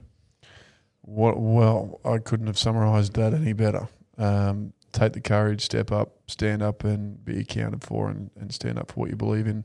What, 1.02 1.38
well, 1.38 2.00
I 2.04 2.18
couldn't 2.18 2.48
have 2.48 2.58
summarised 2.58 3.14
that 3.14 3.32
any 3.32 3.52
better. 3.52 3.86
Um, 4.18 4.72
take 4.90 5.12
the 5.12 5.20
courage, 5.20 5.62
step 5.62 5.92
up, 5.92 6.18
stand 6.26 6.60
up, 6.60 6.82
and 6.82 7.24
be 7.24 7.38
accounted 7.38 7.84
for, 7.84 8.10
and, 8.10 8.28
and 8.34 8.52
stand 8.52 8.76
up 8.76 8.90
for 8.90 9.00
what 9.00 9.10
you 9.10 9.16
believe 9.16 9.46
in. 9.46 9.64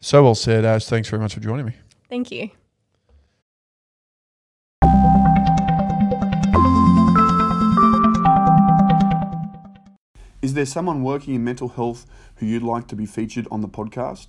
So 0.00 0.24
well 0.24 0.34
said, 0.34 0.64
Ash. 0.64 0.86
Thanks 0.86 1.08
very 1.08 1.22
much 1.22 1.34
for 1.34 1.40
joining 1.40 1.66
me. 1.66 1.74
Thank 2.08 2.32
you. 2.32 2.50
Is 10.42 10.54
there 10.54 10.64
someone 10.64 11.02
working 11.02 11.34
in 11.34 11.44
mental 11.44 11.68
health 11.68 12.06
who 12.36 12.46
you'd 12.46 12.62
like 12.62 12.86
to 12.88 12.96
be 12.96 13.04
featured 13.04 13.46
on 13.50 13.60
the 13.60 13.68
podcast? 13.68 14.28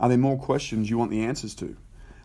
Are 0.00 0.08
there 0.08 0.16
more 0.16 0.38
questions 0.38 0.88
you 0.88 0.96
want 0.96 1.10
the 1.10 1.22
answers 1.22 1.54
to? 1.56 1.76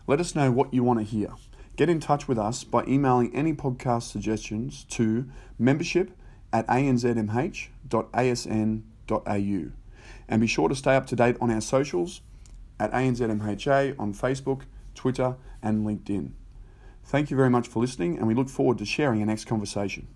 Let 0.08 0.22
us 0.22 0.34
know 0.34 0.50
what 0.50 0.74
you 0.74 0.82
want 0.82 1.00
to 1.00 1.06
hear. 1.06 1.34
Get 1.76 1.90
in 1.90 2.00
touch 2.00 2.30
with 2.30 2.40
us 2.40 2.64
by 2.64 2.86
emailing 2.86 3.36
any 3.36 3.54
podcast 3.54 4.04
suggestions 4.04 4.86
to 4.92 5.30
membership 5.60 6.12
at 6.54 6.66
anzmh.asn.au. 6.68 7.72
And 10.30 10.42
be 10.42 10.48
sure 10.48 10.70
to 10.70 10.76
stay 10.76 10.96
up 10.96 11.06
to 11.08 11.16
date 11.18 11.36
on 11.42 11.52
our 11.52 11.62
socials 11.62 12.22
at 12.80 12.94
ANZMHA 12.94 14.00
on 14.00 14.14
Facebook, 14.14 14.62
Twitter, 14.96 15.36
and 15.62 15.86
LinkedIn. 15.86 16.32
Thank 17.04 17.30
you 17.30 17.36
very 17.36 17.50
much 17.50 17.68
for 17.68 17.82
listening, 17.82 18.18
and 18.18 18.26
we 18.26 18.34
look 18.34 18.48
forward 18.48 18.78
to 18.78 18.86
sharing 18.86 19.20
our 19.20 19.26
next 19.26 19.46
conversation. 19.46 20.08